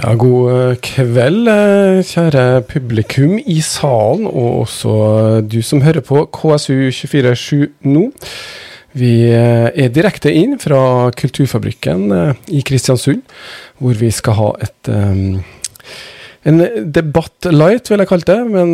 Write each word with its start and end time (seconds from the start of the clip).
Ja, 0.00 0.14
god 0.16 0.78
kveld, 0.80 1.48
eh, 1.50 1.98
kjære 2.08 2.62
publikum 2.64 3.34
i 3.36 3.58
salen, 3.60 4.24
og 4.24 4.62
også 4.62 4.92
du 5.44 5.58
som 5.60 5.82
hører 5.84 6.00
på 6.00 6.22
KSU247 6.32 7.66
nå. 7.84 8.06
Vi 8.96 9.10
eh, 9.28 9.68
er 9.68 9.92
direkte 9.92 10.32
inn 10.32 10.56
fra 10.62 11.10
Kulturfabrikken 11.12 12.06
eh, 12.16 12.40
i 12.48 12.62
Kristiansund, 12.64 13.20
hvor 13.76 14.00
vi 14.00 14.08
skal 14.10 14.38
ha 14.38 14.48
et 14.64 14.88
um, 14.88 15.42
en 16.48 16.62
debatt 16.92 17.48
light, 17.52 17.90
vil 17.90 18.00
jeg 18.00 18.08
kalle 18.08 18.28
det. 18.28 18.38
Men 18.48 18.72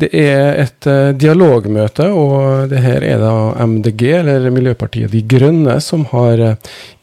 det 0.00 0.08
er 0.16 0.58
et 0.64 0.88
dialogmøte, 1.20 2.08
og 2.10 2.72
det 2.72 2.80
her 2.82 3.06
er 3.06 3.22
da 3.22 3.34
MDG, 3.66 4.02
eller 4.22 4.50
Miljøpartiet 4.54 5.12
De 5.12 5.22
Grønne, 5.22 5.76
som 5.84 6.06
har 6.10 6.42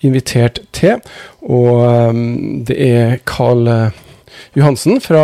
invitert 0.03 0.59
til. 0.75 0.99
Og 1.47 2.19
det 2.67 2.77
er 2.83 3.15
Carl 3.29 3.63
Johansen 4.57 4.99
fra 5.03 5.21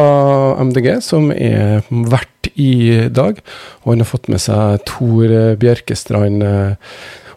MDG 0.63 0.87
som 1.03 1.31
er 1.33 1.83
vert 1.89 2.49
i 2.53 3.09
dag. 3.13 3.39
Og 3.83 3.93
han 3.93 4.03
har 4.03 4.09
fått 4.09 4.29
med 4.31 4.41
seg 4.43 4.83
Tor 4.89 5.35
Bjerkestrand. 5.59 6.43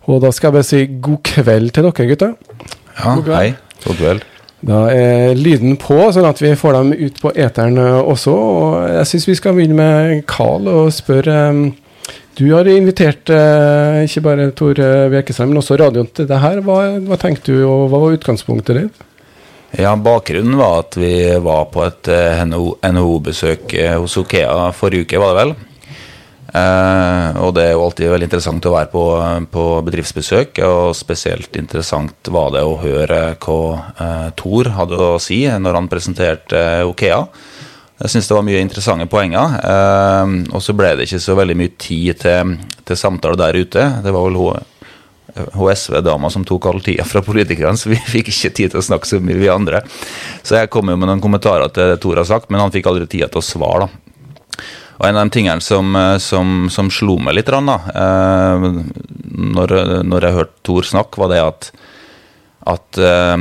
Og 0.07 0.23
da 0.23 0.31
skal 0.31 0.51
jeg 0.51 0.57
bare 0.61 0.71
si 0.71 0.85
god 1.09 1.21
kveld 1.27 1.75
til 1.75 1.89
dere, 1.89 2.09
gutter. 2.13 2.35
Ja, 2.97 3.19
god 3.19 3.33
hei. 3.35 3.47
God 3.85 4.03
kveld. 4.03 4.27
Da 4.67 4.87
er 4.91 5.37
lyden 5.39 5.77
på, 5.79 5.99
sånn 6.11 6.27
at 6.27 6.41
vi 6.43 6.53
får 6.59 6.75
dem 6.75 6.93
ut 6.97 7.21
på 7.23 7.31
eteren 7.39 7.79
også. 7.79 8.33
Og 8.35 8.87
jeg 8.97 9.11
syns 9.13 9.27
vi 9.31 9.37
skal 9.39 9.55
begynne 9.55 9.79
med 9.79 10.25
Carl 10.31 10.67
og 10.73 10.95
spørre 10.95 11.37
um, 11.55 11.67
du 12.37 12.51
har 12.53 12.69
invitert 12.69 13.31
eh, 13.33 14.03
ikke 14.05 14.21
bare 14.27 14.51
Tor 14.53 14.77
Bjerkestrand, 14.77 15.55
men 15.55 15.63
også 15.63 15.79
radioen 15.81 16.11
til 16.13 16.27
det 16.29 16.37
her. 16.43 16.61
Hva, 16.67 16.83
hva 17.07 17.17
tenkte 17.17 17.55
du, 17.55 17.63
og 17.65 17.87
hva 17.89 18.03
var 18.03 18.19
utgangspunktet 18.19 18.77
ditt? 18.77 19.07
Ja, 19.77 19.97
Bakgrunnen 19.97 20.57
var 20.57 20.85
at 20.85 20.97
vi 20.97 21.15
var 21.43 21.67
på 21.73 21.83
et 21.85 22.09
eh, 22.13 22.43
NHO-besøk 22.47 23.75
eh, 23.77 23.97
hos 23.99 24.15
Okea 24.21 24.71
forrige 24.77 25.05
uke, 25.05 25.21
var 25.21 25.33
det 25.33 25.41
vel. 25.41 25.55
Eh, 26.47 27.39
og 27.43 27.55
det 27.57 27.65
er 27.65 27.73
jo 27.75 27.83
alltid 27.87 28.13
veldig 28.13 28.29
interessant 28.29 28.69
å 28.69 28.75
være 28.77 28.91
på, 28.93 29.05
på, 29.53 29.65
bedriftsbesøk, 29.89 30.61
og 30.67 30.95
spesielt 30.97 31.59
interessant 31.59 32.31
var 32.33 32.53
det 32.55 32.63
å 32.63 32.79
høre 32.83 33.21
hva 33.43 33.61
eh, 33.97 34.29
Tor 34.39 34.71
hadde 34.77 35.01
å 35.03 35.17
si 35.23 35.43
når 35.47 35.81
han 35.81 35.91
presenterte 35.91 36.63
Okea. 36.87 37.25
Jeg 37.97 38.13
syns 38.13 38.29
det 38.29 38.37
var 38.37 38.45
mye 38.45 38.61
interessante 38.61 39.09
poenger. 39.11 39.59
Eh, 39.65 40.39
og 40.53 40.63
så 40.63 40.77
ble 40.77 40.95
det 40.97 41.09
ikke 41.09 41.23
så 41.25 41.37
veldig 41.39 41.59
mye 41.59 41.77
tid 41.81 42.23
til, 42.23 42.57
til 42.87 43.01
samtale 43.01 43.41
der 43.41 43.59
ute. 43.59 43.91
Det 44.05 44.15
var 44.15 44.29
vel 44.29 44.41
hun, 44.41 44.73
hun 45.57 45.71
SV-dama 45.73 46.31
som 46.33 46.47
tok 46.47 46.71
all 46.71 46.83
tida 46.85 47.05
fra 47.09 47.25
politikerne, 47.27 47.77
så 47.81 47.91
vi 47.93 48.01
fikk 48.15 48.31
ikke 48.33 48.55
tid 48.61 48.75
til 48.75 48.83
å 48.83 48.89
snakke 48.93 49.09
så 49.09 49.21
mye, 49.21 49.41
vi 49.41 49.53
andre. 49.53 49.83
Så 50.47 50.61
jeg 50.61 50.71
kom 50.73 50.93
jo 50.93 50.99
med 51.01 51.11
noen 51.11 51.25
kommentarer 51.25 51.73
til 51.75 51.95
det 51.95 52.03
Tor 52.05 52.23
har 52.23 52.29
sagt, 52.29 52.53
men 52.53 52.63
han 52.63 52.75
fikk 52.75 52.93
aldri 52.93 53.09
tid 53.11 53.27
til 53.27 53.43
å 53.43 53.49
svare, 53.55 53.89
da. 53.89 54.03
Og 54.97 55.07
En 55.09 55.17
av 55.17 55.27
de 55.27 55.35
tingene 55.37 55.61
som, 55.61 55.93
som, 56.23 56.71
som 56.73 56.91
slo 56.93 57.19
meg 57.21 57.37
litt, 57.37 57.51
da, 57.53 57.79
eh, 57.93 58.69
når, 59.57 59.75
når, 60.09 60.29
jeg 60.29 60.39
hørte 60.39 60.63
Thor 60.65 60.89
snakke, 60.89 61.21
var 61.21 61.33
det 61.35 61.43
at, 61.45 61.69
at 62.73 63.01
eh, 63.05 63.37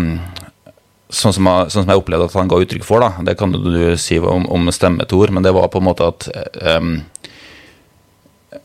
sånn, 1.09 1.35
som 1.35 1.49
jeg, 1.49 1.71
sånn 1.71 1.85
som 1.85 1.91
jeg 1.91 2.01
opplevde 2.01 2.27
at 2.27 2.37
han 2.37 2.51
ga 2.51 2.59
uttrykk 2.61 2.85
for, 2.87 3.03
da, 3.03 3.23
det 3.25 3.37
kan 3.39 3.55
du 3.55 3.95
si 4.01 4.19
om, 4.19 4.47
om 4.51 4.71
stemmetor, 4.73 5.33
men 5.33 5.45
det 5.45 5.53
var 5.55 5.71
på 5.71 5.81
en 5.81 5.87
måte 5.87 6.09
at 6.11 6.27
um, 6.75 6.97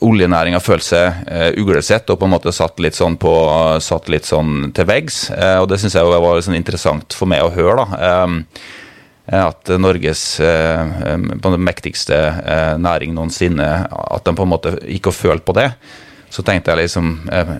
oljenæringa 0.07 0.61
følte 0.63 0.89
seg 0.89 1.25
uh, 1.29 1.49
uglesett 1.61 2.11
og 2.11 2.21
på 2.21 2.29
en 2.29 2.35
måte 2.35 2.55
satt 2.55 2.81
litt 2.83 2.99
sånn, 2.99 3.19
på, 3.21 3.33
satt 3.85 4.11
litt 4.13 4.29
sånn 4.29 4.71
til 4.77 4.89
veggs. 4.89 5.29
Uh, 5.35 5.59
og 5.63 5.71
det 5.71 5.81
syns 5.83 5.99
jeg 5.99 6.11
var 6.11 6.45
sånn 6.45 6.59
interessant 6.59 7.17
for 7.17 7.31
meg 7.31 7.45
å 7.45 7.53
høre. 7.55 7.85
da, 7.85 8.25
um, 8.25 8.43
at 9.39 9.71
Norges 9.79 10.41
eh, 10.43 11.17
mektigste 11.61 12.17
eh, 12.19 12.73
næring 12.83 13.13
noensinne 13.15 13.69
At 13.87 14.25
de 14.27 14.35
på 14.35 14.43
en 14.43 14.51
måte 14.51 14.73
gikk 14.83 15.11
og 15.13 15.15
følte 15.15 15.47
på 15.47 15.55
det. 15.55 15.69
Så 16.31 16.43
tenkte 16.47 16.73
jeg 16.73 16.85
liksom 16.85 17.13
eh, 17.31 17.53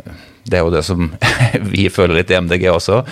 Det 0.43 0.59
er 0.59 0.65
jo 0.65 0.75
det 0.75 0.83
som 0.87 1.13
vi 1.75 1.87
føler 1.93 2.19
litt 2.19 2.33
i 2.35 2.41
MDG 2.41 2.67
også. 2.73 3.05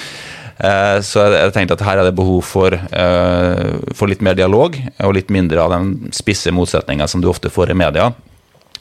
Eh, 0.59 0.99
så 1.07 1.29
jeg 1.31 1.53
tenkte 1.55 1.77
at 1.79 1.85
her 1.87 2.01
er 2.01 2.09
det 2.09 2.17
behov 2.19 2.43
for, 2.43 2.75
eh, 2.75 3.77
for 3.95 4.11
litt 4.11 4.25
mer 4.27 4.35
dialog, 4.35 4.75
og 5.07 5.15
litt 5.15 5.31
mindre 5.31 5.63
av 5.63 5.71
den 5.77 6.11
spisse 6.15 6.51
motsetninga 6.51 7.07
som 7.07 7.23
du 7.23 7.29
ofte 7.31 7.51
får 7.51 7.71
i 7.71 7.79
media. 7.79 8.11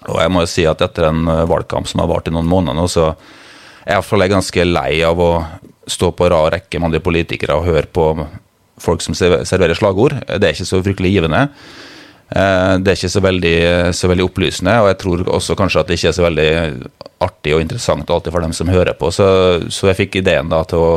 Og 0.07 0.17
jeg 0.21 0.31
må 0.31 0.41
jo 0.41 0.49
si 0.49 0.65
at 0.65 0.81
etter 0.81 1.11
en 1.11 1.27
eh, 1.27 1.45
valgkamp 1.49 1.87
som 1.87 2.01
har 2.01 2.09
vart 2.09 2.27
i 2.27 2.33
noen 2.33 2.49
måneder 2.49 2.77
nå, 2.77 2.87
så 2.89 3.11
er 3.85 4.01
jeg 4.01 4.33
ganske 4.33 4.65
lei 4.65 5.03
av 5.05 5.19
å 5.21 5.31
stå 5.87 6.11
på 6.11 6.27
rad 6.29 6.51
rekke 6.51 6.79
med 6.79 6.89
andre 6.89 6.99
politikere 6.99 7.55
og 7.55 7.69
høre 7.69 7.87
på 7.87 8.09
folk 8.81 9.03
som 9.03 9.17
serverer 9.17 9.77
slagord. 9.77 10.15
Det 10.27 10.41
er 10.41 10.55
ikke 10.55 10.69
så 10.69 10.81
fryktelig 10.85 11.15
givende. 11.17 11.47
Eh, 12.29 12.73
det 12.83 12.91
er 12.91 12.97
ikke 12.97 13.13
så 13.13 13.23
veldig, 13.23 13.57
så 13.95 14.09
veldig, 14.11 14.25
opplysende, 14.27 14.73
og 14.83 14.89
jeg 14.91 14.99
tror 15.03 15.27
også 15.37 15.55
kanskje 15.59 15.83
at 15.83 15.89
det 15.89 15.99
ikke 15.99 16.09
er 16.11 16.17
så 16.17 16.25
veldig 16.25 16.49
artig 17.23 17.53
og 17.55 17.63
interessant 17.63 18.09
alltid 18.11 18.35
for 18.35 18.43
dem 18.43 18.55
som 18.55 18.71
hører 18.71 18.97
på. 18.99 19.11
Så, 19.15 19.27
så 19.71 19.91
jeg 19.91 20.01
fikk 20.01 20.19
ideen 20.21 20.51
da 20.51 20.63
til 20.67 20.83
å 20.83 20.91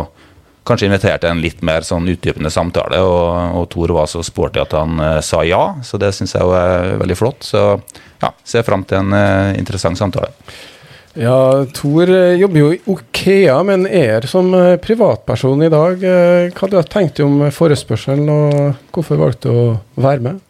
kanskje 0.66 0.90
invitere 0.90 1.18
til 1.18 1.32
en 1.32 1.42
litt 1.42 1.62
mer 1.66 1.86
sånn 1.86 2.08
utdypende 2.10 2.50
samtale, 2.52 3.00
og, 3.02 3.56
og 3.58 3.68
Tor 3.72 3.94
var 3.96 4.10
så 4.10 4.22
sporty 4.26 4.60
at 4.62 4.74
han 4.76 5.00
uh, 5.00 5.20
sa 5.24 5.40
ja, 5.46 5.62
så 5.86 5.98
det 5.98 6.12
syns 6.14 6.36
jeg 6.36 6.52
er 6.58 6.98
veldig 7.00 7.16
flott. 7.18 7.46
Så 7.46 7.62
ja, 8.20 8.30
ser 8.44 8.66
fram 8.66 8.84
til 8.86 9.00
en 9.00 9.16
uh, 9.16 9.56
interessant 9.58 9.98
samtale. 9.98 10.30
Ja, 11.20 11.66
Tor 11.76 12.08
eh, 12.08 12.38
jobber 12.40 12.62
jo 12.62 12.68
i 12.72 12.78
Okea, 12.88 13.58
men 13.68 13.82
er 13.84 14.24
som 14.30 14.46
eh, 14.56 14.78
privatperson 14.80 15.66
i 15.66 15.68
dag. 15.68 16.00
Eh, 16.00 16.46
hva 16.56 16.68
du 16.72 16.78
tenkt 16.88 17.20
om 17.20 17.42
forespørselen, 17.52 18.30
og 18.32 18.94
hvorfor 18.94 19.20
valgte 19.20 19.52
du 19.52 19.58
å 19.58 19.66
være 20.00 20.24
med? 20.24 20.40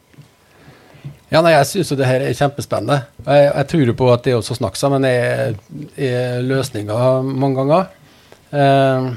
Ja, 1.30 1.42
nei, 1.42 1.56
Jeg 1.56 1.66
syns 1.72 1.90
det 1.98 2.06
her 2.06 2.22
er 2.22 2.38
kjempespennende. 2.38 3.00
Jeg, 3.26 3.50
jeg 3.50 3.70
tror 3.72 3.84
jo 3.90 3.96
på 3.98 4.12
at 4.14 4.24
det 4.28 4.38
også 4.38 4.60
snakker 4.60 4.78
sammen 4.78 5.10
er, 5.10 5.58
er 5.98 6.40
løsninga 6.46 7.02
mange 7.26 7.64
ganger. 7.64 7.90
Eh, 8.54 9.12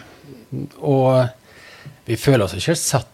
og 0.81 2.09
vi 2.09 2.17
føler 2.17 2.47
oss 2.47 2.57
ikke 2.57 2.79
satt, 2.81 3.09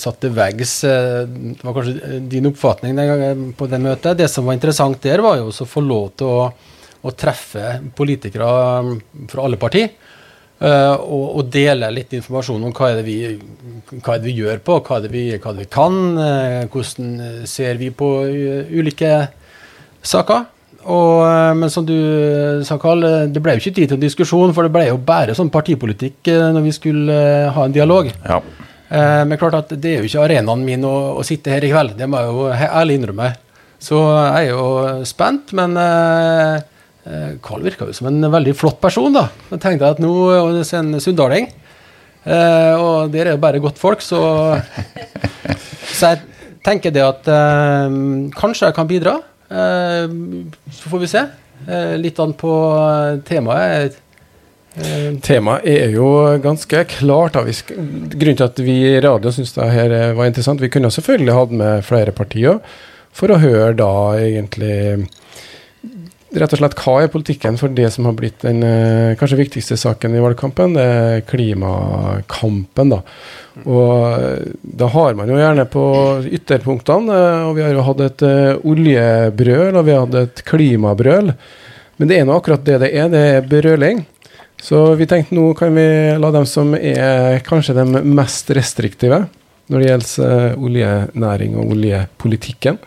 satt 0.00 0.22
til 0.24 0.32
veggs. 0.32 0.78
Det 0.88 1.60
var 1.60 1.76
kanskje 1.76 2.24
din 2.32 2.48
oppfatning 2.48 2.96
den 2.96 3.12
gangen 3.12 3.48
på 3.56 3.68
det 3.68 3.84
møtet. 3.84 4.16
Det 4.16 4.32
som 4.32 4.48
var 4.48 4.56
interessant 4.56 5.04
der, 5.04 5.20
var 5.24 5.42
jo 5.42 5.52
å 5.52 5.68
få 5.68 5.84
lov 5.84 6.14
til 6.16 6.32
å 6.32 6.46
å 7.04 7.12
treffe 7.12 7.78
politikere 7.96 8.48
um, 8.80 8.96
fra 9.30 9.44
alle 9.44 9.60
partier. 9.60 9.92
Uh, 10.64 10.94
og, 11.02 11.24
og, 11.34 11.48
dele 11.52 11.88
litt 11.92 12.12
informasjon 12.14 12.62
om 12.62 12.72
hva 12.72 12.92
er, 12.92 13.00
det 13.00 13.04
vi, 13.04 13.16
er 13.26 14.20
det 14.22 14.24
vi 14.24 14.36
gjør 14.38 14.60
på, 14.64 14.78
hva 14.86 14.96
er 14.96 15.04
det 15.04 15.10
vi, 15.12 15.24
er 15.34 15.42
det 15.42 15.64
vi 15.64 15.70
kan. 15.72 15.96
Uh, 16.16 16.64
hvordan 16.72 17.46
ser 17.50 17.80
vi 17.80 17.90
på 17.92 18.10
ulike 18.70 19.12
saker. 20.00 20.46
Og, 20.84 21.24
uh, 21.26 21.52
men 21.58 21.72
som 21.72 21.84
du 21.88 21.96
sa, 22.64 22.78
Karl, 22.80 23.04
det 23.34 23.42
ble 23.44 23.56
jo 23.56 23.64
ikke 23.64 23.76
tid 23.80 23.92
til 23.92 23.98
en 23.98 24.06
diskusjon, 24.06 24.54
for 24.56 24.64
det 24.64 24.72
ble 24.72 24.86
jo 24.88 25.00
bare 25.04 25.36
sånn 25.36 25.52
partipolitikk 25.52 26.32
når 26.54 26.68
vi 26.70 26.76
skulle 26.76 27.18
ha 27.56 27.66
en 27.66 27.74
dialog. 27.74 28.12
Ja. 28.24 28.40
men 29.26 29.38
klart 29.40 29.56
at 29.58 29.72
det 29.80 29.90
er 29.90 30.02
jo 30.04 30.06
ikke 30.06 30.22
arenaen 30.22 30.60
min 30.62 30.84
å, 30.86 31.16
å, 31.18 31.22
sitte 31.26 31.50
her 31.50 31.64
i 31.66 31.70
kveld, 31.72 31.96
det 31.98 32.06
må 32.06 32.20
jeg 32.20 32.30
jo 32.30 32.44
ærlig 32.68 32.98
innrømme. 33.00 33.32
Så 33.82 33.98
jeg 33.98 34.52
er 34.52 34.52
jo 34.52 35.02
spent, 35.08 35.50
men 35.56 35.74
Carl 37.04 37.60
eh, 37.60 37.68
virka 37.68 37.88
jo 37.88 37.96
som 37.96 38.08
en 38.08 38.30
veldig 38.32 38.54
flott 38.56 38.80
person, 38.82 39.12
da. 39.12 39.28
Jeg 39.50 39.62
tenkte 39.64 39.92
at 39.94 40.00
nå 40.02 40.12
er 40.32 40.76
en 40.78 40.96
sunndaling, 41.02 41.50
eh, 42.24 42.74
og 42.74 43.12
dere 43.12 43.34
er 43.34 43.38
jo 43.38 43.44
bare 43.44 43.62
godt 43.64 43.80
folk, 43.80 44.04
så 44.04 44.22
Så 45.94 46.10
jeg 46.10 46.22
tenker 46.66 46.94
det 46.94 47.04
at 47.04 47.28
eh, 47.30 47.98
kanskje 48.36 48.70
jeg 48.70 48.76
kan 48.76 48.88
bidra. 48.90 49.18
Eh, 49.48 50.06
så 50.74 50.90
får 50.92 51.02
vi 51.02 51.10
se. 51.12 51.26
Eh, 51.68 51.94
litt 52.00 52.18
an 52.22 52.34
på 52.38 52.54
temaet. 53.28 54.00
Temaet 55.22 55.68
er 55.70 55.92
jo 55.94 56.08
ganske 56.42 56.80
klart. 56.96 57.36
Da. 57.36 57.44
grunnen 57.46 58.40
til 58.40 58.48
at 58.48 58.64
vi 58.66 58.78
i 58.88 59.02
radio 59.04 59.30
syns 59.30 59.54
det 59.54 59.68
her 59.70 59.92
var 60.18 60.26
interessant 60.26 60.58
Vi 60.64 60.72
kunne 60.72 60.90
selvfølgelig 60.90 61.36
hatt 61.36 61.52
med 61.60 61.84
flere 61.86 62.14
partier 62.16 62.58
for 63.14 63.30
å 63.30 63.38
høre 63.38 63.76
da 63.78 63.92
egentlig 64.18 65.06
rett 66.40 66.54
og 66.54 66.60
slett 66.60 66.76
hva 66.82 66.94
er 67.02 67.10
politikken 67.12 67.58
for 67.60 67.72
det 67.74 67.88
som 67.94 68.08
har 68.08 68.16
blitt 68.18 68.42
den 68.44 68.62
eh, 68.66 69.14
kanskje 69.18 69.38
viktigste 69.38 69.78
saken 69.80 70.16
i 70.16 70.22
valgkampen? 70.22 70.76
Det 70.76 70.84
er 70.84 71.24
klimakampen, 71.28 72.94
da. 72.94 73.00
Og 73.64 73.92
eh, 74.18 74.48
da 74.62 74.88
har 74.94 75.18
man 75.18 75.30
jo 75.30 75.38
gjerne 75.38 75.66
på 75.70 75.84
ytterpunktene, 76.38 77.18
eh, 77.18 77.44
og 77.48 77.54
vi 77.58 77.64
har 77.66 77.76
jo 77.76 77.86
hatt 77.86 78.02
et 78.06 78.26
oljebrøl, 78.62 79.78
og 79.78 79.86
vi 79.86 79.94
har 79.94 80.04
hatt 80.06 80.18
et 80.22 80.44
klimabrøl. 80.48 81.32
Men 82.00 82.10
det 82.10 82.18
er 82.18 82.26
nå 82.26 82.36
akkurat 82.38 82.66
det 82.66 82.80
det 82.82 82.90
er, 82.98 83.08
det 83.12 83.24
er 83.36 83.48
brøling. 83.48 84.04
Så 84.64 84.80
vi 84.98 85.06
tenkte 85.08 85.36
nå 85.36 85.50
kan 85.58 85.74
vi 85.76 85.86
la 86.18 86.30
dem 86.34 86.46
som 86.48 86.72
er 86.78 87.42
kanskje 87.44 87.76
de 87.76 88.04
mest 88.06 88.48
restriktive 88.56 89.26
når 89.72 89.80
det 89.80 89.88
gjelder 89.88 90.56
oljenæring 90.60 91.54
og 91.56 91.70
oljepolitikken, 91.72 92.78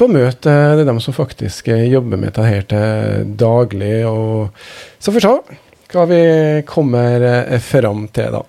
på 0.00 0.08
møte. 0.08 0.50
Det 0.50 0.84
er 0.84 0.88
dem 0.88 1.00
som 1.02 1.16
faktisk 1.16 1.68
eh, 1.72 1.88
jobber 1.90 2.16
med 2.16 2.30
dette 2.30 2.46
her 2.46 2.66
til 2.70 3.32
daglig. 3.40 3.96
Og 4.08 4.50
så 4.98 5.10
får 5.10 5.18
vi 5.18 5.24
se 5.26 5.58
hva 5.90 6.04
vi 6.06 6.20
kommer 6.68 7.26
eh, 7.26 7.56
fram 7.64 8.06
til, 8.14 8.36
da. 8.38 8.44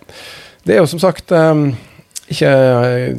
Det 0.62 0.76
er 0.76 0.84
jo 0.84 0.92
som 0.92 1.02
sagt 1.02 1.34
um, 1.34 1.72
ikke 2.30 2.52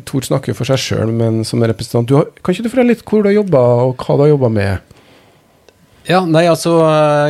Tor 0.07 0.23
snakker 0.29 0.55
for 0.55 0.69
seg 0.69 0.79
sjøl, 0.79 1.11
men 1.11 1.43
som 1.45 1.65
representant. 1.67 2.07
Du 2.09 2.21
har, 2.21 2.31
kan 2.39 2.55
ikke 2.55 2.65
du 2.65 2.71
fortelle 2.71 2.95
litt 2.95 3.03
hvor 3.03 3.25
du 3.25 3.33
har 3.33 3.41
jobba, 3.41 3.63
og 3.89 3.97
hva 3.99 4.17
du 4.17 4.25
har 4.25 4.33
jobba 4.33 4.53
med? 4.55 4.95
Ja, 6.07 6.23
nei, 6.27 6.45
altså 6.51 6.73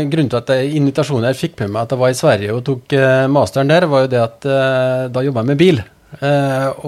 Grunnen 0.08 0.30
til 0.32 0.38
at 0.38 0.52
jeg, 0.52 0.70
invitasjonen 0.78 1.26
jeg 1.28 1.40
fikk 1.40 1.58
med 1.60 1.74
meg 1.74 1.82
at 1.82 1.90
jeg 1.92 2.00
var 2.00 2.12
i 2.12 2.16
Sverige 2.16 2.54
og 2.56 2.62
tok 2.64 2.94
masteren 3.28 3.68
der, 3.72 3.84
var 3.88 4.04
jo 4.04 4.12
det 4.14 4.20
at 4.20 4.46
da 5.12 5.24
jobba 5.24 5.42
jeg 5.42 5.50
med 5.50 5.60
bil. 5.60 5.82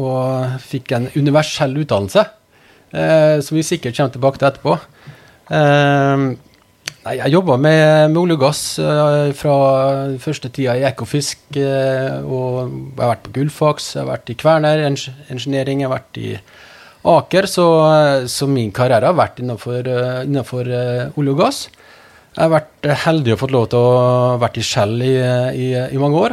Og 0.01 0.63
fikk 0.65 0.95
en 0.97 1.11
universell 1.17 1.77
utdannelse, 1.83 2.25
som 2.95 3.57
vi 3.57 3.65
sikkert 3.67 3.97
kommer 3.97 4.15
tilbake 4.15 4.41
til 4.41 4.51
etterpå. 4.51 4.75
Eh, 5.51 6.27
Jeg 7.05 7.33
jobba 7.35 7.59
med, 7.61 8.09
med, 8.09 8.17
olje 8.17 8.37
og 8.39 8.41
gass 8.41 8.61
fra 9.37 9.57
første 10.23 10.49
tida 10.49 10.73
i 10.79 10.87
Ekofisk. 10.89 11.43
og 11.53 11.59
Jeg 11.61 13.03
har 13.03 13.11
vært 13.11 13.27
på 13.27 13.35
Gullfaks, 13.35 13.91
jeg 13.95 14.05
har 14.05 14.09
vært 14.15 14.31
i 14.33 14.37
Kverner 14.41 14.87
Engineering, 14.87 15.83
jeg 15.83 15.91
har 15.91 15.99
vært 15.99 16.17
i 16.23 16.31
Aker, 17.05 17.45
så, 17.45 17.67
så, 18.25 18.49
min 18.49 18.73
karriere 18.73 19.11
har 19.11 19.19
vært 19.19 19.43
innenfor, 19.43 19.85
innenfor 20.25 20.71
olje 21.21 21.35
og 21.35 21.43
gass. 21.43 21.59
Jeg 22.35 22.49
har 22.49 22.51
vært 22.51 22.89
heldig 23.05 23.35
og 23.37 23.41
fått 23.45 23.53
lov 23.55 23.67
til 23.71 23.79
å 23.79 24.39
vært 24.43 24.57
i 24.59 24.65
Shell 24.67 24.97
i, 25.07 25.13
i, 25.55 25.67
i, 25.85 25.99
mange 26.03 26.19
år. 26.19 26.33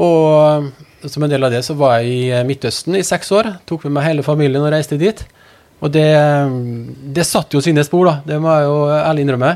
Og 0.00 0.70
som 1.04 1.26
en 1.26 1.32
del 1.34 1.44
av 1.44 1.52
det 1.52 1.60
så 1.66 1.76
var 1.76 1.98
jeg 2.00 2.14
i 2.14 2.44
Midtøsten 2.48 2.96
i 2.96 3.04
seks 3.04 3.28
år. 3.36 3.50
Tok 3.68 3.84
med 3.84 3.98
meg 3.98 4.06
hele 4.06 4.24
familien 4.24 4.64
og 4.64 4.72
reiste 4.72 4.96
dit. 5.00 5.20
Og 5.82 5.92
det, 5.92 6.08
det 7.16 7.26
satte 7.28 7.58
jo 7.58 7.62
sine 7.64 7.84
spor, 7.84 8.06
da. 8.08 8.14
Det 8.26 8.38
må 8.40 8.52
jeg 8.54 8.68
jo 8.68 8.78
ærlig 8.94 9.24
innrømme. 9.26 9.52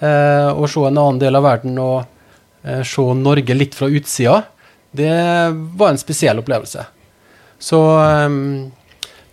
Eh, 0.00 0.50
å 0.52 0.68
se 0.70 0.84
en 0.86 1.00
annen 1.00 1.20
del 1.20 1.38
av 1.38 1.46
verden 1.46 1.78
og 1.82 1.98
eh, 2.62 2.82
se 2.86 3.04
Norge 3.16 3.56
litt 3.56 3.76
fra 3.76 3.88
utsida, 3.88 4.42
det 4.96 5.12
var 5.76 5.92
en 5.92 6.00
spesiell 6.00 6.40
opplevelse. 6.40 6.84
Så 7.60 7.80
eh, 8.00 8.36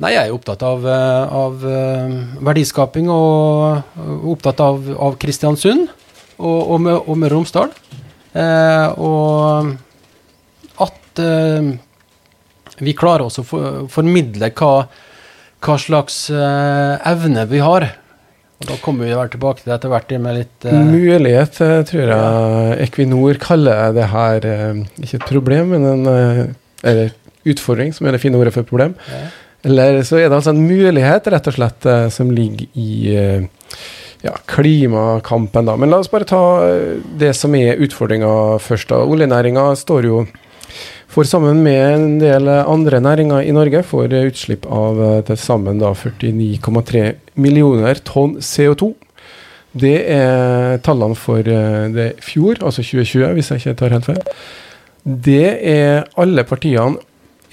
Nei, 0.02 0.10
jeg 0.18 0.28
er 0.28 0.34
opptatt 0.36 0.64
av, 0.68 0.84
eh, 0.90 1.34
av 1.38 1.62
eh, 1.70 2.16
verdiskaping 2.44 3.08
og 3.14 4.00
opptatt 4.34 4.60
av, 4.64 4.82
av 4.98 5.16
Kristiansund 5.22 5.86
og, 6.42 6.58
og, 6.60 6.88
og 6.98 7.20
Møre 7.22 7.30
og 7.30 7.36
Romsdal. 7.38 7.72
Eh, 8.34 8.88
og 8.98 9.78
at 10.84 11.22
vi 12.82 12.96
klarer 12.98 13.28
også 13.28 13.44
å 13.44 13.48
for, 13.48 13.84
formidle 13.94 14.50
hva, 14.58 14.88
hva 15.64 15.78
slags 15.80 16.26
uh, 16.34 17.00
evne 17.10 17.46
vi 17.50 17.62
har. 17.64 17.88
Og 18.62 18.68
Da 18.70 18.78
kommer 18.84 19.08
vi 19.08 19.16
vel 19.18 19.32
tilbake 19.32 19.64
til 19.64 19.74
etter 19.76 19.92
hvert 19.92 20.12
med 20.24 20.38
litt 20.42 20.68
uh, 20.68 20.76
Mulighet, 20.88 21.58
tror 21.90 22.14
jeg 22.14 22.78
Equinor 22.88 23.40
kaller 23.42 23.96
det 23.96 24.10
her 24.12 24.48
uh, 24.48 24.84
ikke 25.00 25.22
et 25.22 25.30
problem, 25.32 25.74
men 25.76 25.88
en 25.90 26.56
eller 26.84 27.14
utfordring, 27.48 27.94
som 27.96 28.08
er 28.08 28.16
det 28.16 28.22
fine 28.24 28.40
ordet 28.40 28.54
for 28.56 28.68
problem. 28.68 28.96
Ja. 29.12 29.26
Eller 29.64 30.02
så 30.04 30.20
er 30.20 30.28
det 30.28 30.38
altså 30.38 30.52
en 30.52 30.66
mulighet, 30.68 31.28
rett 31.32 31.48
og 31.48 31.56
slett, 31.56 31.86
eh, 31.88 32.08
som 32.12 32.32
ligger 32.36 32.68
i 32.80 33.16
eh, 33.16 33.46
ja, 34.24 34.34
klimakampen, 34.52 35.70
da. 35.70 35.78
Men 35.80 35.94
la 35.94 36.02
oss 36.04 36.12
bare 36.12 36.28
ta 36.28 36.44
eh, 36.68 36.98
det 37.20 37.32
som 37.40 37.56
er 37.56 37.80
utfordringa 37.84 38.60
først. 38.64 38.92
da. 38.92 39.04
Oljenæringa 39.08 39.70
står 39.80 40.10
jo 40.10 40.26
for 41.14 41.28
sammen 41.30 41.62
med 41.62 41.82
en 41.94 42.18
del 42.22 42.50
andre 42.50 43.00
næringer 43.04 43.46
i 43.46 43.54
Norge 43.54 43.84
får 43.86 44.16
utslipp 44.24 44.66
av 44.66 44.98
til 45.28 45.38
sammen 45.38 45.78
49,3 45.82 47.04
millioner 47.38 48.02
tonn 48.02 48.40
CO2. 48.42 48.90
Det 49.78 49.96
er 50.16 50.82
tallene 50.86 51.18
for 51.18 51.46
det 51.46 52.10
fjor, 52.22 52.58
altså 52.62 52.82
2020, 52.86 53.30
hvis 53.38 53.52
jeg 53.52 53.62
ikke 53.62 53.78
tar 53.80 53.96
helt 53.96 54.10
feil. 54.10 54.22
Det 55.04 55.48
er 55.70 56.06
alle 56.18 56.46
partiene 56.50 56.98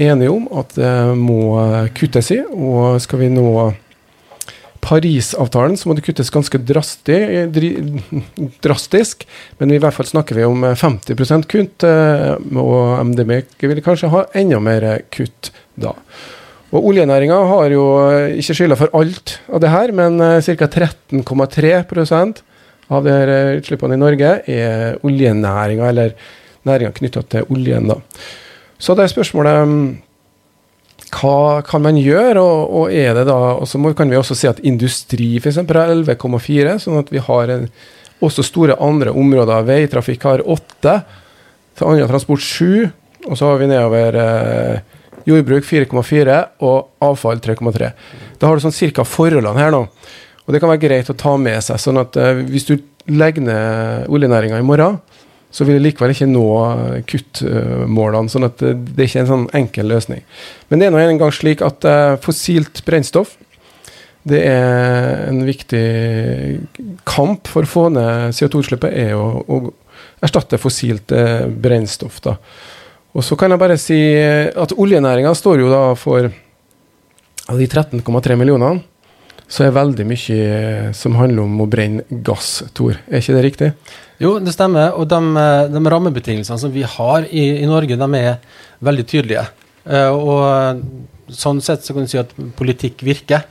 enige 0.00 0.32
om 0.32 0.48
at 0.56 0.74
det 0.76 1.16
må 1.20 1.60
kuttes 1.96 2.32
i. 2.32 2.40
Og 2.48 3.00
skal 3.04 3.24
vi 3.24 3.30
nå 3.32 3.48
Parisavtalen, 4.80 5.76
så 5.76 5.88
må 5.88 5.94
det 5.96 6.04
kuttes 6.06 6.32
ganske 6.32 6.58
drastisk. 8.64 9.26
Men 9.60 9.72
i 9.74 9.80
hvert 9.82 9.96
fall 9.96 10.08
snakker 10.08 10.34
vi 10.38 10.44
om 10.48 10.64
50% 10.64 11.48
kutt, 11.50 11.84
eh, 11.86 12.34
og 12.56 13.00
MDB 13.10 13.30
vil 13.70 13.82
kanskje 13.84 14.12
ha 14.12 14.24
enda 14.40 14.60
mer 14.62 14.82
kutt 15.12 15.52
da. 15.80 15.92
Og 16.70 16.86
Oljenæringa 16.92 17.38
har 17.50 17.72
jo 17.74 17.84
ikke 18.38 18.54
skylda 18.54 18.76
for 18.78 18.88
alt 18.96 19.40
av 19.50 19.58
det 19.62 19.72
her, 19.72 19.92
men 19.96 20.20
eh, 20.22 20.52
ca. 20.56 20.70
13,3% 20.70 22.44
av 22.90 23.06
de 23.06 23.16
utslippene 23.60 23.94
i 23.94 24.00
Norge 24.00 24.30
er 24.50 24.96
oljenæringa, 25.06 25.88
eller 25.92 26.14
næringa 26.66 26.92
knytta 26.96 27.22
til 27.30 27.50
oljen. 27.52 27.90
da. 27.90 28.00
Så 28.80 28.96
det 28.96 29.04
er 29.04 29.12
spørsmålet 29.12 29.68
mm, 29.68 29.88
hva 31.10 31.62
kan 31.66 31.82
man 31.82 31.98
gjøre, 31.98 32.40
og, 32.40 32.74
og 32.80 32.92
er 32.94 33.14
det 33.18 33.26
da 33.28 33.38
Og 33.58 33.66
så 33.68 33.80
kan 33.96 34.10
vi 34.10 34.18
også 34.18 34.36
si 34.38 34.48
at 34.50 34.60
industri 34.66 35.32
f.eks. 35.40 35.58
har 35.62 35.94
11,4, 35.94 36.76
sånn 36.84 37.00
at 37.00 37.10
vi 37.12 37.22
har 37.22 37.52
en, 37.56 37.66
også 38.20 38.44
store 38.46 38.76
andre 38.80 39.12
områder. 39.16 39.66
Veitrafikk 39.66 40.24
har 40.28 40.44
8, 40.44 40.96
annen 41.80 42.10
transport 42.10 42.44
7, 42.44 42.90
og 43.26 43.36
så 43.38 43.50
har 43.50 43.60
vi 43.60 43.68
nedover 43.70 44.18
eh, 44.20 44.98
jordbruk 45.28 45.64
4,4 45.64 46.40
og 46.66 47.04
avfall 47.04 47.40
3,3. 47.42 47.90
Da 48.40 48.48
har 48.48 48.56
du 48.56 48.64
sånn 48.64 48.76
cirka 48.76 49.04
forholdene 49.08 49.56
her 49.60 49.72
nå. 49.74 49.86
Og 50.44 50.54
det 50.54 50.60
kan 50.62 50.72
være 50.72 50.82
greit 50.82 51.10
å 51.12 51.16
ta 51.16 51.36
med 51.40 51.60
seg. 51.64 51.80
sånn 51.80 52.00
at 52.00 52.16
eh, 52.20 52.44
hvis 52.48 52.68
du 52.68 52.76
legger 53.10 53.44
ned 53.44 54.12
oljenæringa 54.12 54.60
i 54.60 54.66
morgen, 54.66 55.00
så 55.50 55.66
vil 55.66 55.78
det 55.78 55.84
likevel 55.84 56.14
ikke 56.14 56.30
nå 56.30 56.46
kuttmålene. 57.10 58.30
sånn 58.30 58.46
at 58.46 58.60
det 58.62 58.96
er 58.96 59.08
ikke 59.08 59.22
en 59.24 59.30
sånn 59.30 59.46
enkel 59.58 59.90
løsning. 59.90 60.22
Men 60.70 60.80
det 60.80 60.86
er 60.88 60.94
nå 60.94 61.02
engang 61.02 61.34
slik 61.34 61.64
at 61.66 61.86
uh, 61.88 62.18
fossilt 62.22 62.84
brennstoff 62.86 63.36
det 64.28 64.42
er 64.44 65.30
en 65.30 65.38
viktig 65.46 65.84
kamp 67.08 67.48
for 67.48 67.64
å 67.64 67.70
få 67.70 67.84
ned 67.94 68.34
CO2-utslippet, 68.36 68.92
er 68.92 69.14
å, 69.16 69.40
å, 69.40 69.60
erstatte 70.20 70.58
fossilt 70.60 71.14
brennstoff. 71.64 72.18
da. 72.20 72.34
Og 73.16 73.24
så 73.24 73.38
kan 73.40 73.50
jeg 73.50 73.62
bare 73.62 73.78
si 73.80 73.98
at 74.20 74.74
oljenæringa 74.76 75.32
står 75.34 75.62
jo 75.62 75.70
da 75.72 75.82
for 75.98 76.28
de 76.28 77.66
13,3 77.66 78.36
millionene 78.38 78.84
så 79.50 79.66
er 79.66 79.74
veldig 79.74 80.06
mye 80.06 80.92
som 80.94 81.16
handler 81.18 81.42
om 81.42 81.62
å 81.64 81.68
brenne 81.70 82.20
gass, 82.26 82.60
Tor. 82.76 83.00
Er 83.10 83.18
ikke 83.18 83.34
det 83.34 83.46
riktig? 83.48 83.70
Jo, 84.22 84.36
det 84.38 84.54
stemmer. 84.54 84.92
Og 84.94 85.08
de, 85.10 85.20
de 85.74 85.82
rammebetingelsene 85.94 86.60
som 86.62 86.70
vi 86.74 86.84
har 86.86 87.26
i, 87.26 87.46
i, 87.58 87.66
Norge, 87.66 87.98
de 87.98 88.20
er 88.20 88.36
veldig 88.86 89.06
tydelige. 89.10 89.46
Uh, 89.82 90.12
og 90.14 91.34
sånn 91.34 91.62
sett 91.64 91.82
så 91.82 91.96
kan 91.96 92.06
du 92.06 92.12
si 92.12 92.20
at 92.20 92.30
politikk 92.58 93.02
virker. 93.06 93.48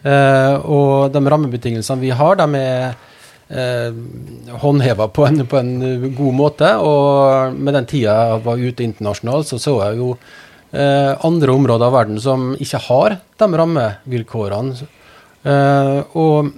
Og 0.00 1.12
de 1.12 1.20
rammebetingelsene 1.28 2.00
vi 2.00 2.12
har, 2.16 2.38
de 2.40 2.60
er 2.60 2.94
uh, 3.52 3.96
håndheva 4.62 5.08
på, 5.12 5.26
på, 5.50 5.58
en 5.60 5.74
god 6.16 6.36
måte. 6.36 6.70
Og 6.84 7.56
med 7.56 7.76
den 7.76 7.88
tida 7.88 8.14
jeg 8.32 8.44
var 8.44 8.64
ute 8.68 8.86
internasjonalt, 8.86 9.48
så 9.48 9.60
så 9.60 9.76
jeg 9.86 10.00
jo 10.00 10.14
uh, 10.14 11.12
andre 11.26 11.56
områder 11.56 11.88
av 11.88 11.96
verden 11.96 12.20
som 12.22 12.52
ikke 12.60 12.84
har 12.88 13.20
de 13.40 13.52
rammevilkårene 13.64 14.88
og 15.44 16.50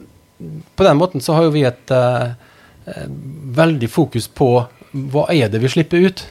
på 0.74 0.84
den 0.84 0.96
måten 0.96 1.20
så 1.20 1.36
har 1.36 1.46
jo 1.46 1.54
vi 1.54 1.64
et 1.66 1.92
uh, 1.94 2.34
veldig 3.56 3.90
fokus 3.90 4.28
på 4.28 4.48
hva 4.92 5.26
er 5.32 5.52
det 5.52 5.60
vi 5.62 5.70
slipper 5.70 6.08
ut. 6.08 6.24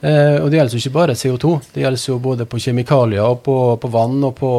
Uh, 0.00 0.40
og 0.40 0.48
det 0.48 0.60
gjelder 0.60 0.76
jo 0.76 0.80
ikke 0.80 0.96
bare 0.96 1.18
CO2, 1.18 1.56
det 1.74 1.82
gjelder 1.82 2.06
jo 2.08 2.20
både 2.22 2.46
på 2.48 2.60
kjemikalier 2.62 3.26
og 3.26 3.42
på, 3.44 3.56
på 3.82 3.90
vann 3.92 4.22
og 4.24 4.36
på 4.38 4.52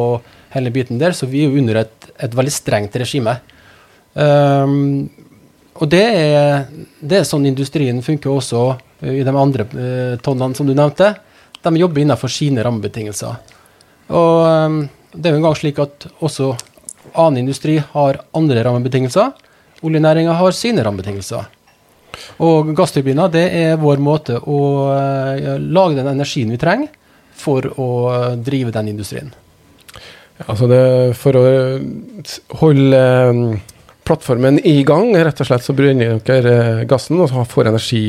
hele 0.52 0.70
biten 0.74 1.00
der, 1.00 1.16
så 1.16 1.26
vi 1.26 1.42
er 1.42 1.50
jo 1.50 1.62
under 1.62 1.80
et, 1.82 2.12
et 2.22 2.36
veldig 2.36 2.54
strengt 2.54 2.96
regime. 3.00 3.38
Um, 4.12 5.08
og 5.80 5.88
det 5.90 6.04
er, 6.04 6.66
det 7.00 7.22
er, 7.22 7.26
sånn 7.26 7.48
industrien 7.48 8.02
funker 8.04 8.30
også 8.30 8.66
i 9.08 9.22
de 9.24 9.32
andre 9.32 9.64
tonnene 10.22 10.54
som 10.54 10.68
du 10.68 10.74
nevnte. 10.76 11.08
De 11.64 11.70
jobber 11.80 12.02
innenfor 12.02 12.30
sine 12.30 12.62
rammebetingelser. 12.62 13.56
Og 14.12 14.36
um, 14.44 14.76
det 15.16 15.30
er 15.30 15.34
jo 15.34 15.40
en 15.40 15.46
gang 15.48 15.56
slik 15.58 15.80
at 15.82 16.06
også 16.22 16.52
annen 17.18 17.42
industri 17.44 17.78
har 17.92 18.20
andre 18.36 18.64
rammebetingelser. 18.66 19.32
Oljenæringa 19.82 20.36
har 20.38 20.56
sine 20.56 20.84
rammebetingelser. 20.84 21.48
Og 22.44 22.72
gassturbiner 22.76 23.30
det 23.32 23.44
er 23.56 23.80
vår 23.80 24.02
måte 24.02 24.38
å 24.38 24.58
uh, 24.92 25.56
lage 25.58 25.98
den 25.98 26.10
energien 26.12 26.52
vi 26.52 26.60
trenger 26.60 26.92
for 27.42 27.66
å 27.80 27.88
drive 28.36 28.74
den 28.74 28.92
industrien. 28.92 29.32
Altså 30.46 30.68
det, 30.70 30.82
for 31.18 31.38
å 31.38 31.44
holde 32.60 33.02
um, 33.30 33.42
plattformen 34.06 34.58
i 34.66 34.80
gang, 34.86 35.12
rett 35.16 35.40
og 35.42 35.48
slett, 35.48 35.64
så 35.64 35.74
brenner 35.76 36.18
dere 36.26 36.84
gassen 36.90 37.20
og 37.22 37.32
får 37.50 37.70
energi 37.70 38.04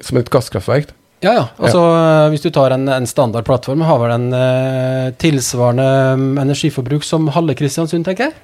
som 0.00 0.18
et 0.20 0.30
gasskraftverk? 0.32 0.92
Ja, 1.24 1.32
ja. 1.32 1.44
Altså, 1.56 1.80
ja. 1.80 2.30
Hvis 2.32 2.44
du 2.44 2.50
tar 2.52 2.74
en, 2.76 2.88
en 2.92 3.06
standard 3.08 3.46
plattform, 3.48 3.84
har 3.88 4.00
vel 4.02 4.12
en 4.12 4.26
eh, 4.36 5.12
tilsvarende 5.20 5.86
mm, 6.20 6.32
energiforbruk 6.42 7.06
som 7.06 7.30
halve 7.32 7.56
Kristiansund, 7.58 8.04
tenker 8.06 8.28
jeg. 8.28 8.34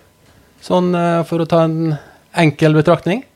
Sånn 0.65 0.95
eh, 0.97 1.21
for 1.29 1.45
å 1.45 1.49
ta 1.49 1.67
en 1.67 1.99
enkel 2.41 2.79
betraktning. 2.79 3.27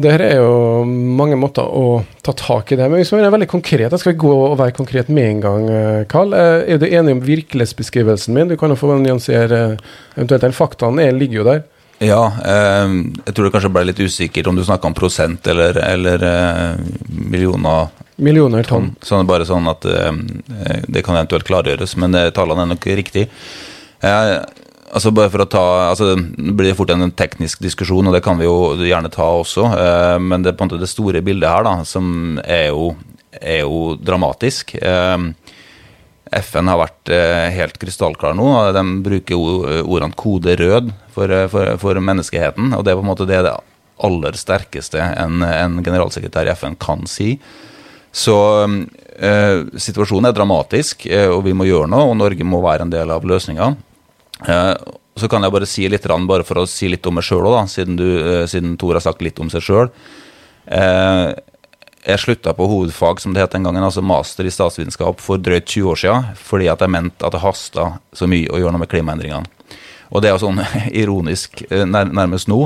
Det 0.00 0.14
her 0.14 0.22
er 0.24 0.38
jo 0.40 0.86
mange 0.88 1.36
måter 1.36 1.66
å 1.66 2.00
ta 2.24 2.32
tak 2.32 2.70
i 2.72 2.76
det 2.78 2.86
men 2.88 3.02
hvis 3.02 3.10
vi 3.12 3.18
er 3.20 3.34
veldig 3.34 3.50
konkret, 3.50 3.90
da 3.92 3.98
skal 4.00 4.14
vi 4.14 4.22
gå 4.22 4.30
og 4.32 4.54
være 4.56 4.72
konkret 4.78 5.10
med 5.12 5.26
en 5.26 5.42
gang, 5.44 5.66
Karl. 6.08 6.32
Er 6.32 6.80
du 6.80 6.86
enig 6.88 7.18
om 7.18 7.20
virkelighetsbeskrivelsen 7.26 8.32
min? 8.32 8.48
Du 8.48 8.56
kan 8.56 8.72
jo 8.72 8.78
få 8.80 8.94
nyansere 8.96 9.60
eventuelt 10.14 10.46
den. 10.46 10.56
Faktaene 10.56 11.10
ligger 11.18 11.42
jo 11.42 11.46
der. 11.50 11.62
Ja, 12.00 12.32
eh, 12.48 12.92
jeg 13.26 13.34
tror 13.36 13.44
det 13.44 13.52
kanskje 13.52 13.72
ble 13.74 13.84
litt 13.90 14.00
usikkert 14.00 14.48
om 14.48 14.56
du 14.56 14.64
snakka 14.64 14.88
om 14.88 14.96
prosent 14.96 15.44
eller, 15.52 15.76
eller 15.84 16.22
eh, 16.24 16.78
millioner 17.12 17.90
Millioner 18.20 18.66
tonn. 18.68 18.94
Sånn, 19.04 19.28
bare 19.28 19.46
sånn 19.48 19.68
at 19.70 19.86
eh, 19.88 20.10
det 20.88 21.02
kan 21.06 21.16
eventuelt 21.16 21.46
klargjøres, 21.48 21.96
men 22.00 22.16
eh, 22.18 22.30
tallene 22.36 22.66
er 22.66 22.72
nok 22.74 22.88
riktig. 23.00 23.26
Eh, 24.04 24.32
altså 24.90 25.12
bare 25.16 25.32
for 25.32 25.44
å 25.44 25.48
ta, 25.50 25.64
altså 25.90 26.12
Det 26.18 26.54
blir 26.58 26.76
fort 26.76 26.92
en 26.92 27.08
teknisk 27.16 27.62
diskusjon, 27.64 28.10
og 28.10 28.16
det 28.16 28.22
kan 28.24 28.40
vi 28.40 28.48
jo 28.48 28.74
gjerne 28.76 29.12
ta 29.12 29.30
også. 29.40 29.70
Eh, 29.72 30.18
men 30.24 30.44
det, 30.44 30.56
på 30.56 30.66
en 30.66 30.72
måte, 30.72 30.82
det 30.82 30.90
store 30.92 31.22
bildet 31.24 31.48
her, 31.48 31.64
da, 31.66 31.78
som 31.88 32.40
er 32.44 32.68
jo, 32.68 32.92
er 33.40 33.62
jo 33.64 33.96
dramatisk. 33.96 34.76
FN 36.30 36.70
har 36.70 36.78
vært 36.78 37.10
helt 37.56 37.78
krystallklar 37.82 38.36
nå. 38.38 38.44
og 38.54 38.76
De 38.76 38.82
bruker 39.02 39.80
ordene 39.82 40.14
'kode 40.14 40.54
rød' 40.60 40.92
for, 41.10 41.32
for, 41.50 41.72
for, 41.82 41.98
menneskeheten. 41.98 42.70
Og 42.76 42.84
det 42.84 42.92
er 42.92 43.00
på 43.00 43.02
en 43.02 43.10
måte 43.10 43.26
det, 43.26 43.40
det 43.48 43.56
aller 43.98 44.38
sterkeste 44.38 45.00
en, 45.00 45.42
en 45.42 45.82
generalsekretær 45.82 46.46
i 46.46 46.54
FN 46.54 46.78
kan 46.78 47.02
si. 47.10 47.32
Så 48.12 48.36
eh, 49.18 49.60
situasjonen 49.78 50.30
er 50.30 50.36
dramatisk, 50.36 51.06
eh, 51.06 51.28
og 51.30 51.44
vi 51.46 51.54
må 51.54 51.68
gjøre 51.68 51.90
noe. 51.90 52.08
Og 52.10 52.16
Norge 52.18 52.46
må 52.46 52.62
være 52.64 52.86
en 52.86 52.94
del 52.94 53.12
av 53.14 53.26
løsninga. 53.26 53.70
Eh, 54.46 54.74
så 55.20 55.28
kan 55.28 55.44
jeg 55.44 55.52
bare 55.52 55.68
si 55.68 55.86
litt, 55.90 56.06
bare 56.30 56.46
for 56.46 56.62
å 56.62 56.68
si 56.68 56.88
litt 56.88 57.06
om 57.06 57.18
meg 57.18 57.26
sjøl 57.26 57.46
òg, 57.50 57.60
siden, 57.68 57.98
eh, 58.00 58.46
siden 58.50 58.76
Tor 58.80 58.96
har 58.96 59.04
sagt 59.04 59.22
litt 59.22 59.38
om 59.40 59.50
seg 59.52 59.62
sjøl. 59.62 59.90
Eh, 60.66 61.34
jeg 62.06 62.18
slutta 62.18 62.54
på 62.56 62.66
hovedfag, 62.66 63.20
som 63.20 63.34
det 63.34 63.42
het 63.42 63.52
den 63.52 63.62
gangen, 63.62 63.84
altså 63.84 64.02
master 64.02 64.46
i 64.46 64.50
statsvitenskap, 64.50 65.20
for 65.20 65.36
drøyt 65.36 65.66
20 65.66 65.90
år 65.90 65.98
siden, 66.00 66.36
fordi 66.36 66.70
at 66.72 66.80
jeg 66.80 66.90
mente 66.90 67.26
at 67.26 67.32
det 67.32 67.42
hasta 67.42 68.00
så 68.16 68.26
mye 68.26 68.48
å 68.48 68.58
gjøre 68.58 68.72
noe 68.72 68.80
med 68.86 68.88
klimaendringene. 68.88 69.44
Og 70.10 70.22
det 70.22 70.30
er 70.30 70.38
jo 70.38 70.46
sånn 70.48 70.64
ironisk 71.02 71.62
eh, 71.70 71.84
nærmest 71.84 72.48
nå. 72.48 72.64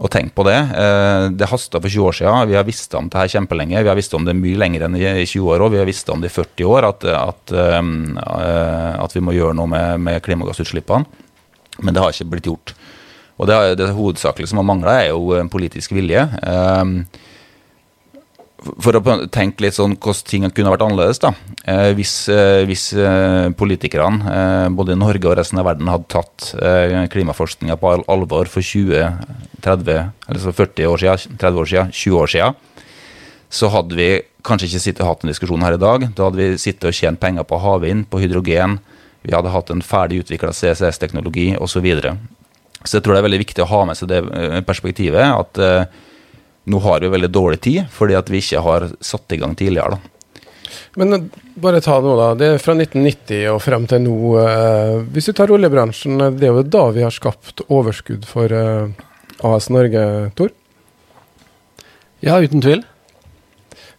Og 0.00 0.08
tenk 0.08 0.32
på 0.36 0.44
det. 0.48 0.56
Eh, 0.56 1.26
det 1.36 1.48
hasta 1.50 1.80
for 1.80 1.92
20 1.92 2.06
år 2.08 2.16
siden. 2.16 2.48
Vi 2.48 2.56
har 2.56 2.64
visst 2.64 2.94
om 2.96 3.08
det 3.12 3.20
her 3.20 3.32
kjempelenge. 3.34 3.82
Vi 3.84 3.90
har 3.90 3.98
visst 3.98 4.14
om 4.16 4.24
det 4.24 4.36
mye 4.38 4.58
lenger 4.60 4.86
enn 4.86 4.96
i 4.96 5.26
20 5.28 5.50
år 5.52 5.64
òg. 5.66 5.74
Vi 5.74 5.82
har 5.82 5.88
visst 5.88 6.08
om 6.12 6.22
det 6.22 6.30
i 6.30 6.36
40 6.36 6.70
år 6.72 6.88
at, 6.88 7.04
at, 7.04 7.54
at 9.04 9.16
vi 9.16 9.24
må 9.24 9.36
gjøre 9.36 9.58
noe 9.58 9.68
med, 9.68 10.00
med, 10.00 10.22
klimagassutslippene. 10.24 11.04
Men 11.84 11.96
det 11.96 12.02
har 12.02 12.16
ikke 12.16 12.30
blitt 12.32 12.48
gjort. 12.48 12.72
Og 13.40 13.48
det, 13.48 13.58
det 13.80 13.92
hovedsakelig 13.96 14.48
som 14.48 14.60
har 14.60 14.68
mangla, 14.68 14.96
er 15.02 15.12
jo 15.12 15.36
politisk 15.52 15.92
vilje. 15.96 16.24
For 18.60 18.92
å 18.92 19.00
tenke 19.32 19.64
litt 19.64 19.76
sånn 19.76 19.94
hvordan 19.96 20.26
ting 20.28 20.44
kunne 20.52 20.72
vært 20.74 20.82
annerledes, 20.84 21.20
da. 21.22 21.30
Eh, 21.64 21.92
hvis, 21.96 22.12
eh, 22.28 22.62
hvis 22.68 22.90
eh, 22.92 23.48
politikerne, 23.56 24.72
både 24.76 24.92
i 24.92 25.00
Norge 25.00 25.30
og 25.30 25.38
resten 25.38 25.60
av 25.62 25.68
verden, 25.70 25.88
hadde 25.88 26.10
tatt 26.12 26.50
eh, 26.60 27.06
klimaforskninga 27.12 27.78
på 27.80 27.94
alvor 28.04 28.50
for 28.52 28.60
20, 28.60 29.16
30, 29.64 30.10
eller 30.28 30.42
så 30.42 30.52
40 30.52 30.90
år 30.90 31.00
siden, 31.04 31.38
30 31.40 31.62
år 31.62 31.70
siden, 31.72 31.94
20 32.02 32.20
år 32.20 32.32
siden, 32.34 32.58
så 33.50 33.70
hadde 33.72 33.96
vi 33.96 34.10
kanskje 34.46 34.68
ikke 34.68 34.82
sittet 34.84 35.02
og 35.06 35.10
hatt 35.14 35.24
en 35.24 35.32
diskusjon 35.32 35.64
her 35.64 35.78
i 35.78 35.80
dag. 35.80 36.04
Da 36.16 36.28
hadde 36.28 36.40
vi 36.42 36.60
sittet 36.60 36.90
og 36.90 36.96
tjent 36.96 37.20
penger 37.22 37.48
på 37.48 37.62
havvind, 37.64 38.10
på 38.12 38.20
hydrogen, 38.20 38.76
vi 39.24 39.34
hadde 39.36 39.52
hatt 39.52 39.72
en 39.72 39.82
ferdig 39.84 40.22
utvikla 40.22 40.52
CCS-teknologi 40.56 41.50
osv. 41.56 41.80
Så, 41.80 41.82
videre. 41.84 42.14
så 42.84 42.98
jeg 42.98 43.04
tror 43.04 43.16
det 43.16 43.20
er 43.20 43.28
veldig 43.28 43.42
viktig 43.42 43.64
å 43.64 43.72
ha 43.72 43.82
med 43.88 43.98
seg 43.98 44.12
det 44.12 44.22
perspektivet. 44.68 45.24
at 45.24 45.60
nå 46.64 46.78
har 46.78 47.00
vi 47.00 47.08
veldig 47.08 47.30
dårlig 47.32 47.60
tid 47.64 47.84
fordi 47.92 48.16
at 48.18 48.30
vi 48.30 48.40
ikke 48.42 48.64
har 48.64 48.88
satt 49.00 49.32
i 49.32 49.40
gang 49.40 49.54
tidligere. 49.56 49.96
da. 49.96 50.20
Men 50.98 51.12
eh, 51.12 51.26
bare 51.54 51.80
ta 51.80 51.98
nå, 52.00 52.14
da. 52.18 52.30
Det 52.38 52.54
er 52.54 52.62
fra 52.62 52.74
1990 52.76 53.44
og 53.52 53.60
frem 53.62 53.86
til 53.90 54.02
nå. 54.04 54.16
Eh, 54.42 54.94
hvis 55.14 55.30
du 55.30 55.34
tar 55.36 55.52
oljebransjen, 55.54 56.18
eh, 56.20 56.32
det 56.36 56.48
er 56.48 56.56
jo 56.58 56.66
da 56.66 56.86
vi 56.94 57.04
har 57.06 57.14
skapt 57.14 57.64
overskudd 57.68 58.26
for 58.28 58.54
AS 59.50 59.70
Norge, 59.72 60.06
Tor? 60.38 60.54
Ja, 62.20 62.40
uten 62.40 62.62
tvil. 62.64 62.82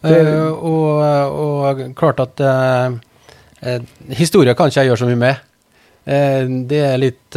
Det... 0.01 0.17
Eh, 0.17 0.49
og, 0.51 1.01
og, 1.37 1.81
klart 1.97 2.19
at 2.23 2.41
uh, 2.41 2.97
Historia 4.17 4.55
kan 4.57 4.69
ikke 4.69 4.81
jeg 4.81 4.89
gjøre 4.89 5.01
så 5.03 5.09
mye 5.09 5.19
med. 5.21 5.47
det 6.65 6.79
er 6.81 6.95
litt 6.97 7.35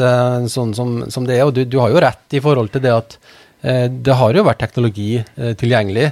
sånn 0.49 0.71
som, 0.73 0.95
som, 1.13 1.27
det 1.29 1.37
er. 1.37 1.45
Og 1.45 1.53
du, 1.53 1.67
du, 1.69 1.77
har 1.83 1.93
jo 1.93 2.01
rett 2.01 2.37
i 2.37 2.41
forhold 2.41 2.73
til 2.73 2.81
det 2.87 2.95
at 2.95 3.19
Eh, 3.19 3.44
det 3.89 4.17
har 4.19 4.37
jo 4.37 4.45
vært 4.45 4.61
teknologi 4.61 5.17
eh, 5.17 5.55
tilgjengelig, 5.57 6.11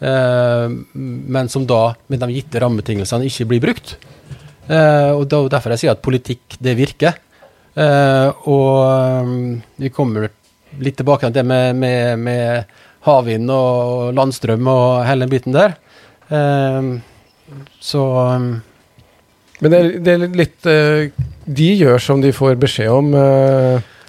eh, 0.00 0.76
men 1.36 1.50
som 1.52 1.66
da, 1.68 1.92
med 2.08 2.22
de 2.22 2.30
gitte 2.32 2.62
rammebetingelsene, 2.62 3.28
ikke 3.28 3.48
blir 3.50 3.64
brukt. 3.66 3.96
og 4.64 5.26
Det 5.28 5.36
er 5.36 5.50
Derfor 5.52 5.74
jeg 5.74 5.82
sier 5.82 5.92
at 5.92 6.04
politikk, 6.04 6.56
det 6.56 6.72
virker. 6.78 7.18
Og 8.48 9.58
vi 9.76 9.90
kommer 9.92 10.30
litt 10.80 10.96
tilbake 10.96 11.28
til 11.28 11.34
det 11.36 11.44
med, 11.44 11.76
med, 11.76 12.18
med 12.18 12.64
havvind 13.04 13.50
og 13.52 14.14
landstrøm 14.16 14.70
og 14.72 15.04
hele 15.04 15.26
den 15.26 15.34
biten 15.34 15.52
der. 15.52 15.74
Så 17.84 18.04
Men 19.60 19.76
det 20.00 20.14
er 20.14 20.24
litt 20.32 20.64
De 20.64 21.68
gjør 21.76 22.00
som 22.00 22.24
de 22.24 22.32
får 22.32 22.56
beskjed 22.62 22.88
om. 22.88 23.12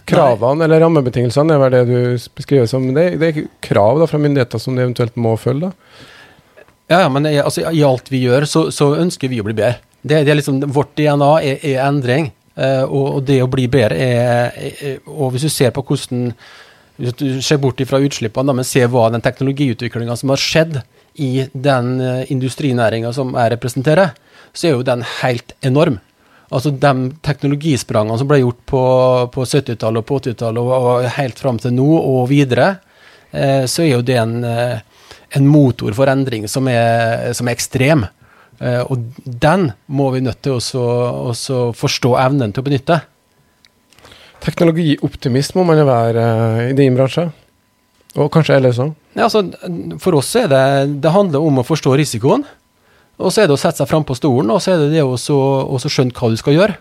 Kravene 0.05 0.59
Nei. 0.59 0.67
eller 0.67 0.83
rammebetingelsene 0.85 1.55
er 1.55 1.61
vel 1.61 1.73
det 1.73 1.83
du 1.89 2.27
beskriver 2.37 2.67
som 2.69 2.85
det, 2.93 3.07
det, 3.21 3.29
er 3.31 3.47
krav 3.65 4.01
da 4.01 4.07
fra 4.09 4.19
myndigheter 4.21 4.61
som 4.61 4.77
de 4.77 4.83
eventuelt 4.85 5.15
må 5.17 5.33
følge? 5.41 5.71
da? 5.71 6.03
Ja, 6.91 6.99
ja 7.05 7.09
men 7.09 7.25
altså, 7.25 7.65
i 7.71 7.83
alt 7.85 8.11
vi 8.13 8.25
gjør, 8.27 8.45
så, 8.49 8.67
så, 8.73 8.91
ønsker 9.01 9.31
vi 9.31 9.41
å 9.41 9.47
bli 9.47 9.55
bedre. 9.57 9.79
Det, 10.05 10.21
det 10.27 10.33
er 10.33 10.37
liksom, 10.37 10.61
Vårt 10.73 10.93
DNA 10.99 11.31
er, 11.41 11.63
er 11.65 11.81
endring, 11.87 12.29
uh, 12.59 12.83
og, 12.85 13.23
det 13.25 13.39
å 13.41 13.49
bli 13.49 13.65
bedre 13.71 13.97
er, 13.97 14.59
er, 14.77 14.99
Og 15.09 15.33
hvis 15.33 15.47
du 15.47 15.53
ser 15.53 15.73
på 15.75 15.85
hvordan 15.85 16.29
hvis 16.95 17.15
du 17.19 17.41
ser 17.43 17.57
bort 17.59 17.81
fra 17.89 17.99
utslippene, 17.99 18.53
men 18.55 18.63
ser 18.63 18.87
hva 18.87 19.09
den 19.11 19.23
teknologiutviklinga 19.23 20.15
som 20.15 20.31
har 20.31 20.39
skjedd 20.39 20.77
i 21.19 21.47
den 21.51 21.89
uh, 21.99 22.21
industrinæringa 22.31 23.11
som 23.15 23.33
jeg 23.35 23.51
representerer, 23.51 24.13
så 24.55 24.69
er 24.69 24.77
jo 24.77 24.85
den 24.87 25.03
helt 25.17 25.51
enorm. 25.65 25.97
Altså 26.53 26.71
de 26.71 27.11
teknologisprangene 27.25 28.17
som 28.21 28.29
ble 28.29 28.41
gjort 28.43 28.59
på, 28.69 28.81
på 29.33 29.45
70-tallet 29.45 30.03
og 30.03 30.09
på 30.09 30.19
80-tallet 30.21 30.61
og, 30.61 30.73
og, 30.75 31.07
helt 31.15 31.41
fram 31.41 31.57
til 31.61 31.73
nå 31.73 31.87
og 31.97 32.27
videre, 32.29 32.75
eh, 33.31 33.63
så 33.69 33.85
er 33.85 33.95
jo 33.95 34.03
det 34.05 34.19
en, 34.21 34.37
eh, 34.45 35.09
en 35.39 35.49
motor 35.49 35.95
for 35.97 36.11
endring 36.11 36.45
som 36.51 36.69
er, 36.71 37.33
som 37.37 37.49
er 37.49 37.57
ekstrem. 37.57 38.05
Eh, 38.59 38.81
og 38.85 39.09
den 39.25 39.71
må 39.87 40.11
vi 40.13 40.23
nødt 40.23 40.45
til 40.45 40.59
å 40.59 41.73
forstå 41.75 42.15
evnen 42.23 42.53
til 42.53 42.63
å 42.63 42.67
benytte. 42.69 43.01
Teknologioptimist 44.45 45.55
må 45.57 45.65
man 45.67 45.79
jo 45.81 45.87
være 45.89 46.21
eh, 46.21 46.69
i 46.71 46.77
din 46.77 46.95
bransje? 46.97 47.25
Og 48.15 48.29
kanskje 48.31 48.59
ellers 48.59 48.79
òg? 48.79 48.93
Ja, 49.15 49.27
altså, 49.27 49.41
for 49.99 50.19
oss 50.19 50.29
er 50.39 50.47
det 50.51 50.61
Det 51.03 51.11
handler 51.11 51.43
om 51.43 51.59
å 51.59 51.65
forstå 51.67 51.95
risikoen. 51.99 52.45
Og 53.21 53.31
så 53.31 53.43
er 53.43 53.47
det 53.47 53.55
å 53.55 53.59
sette 53.59 53.79
seg 53.79 53.89
frampå 53.89 54.15
stolen, 54.17 54.51
og 54.51 54.59
så 54.63 54.73
er 54.73 54.83
det 54.83 54.97
det 54.97 55.05
å 55.05 55.15
skjønne 55.15 56.15
hva 56.15 56.31
du 56.31 56.37
skal 56.39 56.57
gjøre. 56.57 56.75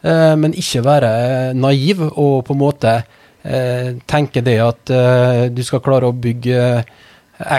Eh, 0.00 0.34
men 0.40 0.56
ikke 0.56 0.84
være 0.84 1.10
naiv 1.56 2.02
og 2.08 2.44
på 2.46 2.56
en 2.56 2.60
måte 2.60 2.92
eh, 2.96 3.96
tenke 4.08 4.42
det 4.44 4.56
at 4.64 4.92
eh, 4.92 5.46
du 5.52 5.60
skal 5.64 5.82
klare 5.84 6.08
å 6.08 6.16
bygge 6.16 6.84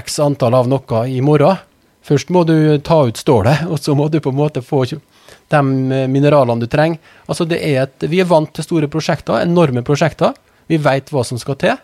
x 0.01 0.17
antall 0.21 0.57
av 0.57 0.69
noe 0.69 1.03
i 1.09 1.21
morgen. 1.25 1.61
Først 2.05 2.31
må 2.33 2.41
du 2.49 2.55
ta 2.81 3.03
ut 3.05 3.17
stålet, 3.17 3.65
og 3.71 3.81
så 3.81 3.97
må 3.97 4.09
du 4.09 4.19
på 4.21 4.33
en 4.33 4.41
måte 4.41 4.65
få 4.65 4.83
de 4.89 5.61
mineralene 6.09 6.61
du 6.61 6.69
trenger. 6.69 7.01
Altså 7.27 7.45
det 7.49 7.61
er 7.65 7.83
et, 7.85 8.09
vi 8.09 8.21
er 8.21 8.29
vant 8.29 8.49
til 8.53 8.65
store 8.65 8.89
prosjekter, 8.91 9.41
enorme 9.41 9.85
prosjekter. 9.85 10.33
Vi 10.69 10.79
vet 10.81 11.09
hva 11.11 11.25
som 11.27 11.39
skal 11.41 11.57
til. 11.61 11.79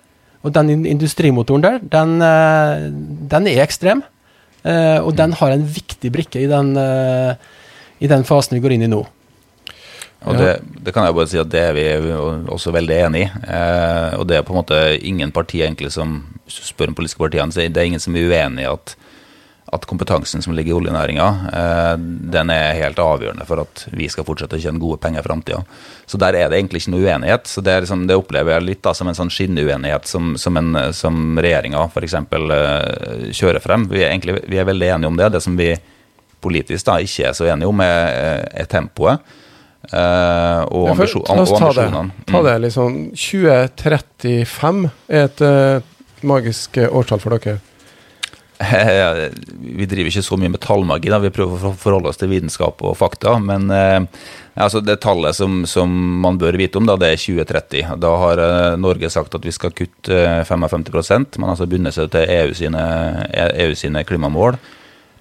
Og 0.46 0.54
den 0.54 0.86
industrimotoren 0.86 1.64
der, 1.64 1.80
den, 1.82 2.22
eh, 2.22 2.88
den 3.34 3.50
er 3.50 3.64
ekstrem. 3.66 4.04
Uh, 4.66 5.00
og 5.06 5.14
den 5.18 5.36
har 5.38 5.54
en 5.54 5.68
viktig 5.68 6.12
brikke 6.12 6.42
i 6.42 6.50
den, 6.50 6.74
uh, 6.76 7.38
i 8.04 8.10
den 8.10 8.26
fasen 8.28 8.58
vi 8.58 8.64
går 8.64 8.76
inn 8.76 8.88
i 8.88 8.92
nå. 8.92 9.04
Og 10.26 10.38
det, 10.38 10.54
det, 10.82 10.92
kan 10.96 11.06
jeg 11.06 11.16
bare 11.16 11.30
si 11.30 11.40
at 11.40 11.50
det 11.52 11.62
er 11.62 11.76
vi 11.76 11.84
også 12.50 12.74
veldig 12.74 12.96
enig 13.06 13.22
i. 13.28 13.28
Eh, 13.54 14.16
og 14.18 14.26
det 14.28 14.40
er 14.40 14.46
på 14.48 14.54
en 14.54 14.60
måte 14.60 14.80
ingen 15.06 15.32
parti 15.32 15.62
egentlig 15.62 15.92
som 15.94 16.20
spør 16.50 16.90
de 16.90 16.98
politiske 16.98 17.22
partiene, 17.22 17.54
så 17.54 17.68
det 17.68 17.78
er 17.78 17.90
ingen 17.92 18.02
som 18.02 18.18
er 18.18 18.26
uenig 18.32 18.66
i 18.66 18.72
at 18.72 18.96
at 19.74 19.86
kompetansen 19.86 20.42
som 20.42 20.54
ligger 20.56 20.72
i 20.72 20.76
oljenæringa, 20.78 21.28
eh, 21.54 21.94
den 22.32 22.52
er 22.54 22.78
helt 22.78 23.00
avgjørende 23.04 23.46
for 23.48 23.66
at 23.66 23.84
vi 23.92 24.08
skal 24.08 24.24
fortsette 24.28 24.56
å 24.56 24.62
tjene 24.64 24.80
gode 24.80 25.02
penger 25.04 25.20
i 25.20 25.28
framtida. 25.28 25.60
Så 26.08 26.20
der 26.22 26.38
er 26.40 26.48
det 26.48 26.62
egentlig 26.62 26.86
ikke 26.86 26.94
noe 26.94 27.04
uenighet. 27.04 27.50
Så 27.52 27.64
det, 27.66 27.76
liksom, 27.84 28.06
det 28.08 28.16
opplever 28.16 28.56
jeg 28.56 28.68
litt 28.70 28.84
da, 28.88 28.94
som 28.96 29.12
en 29.12 29.18
sånn 29.18 29.34
skinneuenighet 29.34 30.08
som, 30.08 30.38
som, 30.40 30.56
en, 30.60 30.72
som 30.96 31.36
regjeringa 31.44 31.84
f.eks. 31.92 32.16
Uh, 32.32 33.28
kjører 33.36 33.60
frem. 33.64 33.90
Vi 33.92 34.06
er, 34.06 34.14
egentlig, 34.14 34.40
vi 34.48 34.62
er 34.62 34.70
veldig 34.72 34.92
enige 34.96 35.12
om 35.12 35.20
det. 35.20 35.34
Det 35.36 35.44
som 35.44 35.60
vi 35.60 35.74
politisk 36.40 36.88
da 36.88 37.02
ikke 37.04 37.28
er 37.28 37.36
så 37.36 37.52
enige 37.52 37.68
om, 37.68 37.84
er, 37.84 38.48
er 38.64 38.72
tempoet. 38.72 39.36
Uh, 39.92 40.64
og, 40.72 40.94
ambisjon, 40.96 41.28
og 41.28 41.44
ambisjonene. 41.44 42.16
Ta 42.24 42.24
det, 42.24 42.32
ta 42.32 42.44
det 42.48 42.58
liksom 42.64 42.98
2035 43.20 44.84
er 45.12 45.28
et 45.28 45.44
uh, 45.44 45.96
magisk 46.28 46.80
årstall 46.88 47.20
for 47.24 47.36
dere? 47.36 47.60
vi 49.78 49.86
driver 49.86 50.10
ikke 50.10 50.26
så 50.26 50.38
mye 50.40 50.52
med 50.54 50.62
tallmagi, 50.64 51.12
da. 51.14 51.20
vi 51.22 51.34
prøver 51.34 51.70
å 51.70 51.74
forholde 51.78 52.10
oss 52.10 52.20
til 52.22 52.32
vitenskap 52.32 52.82
og 52.82 52.98
fakta. 52.98 53.36
Men 53.44 53.70
eh, 53.74 54.00
altså 54.56 54.82
det 54.82 55.00
tallet 55.04 55.38
som, 55.38 55.62
som, 55.70 55.92
man 56.24 56.40
bør 56.42 56.58
vite 56.60 56.80
om, 56.80 56.88
da, 56.90 56.98
det 57.00 57.12
er 57.14 57.22
2030. 57.22 57.94
Da 58.02 58.16
har 58.24 58.42
eh, 58.42 58.80
Norge 58.82 59.12
sagt 59.14 59.38
at 59.38 59.46
vi 59.46 59.54
skal 59.54 59.76
kutte 59.78 60.24
55% 60.50 61.38
Man 61.38 61.52
har 61.52 61.56
altså 61.56 61.70
bundet 61.70 61.98
seg 61.98 62.10
til 62.14 62.26
EU 62.40 62.58
sine, 62.58 62.84
EU 63.68 63.78
sine, 63.78 64.06
klimamål 64.08 64.60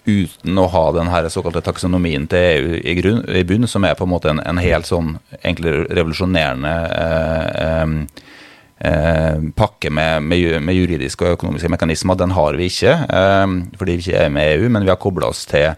uten 0.06 0.58
å 0.62 0.68
ha 0.70 0.84
den 0.94 1.08
her 1.10 1.26
såkalte 1.34 1.64
taksonomien 1.66 2.28
til 2.30 2.38
EU 2.38 2.76
i, 2.78 2.92
grunn, 2.94 3.24
i 3.26 3.42
bunn, 3.42 3.66
som 3.66 3.82
er 3.84 3.96
på 3.98 4.06
en 4.06 4.12
måte 4.12 4.30
en, 4.30 4.38
en 4.38 4.60
helt 4.62 4.86
sånn 4.86 5.16
egentlig 5.40 5.80
revolusjonerende 5.90 6.74
eh, 6.94 7.48
eh, 7.64 7.96
Eh, 7.96 8.35
pakke 8.76 9.90
med, 9.90 10.22
med, 10.22 10.60
med, 10.60 10.76
juridiske 10.76 11.24
og 11.24 11.38
økonomiske 11.38 11.70
mekanismer, 11.72 12.16
den 12.16 12.34
har 12.36 12.56
vi 12.58 12.68
ikke. 12.68 12.92
Eh, 13.08 13.46
fordi 13.78 13.96
vi 13.96 14.04
ikke 14.04 14.24
er 14.24 14.32
med 14.32 14.56
EU, 14.56 14.68
men 14.68 14.84
vi 14.84 14.92
har 14.92 15.00
kobla 15.00 15.30
oss 15.32 15.46
til 15.48 15.72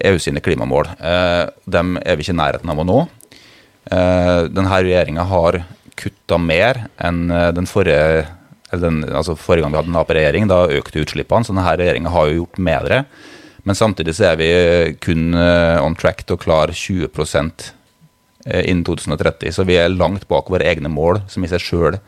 EU 0.00 0.18
sine 0.18 0.40
klimamål. 0.40 0.88
Eh, 0.96 1.50
dem 1.68 1.98
er 2.00 2.16
vi 2.16 2.24
ikke 2.24 2.32
i 2.32 2.40
nærheten 2.40 2.72
av 2.72 2.80
å 2.80 2.88
nå. 2.88 3.02
denne 3.82 4.76
regjeringa 4.78 5.24
har 5.26 5.56
kutta 5.98 6.36
mer 6.38 6.84
enn 7.02 7.26
den 7.52 7.66
forrige 7.66 8.28
den, 8.78 9.02
altså 9.04 9.34
Forrige 9.36 9.66
gang 9.66 9.72
vi 9.72 9.76
hadde 9.80 9.90
en 9.90 9.98
Ap-regjering, 10.00 10.46
da 10.48 10.60
økte 10.70 11.02
utslippene. 11.02 11.44
Så 11.44 11.52
denne 11.52 11.66
regjeringa 11.66 12.12
har 12.14 12.28
jo 12.28 12.36
gjort 12.38 12.60
bedre. 12.62 13.00
Men 13.66 13.76
samtidig 13.76 14.14
så 14.16 14.30
er 14.30 14.38
vi 14.38 14.48
kun 15.02 15.34
on 15.34 15.98
track 15.98 16.22
til 16.24 16.38
å 16.38 16.40
klare 16.40 16.72
20% 16.72 17.66
innen 18.46 18.86
2030. 18.86 19.52
Så 19.52 19.66
vi 19.68 19.76
er 19.76 19.92
langt 19.92 20.24
bak 20.30 20.48
våre 20.48 20.70
egne 20.70 20.88
mål, 20.88 21.20
som 21.28 21.44
i 21.44 21.50
seg 21.50 21.60
sjøl 21.60 21.98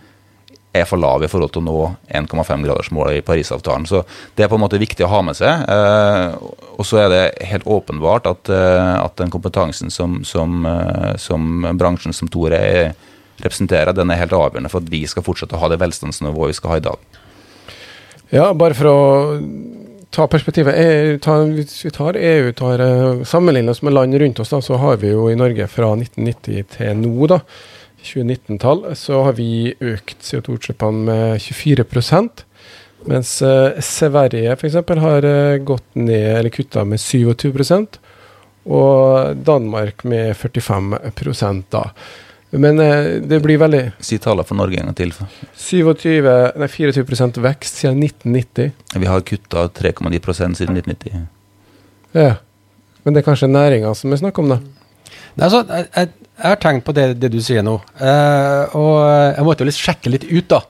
er 0.74 0.86
for 0.88 1.00
lav 1.00 1.22
i 1.22 1.30
forhold 1.30 1.52
til 1.54 1.62
å 1.62 1.68
nå 1.68 1.80
1,5-gradersmålet 2.18 3.20
i 3.20 3.24
Parisavtalen. 3.26 3.86
Så 3.86 4.02
Det 4.34 4.44
er 4.44 4.50
på 4.50 4.58
en 4.58 4.64
måte 4.64 4.80
viktig 4.80 5.06
å 5.06 5.12
ha 5.12 5.22
med 5.22 5.38
seg. 5.38 5.64
Eh, 5.70 6.34
og 6.74 6.86
så 6.86 7.04
er 7.04 7.08
det 7.12 7.46
helt 7.46 7.66
åpenbart 7.66 8.26
at, 8.26 8.50
eh, 8.50 8.94
at 8.98 9.16
den 9.16 9.30
kompetansen 9.30 9.90
som, 9.90 10.22
som, 10.24 10.66
eh, 10.66 11.14
som, 11.16 11.68
bransjen 11.78 12.12
som 12.12 12.28
Tore 12.28 12.94
representerer, 13.42 13.94
den 13.94 14.10
er 14.10 14.22
helt 14.22 14.34
avgjørende 14.34 14.70
for 14.70 14.82
at 14.82 14.90
vi 14.90 15.04
skal 15.06 15.22
fortsette 15.26 15.54
å 15.54 15.62
ha 15.62 15.70
det 15.70 15.80
velstandsnivået 15.82 16.52
vi 16.52 16.58
skal 16.58 16.74
ha 16.74 16.76
i 16.76 16.86
dag. 16.88 16.98
Ja, 18.34 18.52
bare 18.54 18.74
for 18.74 18.90
å 18.90 18.98
ta 20.14 20.26
perspektivet. 20.30 20.74
EU, 20.74 21.18
ta, 21.22 21.38
hvis 21.54 21.84
vi 21.84 21.90
tar 21.94 22.18
EU, 22.18 22.50
tar, 22.54 22.82
sammenligner 23.26 23.74
oss 23.74 23.82
med 23.82 23.94
land 23.94 24.14
rundt 24.18 24.42
oss, 24.42 24.50
da, 24.50 24.62
så 24.62 24.78
har 24.78 24.98
vi 25.02 25.10
jo 25.10 25.28
i 25.30 25.38
Norge 25.38 25.66
fra 25.70 25.92
1990 25.94 26.68
til 26.76 27.02
nå 27.02 27.30
da, 27.30 27.40
2019-tall 28.04 28.90
så 28.98 29.22
har 29.26 29.36
vi 29.38 29.74
økt 29.80 30.20
CO2-utslippene 30.24 31.06
med 31.08 31.42
24 31.42 31.86
mens 33.04 33.42
eh, 33.42 33.80
Sverige 33.80 34.52
f.eks. 34.52 34.74
har 35.00 35.24
eh, 35.28 35.58
gått 35.60 35.86
ned 35.94 36.38
eller 36.38 36.52
kutta 36.52 36.84
med 36.88 37.00
27% 37.00 37.98
og 38.64 39.36
Danmark 39.44 40.06
med 40.08 40.32
45 40.36 40.94
da. 41.72 41.82
Men 42.56 42.80
eh, 42.80 43.20
det 43.20 43.42
blir 43.44 43.60
veldig 43.60 43.82
Si 44.00 44.18
tallet 44.18 44.48
for 44.48 44.56
Norge 44.56 44.80
en 44.80 44.88
gang 44.88 44.96
til. 44.96 45.12
27, 45.12 46.24
nei, 46.56 46.70
24% 46.70 47.40
vekst 47.44 47.82
siden 47.82 48.00
1990. 48.06 48.72
Vi 48.94 49.10
har 49.10 49.26
kutta 49.28 49.68
3,9% 49.68 50.60
siden 50.62 50.80
1990. 50.80 51.26
Ja. 52.16 52.36
Men 53.04 53.12
det 53.12 53.20
er 53.20 53.28
kanskje 53.28 53.52
næringa 53.52 53.92
som 53.98 54.14
vi 54.14 54.22
snakker 54.22 54.44
om, 54.44 54.54
da? 54.54 54.60
Nei, 55.34 55.44
altså, 55.44 55.64
jeg, 55.68 55.90
jeg, 55.92 56.23
jeg 56.34 56.50
har 56.50 56.60
tenkt 56.62 56.86
på 56.86 56.94
det, 56.96 57.12
det 57.22 57.30
du 57.30 57.40
sier 57.42 57.62
nå, 57.62 57.76
eh, 58.02 58.74
og 58.74 58.94
jeg 59.36 59.44
måtte 59.46 59.62
jo 59.62 59.68
litt 59.70 59.78
sjekke 59.78 60.10
litt 60.10 60.26
ut, 60.26 60.48
da. 60.50 60.64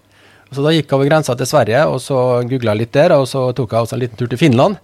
Så 0.54 0.62
da 0.62 0.70
gikk 0.74 0.90
jeg 0.90 0.98
over 0.98 1.08
grensa 1.08 1.34
til 1.38 1.48
Sverige, 1.48 1.86
og 1.90 2.02
så 2.04 2.18
googla 2.46 2.76
litt 2.76 2.92
der, 2.94 3.16
og 3.16 3.26
så 3.26 3.48
tok 3.56 3.72
jeg 3.72 3.86
også 3.86 3.96
en 3.96 4.02
liten 4.04 4.20
tur 4.20 4.28
til 4.30 4.38
Finland 4.38 4.76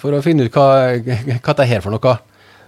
for 0.00 0.16
å 0.16 0.22
finne 0.24 0.46
ut 0.46 0.56
hva, 0.56 0.96
hva 0.98 1.54
det 1.54 1.64
er 1.64 1.70
her 1.70 1.84
for 1.84 1.94
noe. 1.94 2.14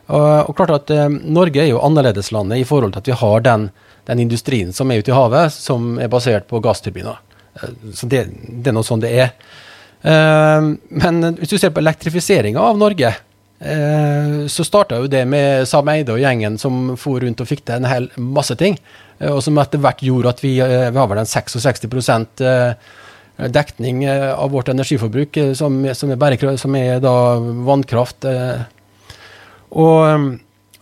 Og, 0.07 0.27
og 0.47 0.53
klart 0.59 0.75
at 0.77 0.93
eh, 0.95 1.09
Norge 1.11 1.65
er 1.65 1.71
jo 1.73 1.83
annerledeslandet 1.83 2.63
i 2.63 2.67
forhold 2.69 2.95
til 2.95 3.03
at 3.03 3.11
vi 3.11 3.21
har 3.23 3.47
den, 3.47 3.69
den, 4.07 4.23
industrien 4.23 4.71
som 4.77 4.91
er 4.91 5.03
ute 5.03 5.11
i 5.11 5.17
havet, 5.17 5.55
som 5.55 5.97
er 5.99 6.11
basert 6.13 6.47
på 6.51 6.61
gassturbiner. 6.63 7.19
Eh, 7.59 7.73
så 7.97 8.09
det, 8.11 8.27
det, 8.47 8.71
er 8.71 8.77
noe 8.77 8.87
sånn 8.87 9.03
det 9.03 9.11
er. 9.25 9.33
Eh, 10.07 10.71
men 11.03 11.33
hvis 11.41 11.57
du 11.57 11.59
ser 11.59 11.75
på 11.75 11.83
elektrifiseringa 11.83 12.63
av 12.63 12.79
Norge, 12.79 13.17
så 13.57 14.65
starta 14.67 14.99
jo 15.01 15.07
det 15.09 15.23
med 15.25 15.65
Sam 15.65 15.89
Eide 15.89 16.13
og 16.13 16.21
gjengen 16.21 16.59
som 16.61 16.91
for 17.01 17.23
rundt 17.25 17.41
og 17.41 17.49
fikk 17.49 17.63
til 17.65 17.79
en 17.79 17.89
hel 17.89 18.11
masse 18.21 18.53
ting. 18.61 18.77
Eh, 19.19 19.33
og 19.33 19.43
som 19.45 19.59
etter 19.61 19.83
hvert 19.83 20.05
gjorde 20.05 20.33
at 20.35 20.43
vi, 20.45 20.57
eh, 20.61 20.91
vi 20.91 21.01
har 21.01 21.11
vel 21.11 21.23
en 21.23 21.29
66 21.29 21.87
dekning 23.53 24.07
av 24.09 24.49
vårt 24.49 24.71
energiforbruk 24.73 25.35
som, 25.59 25.75
som, 25.93 26.13
er, 26.17 26.57
som 26.57 26.77
er 26.79 27.03
da 27.05 27.13
vannkraft. 27.69 28.25
Og, 29.77 30.31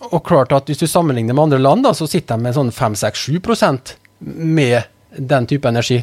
og, 0.04 0.20
klart 0.22 0.54
at 0.54 0.70
hvis 0.70 0.78
du 0.78 0.87
sammenligner 0.87 1.34
med 1.34 1.48
andre 1.48 1.58
land, 1.58 1.82
da, 1.82 1.90
så 1.98 2.06
sitter 2.06 2.38
de 2.38 2.46
med 2.46 2.54
sånn 2.54 2.70
5-6-7% 2.70 3.96
med 4.22 4.87
den 5.18 5.50
type 5.50 5.66
energi. 5.66 5.98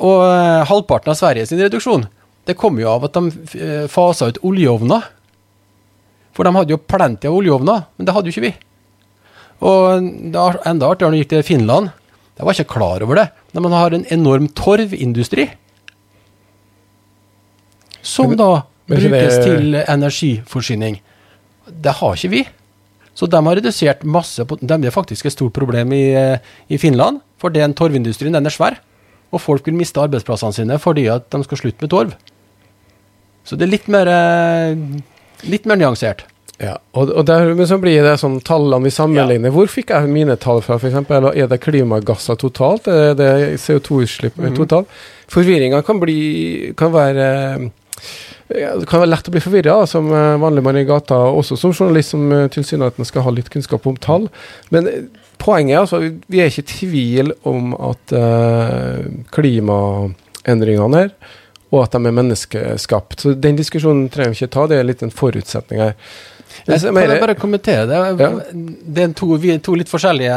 Og 0.00 0.24
halvparten 0.70 1.12
av 1.12 1.20
Sveriges 1.20 1.52
reduksjon 1.52 2.08
det 2.48 2.56
kommer 2.56 2.80
jo 2.80 2.94
av 2.94 3.04
at 3.10 3.20
de 3.20 3.84
fasa 3.92 4.32
ut 4.32 4.40
oljeovner 4.40 5.04
for 6.34 6.46
de 6.46 6.54
hadde 6.56 6.74
jo 6.74 6.80
plenty 6.82 7.30
av 7.30 7.36
oljeovner, 7.38 7.84
men 7.96 8.06
det 8.06 8.14
hadde 8.14 8.30
jo 8.30 8.34
ikke 8.34 8.46
vi. 8.48 8.54
Og 9.64 10.08
det 10.34 10.40
er 10.40 10.58
enda 10.68 10.90
artigere 10.90 11.12
når 11.12 11.16
vi 11.16 11.22
gikk 11.22 11.32
til 11.32 11.46
Finland. 11.46 11.92
Jeg 12.34 12.46
var 12.46 12.56
ikke 12.56 12.74
klar 12.74 13.04
over 13.06 13.20
det, 13.20 13.28
men 13.54 13.66
man 13.68 13.76
har 13.76 13.94
en 13.94 14.06
enorm 14.12 14.48
torvindustri. 14.58 15.46
Som 18.04 18.34
da 18.36 18.66
brukes 18.90 19.38
til 19.40 19.78
energiforsyning. 19.80 20.98
Det 21.70 21.94
har 22.00 22.18
ikke 22.18 22.32
vi. 22.34 22.42
Så 23.14 23.28
de 23.30 23.38
har 23.38 23.56
redusert 23.56 24.02
masse 24.02 24.42
på 24.44 24.58
Det 24.58 24.74
er 24.74 24.90
faktisk 24.90 25.26
et 25.26 25.32
stort 25.32 25.54
problem 25.54 25.92
i, 25.92 26.36
i 26.68 26.76
Finland, 26.76 27.20
for 27.38 27.48
den 27.48 27.72
torvindustrien 27.72 28.34
den 28.34 28.46
er 28.46 28.50
svær. 28.50 28.80
Og 29.32 29.40
folk 29.40 29.66
vil 29.66 29.78
miste 29.78 30.02
arbeidsplassene 30.02 30.52
sine 30.52 30.78
fordi 30.78 31.06
at 31.06 31.30
de 31.30 31.44
skal 31.44 31.58
slutte 31.58 31.80
med 31.80 31.90
torv. 31.90 32.14
Så 33.44 33.56
det 33.56 33.68
er 33.68 33.74
litt 33.76 33.88
mer 33.88 34.08
Litt 35.42 35.66
mer 35.68 35.80
nyansert. 35.80 36.24
Ja, 36.62 36.76
og, 36.94 37.10
og 37.10 37.24
der, 37.26 37.48
Men 37.58 37.66
så 37.66 37.80
blir 37.82 38.04
det 38.06 38.14
sånn 38.22 38.38
tallene 38.46 38.86
vi 38.86 38.92
sammenligner. 38.94 39.50
Ja. 39.50 39.54
Hvor 39.56 39.70
fikk 39.70 39.90
jeg 39.90 40.10
mine 40.12 40.36
tall 40.40 40.62
fra, 40.62 40.78
f.eks.? 40.78 41.10
Er 41.34 41.48
det 41.50 41.60
klimagasser 41.64 42.38
totalt? 42.40 42.86
Er 42.88 43.16
det 43.18 43.32
CO2-utslipp 43.62 44.38
mm 44.38 44.54
totalt? 44.54 45.00
Forvirringa 45.34 45.80
kan 45.82 45.98
bli 45.98 46.74
kan 46.78 46.92
være 46.94 47.26
det 48.44 48.86
kan 48.90 49.00
være 49.00 49.08
lett 49.08 49.28
å 49.28 49.32
bli 49.32 49.40
forvirra 49.42 49.74
som 49.88 50.10
eh, 50.12 50.34
vanlig 50.40 50.62
mann 50.66 50.76
i 50.76 50.84
gata, 50.86 51.16
også 51.32 51.56
som 51.58 51.72
journalist 51.72 52.12
som 52.12 52.26
eh, 52.32 52.48
tilsynelatende 52.52 53.08
skal 53.08 53.24
ha 53.24 53.32
litt 53.32 53.48
kunnskap 53.52 53.86
om 53.88 53.96
tall. 53.96 54.28
Men 54.74 54.88
eh, 54.90 55.06
poenget 55.40 55.74
er 55.74 55.80
altså, 55.80 56.02
vi 56.28 56.42
er 56.42 56.52
ikke 56.52 56.66
i 56.66 56.68
tvil 56.74 57.32
om 57.48 57.72
at 57.74 58.14
klimaendringene 59.34 61.00
her 61.00 61.16
og 61.72 61.80
at 61.82 61.96
de 61.96 62.06
er 62.06 62.14
menneskeskapt. 62.14 63.24
Så 63.24 63.34
Den 63.34 63.58
diskusjonen 63.58 64.08
trenger 64.12 64.34
vi 64.34 64.40
ikke 64.42 64.54
ta, 64.54 64.66
det 64.70 64.78
er 64.78 64.88
litt 64.88 65.02
en 65.04 65.14
forutsetning 65.14 65.82
her. 65.82 65.98
Jeg, 66.64 66.80
kan 66.80 66.96
jeg 66.96 67.20
bare 67.20 67.36
kommentere 67.36 67.84
det? 67.90 68.00
Ja. 68.20 68.28
Det 68.54 69.04
er 69.04 69.14
to, 69.18 69.34
to, 69.64 69.74
litt 69.76 69.90
forskjellige 69.90 70.36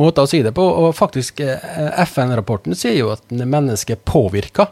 måter 0.00 0.26
å 0.26 0.30
si 0.30 0.42
det 0.44 0.52
på. 0.56 0.62
og 0.62 0.92
faktisk 0.96 1.40
eh, 1.44 1.62
FN-rapporten 2.04 2.76
sier 2.78 2.98
jo 2.98 3.12
at 3.14 3.24
mennesket 3.32 4.04
påvirker, 4.08 4.68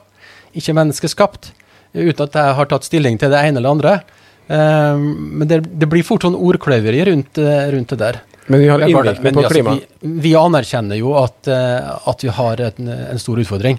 ikke 0.59 0.77
menneskeskapt. 0.77 1.53
Uten 1.97 2.27
at 2.27 2.37
jeg 2.39 2.59
har 2.59 2.69
tatt 2.71 2.89
stilling 2.89 3.19
til 3.21 3.33
det 3.33 3.41
ene 3.41 3.63
eller 3.63 3.77
andre. 3.77 3.95
Eh, 4.47 5.01
men 5.01 5.49
det, 5.49 5.63
det 5.81 5.89
blir 5.91 6.07
fort 6.07 6.27
sånn 6.27 6.37
ordkløyveri 6.39 7.07
rundt, 7.09 7.41
eh, 7.41 7.65
rundt, 7.73 7.97
det 7.97 8.03
der. 8.05 8.21
Men 8.53 8.61
vi 8.61 8.69
har 8.69 8.85
innvirkning 8.85 9.39
på 9.39 9.49
klimaet? 9.49 9.89
Altså, 9.89 10.05
vi, 10.05 10.15
vi, 10.27 10.37
anerkjenner 10.37 11.01
jo 11.01 11.17
at, 11.19 11.49
at 11.49 12.25
vi 12.27 12.31
har 12.37 12.63
en, 12.69 12.91
en 12.91 13.21
stor 13.23 13.41
utfordring. 13.41 13.79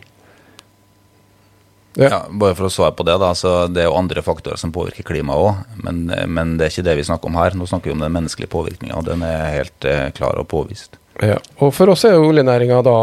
Ja. 1.95 2.09
ja. 2.09 2.19
bare 2.29 2.55
for 2.57 2.67
å 2.67 2.73
svare 2.73 2.95
på 2.97 3.05
det, 3.07 3.15
da. 3.21 3.31
Så 3.37 3.53
det 3.71 3.83
er 3.83 3.89
jo 3.89 3.97
andre 3.99 4.23
faktorer 4.25 4.59
som 4.59 4.73
påvirker 4.75 5.05
klimaet 5.07 5.45
òg. 5.45 5.79
Men, 5.85 6.03
men, 6.27 6.57
det 6.57 6.67
er 6.67 6.75
ikke 6.75 6.87
det 6.89 6.97
vi 6.99 7.07
snakker 7.07 7.31
om 7.31 7.39
her. 7.39 7.57
Nå 7.57 7.69
snakker 7.69 7.91
vi 7.91 7.95
om 7.97 8.03
den 8.03 8.15
menneskelige 8.15 8.53
påvirkninga, 8.53 9.05
den 9.07 9.25
er 9.27 9.47
helt 9.59 9.89
eh, 9.89 10.09
klar 10.17 10.39
og 10.41 10.49
påvist. 10.51 10.99
Ja, 11.21 11.37
og 11.61 11.73
For 11.77 11.93
oss 11.93 12.05
er 12.09 12.17
jo 12.17 12.31
oljenæringa 12.31 12.81
da 12.85 12.99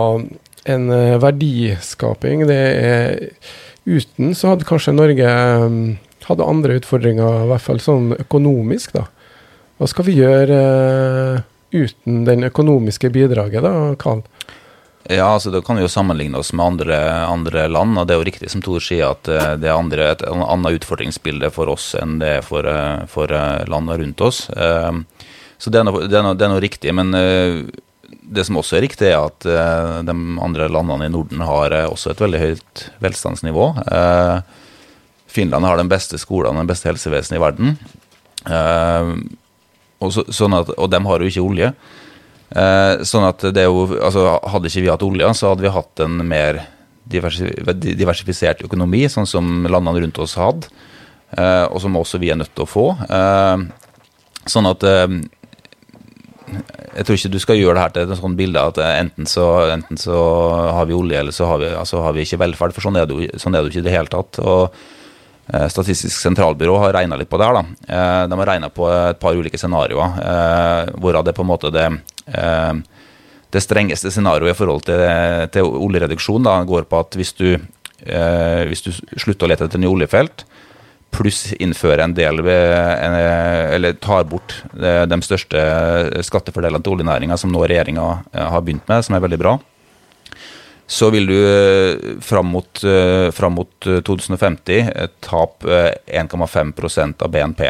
en 0.74 0.92
eh, 0.92 1.18
verdiskaping. 1.22 2.46
Det 2.50 2.62
er 2.85 3.29
Uten 3.90 4.35
så 4.37 4.53
hadde 4.53 4.66
kanskje 4.68 4.92
Norge 4.92 5.29
um, 5.64 5.79
hadde 6.26 6.46
andre 6.46 6.76
utfordringer, 6.79 7.46
i 7.46 7.48
hvert 7.48 7.64
fall 7.64 7.81
sånn 7.83 8.12
økonomisk. 8.18 8.92
da. 8.92 9.07
Hva 9.81 9.88
skal 9.88 10.07
vi 10.07 10.18
gjøre 10.18 10.59
uh, 10.61 11.40
uten 11.72 12.26
den 12.29 12.44
økonomiske 12.50 13.11
bidraget, 13.14 13.64
da, 13.64 13.94
Karl? 13.98 14.20
Ja, 15.11 15.27
altså 15.35 15.51
Da 15.51 15.61
kan 15.62 15.77
vi 15.77 15.83
jo 15.83 15.90
sammenligne 15.90 16.38
oss 16.38 16.53
med 16.53 16.66
andre, 16.66 16.99
andre, 17.27 17.66
land. 17.68 17.99
og 17.99 18.07
Det 18.07 18.14
er 18.14 18.20
jo 18.20 18.27
riktig 18.29 18.51
som 18.53 18.62
Tor 18.62 18.83
sier, 18.85 19.11
at 19.11 19.29
eh, 19.29 19.57
det 19.59 19.66
er 19.66 19.75
andre, 19.75 20.11
et 20.12 20.23
annet 20.23 20.79
utfordringsbilde 20.79 21.51
for 21.51 21.73
oss 21.73 21.92
enn 21.99 22.20
det 22.20 22.29
er 22.37 22.44
for, 22.46 22.66
eh, 22.66 23.07
for 23.11 23.33
eh, 23.35 23.64
landene 23.66 23.99
rundt 24.05 24.23
oss. 24.23 24.44
Så 25.61 25.73
det 25.73 25.81
er, 25.81 26.23
noe, 26.25 26.61
riktig. 26.62 26.92
Men 26.94 27.11
det 27.12 28.44
som 28.46 28.57
også 28.57 28.79
er 28.79 28.87
riktig, 28.87 29.11
er 29.11 29.18
at 29.27 29.44
de 30.07 30.14
andre 30.40 30.70
landene 30.73 31.11
i 31.11 31.12
Norden 31.12 31.42
har 31.44 31.75
også 31.90 32.14
et 32.14 32.23
veldig 32.23 32.40
høyt 32.40 32.85
velstandsnivå. 33.05 33.66
Finland 35.29 35.68
har 35.68 35.77
den 35.77 35.90
beste 35.90 36.16
skolen 36.23 36.55
og 36.55 36.62
den 36.62 36.70
beste 36.70 36.88
helsevesenet 36.88 37.37
i 37.37 37.42
verden. 37.44 37.77
Og, 40.01 40.09
så, 40.16 40.25
sånn 40.33 40.57
at, 40.57 40.73
og, 40.79 40.88
de 40.88 41.03
har 41.11 41.20
jo 41.20 41.29
ikke 41.29 41.44
olje. 41.44 41.75
Sånn 42.51 43.27
at 43.29 43.45
det 43.55 43.63
er 43.63 43.69
jo, 43.69 43.85
altså 43.95 44.25
Hadde 44.51 44.67
ikke 44.67 44.83
vi 44.83 44.89
hatt 44.91 45.05
olje, 45.07 45.29
så 45.39 45.53
hadde 45.53 45.63
vi 45.63 45.71
hatt 45.71 46.03
en 46.03 46.17
mer 46.27 46.57
diversifisert 47.11 48.65
økonomi, 48.67 49.05
sånn 49.11 49.29
som 49.31 49.69
landene 49.71 50.03
rundt 50.03 50.19
oss 50.23 50.35
hadde. 50.39 50.67
og 51.71 51.79
som 51.83 51.99
også 51.99 52.19
vi 52.19 52.31
er 52.31 52.41
nødt 52.41 52.51
til 52.55 52.67
å 52.67 52.71
få. 52.71 52.87
sånn 54.51 54.71
at 54.71 54.87
jeg 56.97 57.07
tror 57.07 57.19
ikke 57.19 57.33
du 57.33 57.41
skal 57.43 57.59
gjøre 57.59 57.77
det 57.77 57.83
her 57.85 57.93
til 57.95 58.13
et 58.13 58.21
sånt 58.21 58.39
bilde 58.39 58.63
at 58.73 58.81
enten 58.83 59.29
så, 59.31 59.47
enten 59.71 60.01
så, 60.01 60.17
har 60.75 60.89
vi 60.89 60.97
olje, 60.97 61.19
eller 61.21 61.35
så 61.35 61.47
har 61.51 61.61
vi, 61.63 61.69
altså 61.83 62.03
har 62.05 62.17
vi 62.17 62.25
ikke 62.27 62.41
velferd. 62.43 62.75
For 62.77 62.87
sånn 62.87 62.99
er, 62.99 63.07
det, 63.11 63.31
sånn 63.41 63.57
er 63.57 63.69
ikke 63.69 63.83
i 63.83 63.87
det 63.87 63.95
hele 63.95 64.11
tatt. 64.11 64.41
og 64.43 64.63
eh, 64.67 64.99
Statistisk 65.51 66.15
sentralbyrå 66.23 66.77
har 66.79 66.95
regna 66.95 67.19
litt 67.19 67.31
på 67.31 67.39
det 67.41 67.49
her. 67.49 67.59
da. 67.59 67.65
Eh, 67.89 68.23
de 68.31 68.39
har 68.39 68.51
regna 68.53 68.71
på 68.71 68.87
et 68.93 69.21
par 69.21 69.35
ulike 69.35 69.59
scenarioer, 69.59 70.21
eh, 70.23 70.93
hvorav 71.03 71.25
det 71.27 71.35
på 71.35 71.43
en 71.43 71.51
måte 71.51 71.73
det, 71.75 71.89
det 73.51 73.63
strengeste 73.65 74.13
scenarioet 74.15 74.55
i 74.55 74.59
forhold 74.59 74.85
til, 74.87 75.03
til 75.51 75.67
oljereduksjon 75.67 76.47
da, 76.47 76.61
går 76.63 76.87
på 76.87 77.01
at 77.03 77.17
hvis 77.19 77.33
du, 77.35 77.49
hvis 77.99 78.85
du 78.85 78.93
slutter 79.19 79.49
å 79.49 79.51
lete 79.51 79.67
etter 79.67 79.83
nye 79.83 79.91
oljefelt, 79.91 80.45
pluss 81.11 81.51
innfører 81.59 82.05
en 82.05 82.15
del 82.15 82.41
Eller 82.47 83.99
tar 83.99 84.25
bort 84.31 84.61
de 84.73 85.19
største 85.27 85.61
skattefordelene 86.27 86.83
til 86.83 86.97
oljenæringa 86.97 87.39
som 87.41 87.53
nå 87.53 87.65
regjeringa 87.65 88.07
eh, 88.33 88.47
har 88.55 88.63
begynt 88.65 88.87
med, 88.89 89.05
som 89.05 89.17
er 89.17 89.25
veldig 89.27 89.41
bra. 89.41 89.59
Så 90.90 91.11
vil 91.14 91.29
du 91.31 91.37
eh, 91.38 92.16
fram 92.24 92.50
mot, 92.50 92.83
eh, 92.85 93.31
fram 93.35 93.55
mot 93.61 93.87
2050 93.87 94.90
tape 95.22 95.83
1,5% 96.07 97.26
av 97.26 97.31
BNP. 97.31 97.68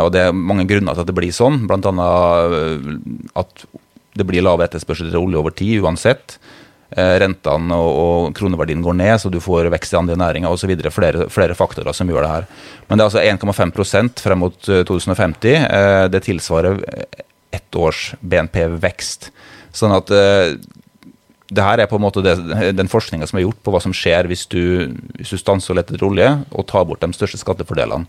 Og 0.00 0.10
Det 0.14 0.22
er 0.24 0.32
mange 0.32 0.64
grunner 0.66 0.96
til 0.96 1.04
at 1.04 1.10
det 1.10 1.16
blir 1.16 1.34
sånn, 1.34 1.66
bl.a. 1.68 2.10
at 3.36 3.66
det 4.16 4.24
blir 4.26 4.44
lav 4.46 4.62
etterspørsel 4.64 5.10
til 5.10 5.20
olje 5.20 5.40
over 5.42 5.54
tid 5.54 5.84
uansett. 5.84 6.38
Eh, 6.94 7.16
rentene 7.18 7.74
og, 7.74 7.96
og, 7.98 8.26
kroneverdien 8.38 8.82
går 8.84 8.94
ned, 9.00 9.16
så 9.18 9.30
du 9.32 9.40
får 9.42 9.66
vekst 9.72 9.96
i 9.96 9.98
andre 9.98 10.18
næringer 10.20 10.52
osv. 10.54 10.70
Flere, 10.94 11.26
flere 11.32 11.56
faktorer 11.58 11.96
som 11.96 12.10
gjør 12.10 12.22
det 12.22 12.30
her. 12.30 12.46
Men 12.86 13.00
det 13.00 13.04
er 13.04 13.10
altså 13.10 13.24
1,5% 13.50 14.22
frem 14.22 14.42
mot 14.44 14.58
2050. 14.62 15.56
Eh, 15.56 15.66
eh, 15.66 16.04
det 16.12 16.22
tilsvarer 16.28 16.78
ett 17.54 17.78
års 17.78 18.12
BNP-vekst. 18.22 19.32
Sånn 19.74 19.94
at 19.94 20.10
det 21.52 21.64
her 21.64 21.82
er 21.82 21.90
på 21.90 21.98
en 21.98 22.04
måte 22.06 22.22
det, 22.24 22.38
den 22.76 22.88
forskninga 22.88 23.26
som 23.28 23.38
er 23.38 23.44
gjort 23.44 23.60
på 23.64 23.74
hva 23.74 23.82
som 23.84 23.92
skjer 23.96 24.30
hvis 24.30 24.46
du, 24.52 24.94
hvis 25.18 25.34
du 25.34 25.40
stanser 25.40 25.74
å 25.74 25.78
lete 25.78 25.94
etter 25.94 26.06
olje 26.06 26.30
og 26.50 26.66
tar 26.70 26.86
bort 26.88 27.04
de 27.04 27.12
største 27.16 27.40
skattefordelene. 27.42 28.08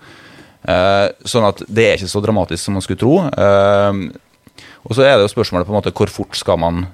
sånn 1.27 1.47
at 1.49 1.59
det 1.67 1.87
er 1.87 1.97
ikke 1.99 2.13
så 2.13 2.23
dramatisk 2.23 2.63
som 2.63 2.77
man 2.77 2.85
skulle 2.85 3.01
tro. 3.01 3.17
og 3.27 4.95
så 4.95 5.03
er 5.03 5.17
det 5.17 5.25
jo 5.25 5.33
spørsmålet 5.35 5.67
på 5.67 5.75
en 5.75 5.79
måte 5.81 5.93
hvor 5.93 6.13
fort 6.13 6.39
skal 6.39 6.61
man 6.63 6.85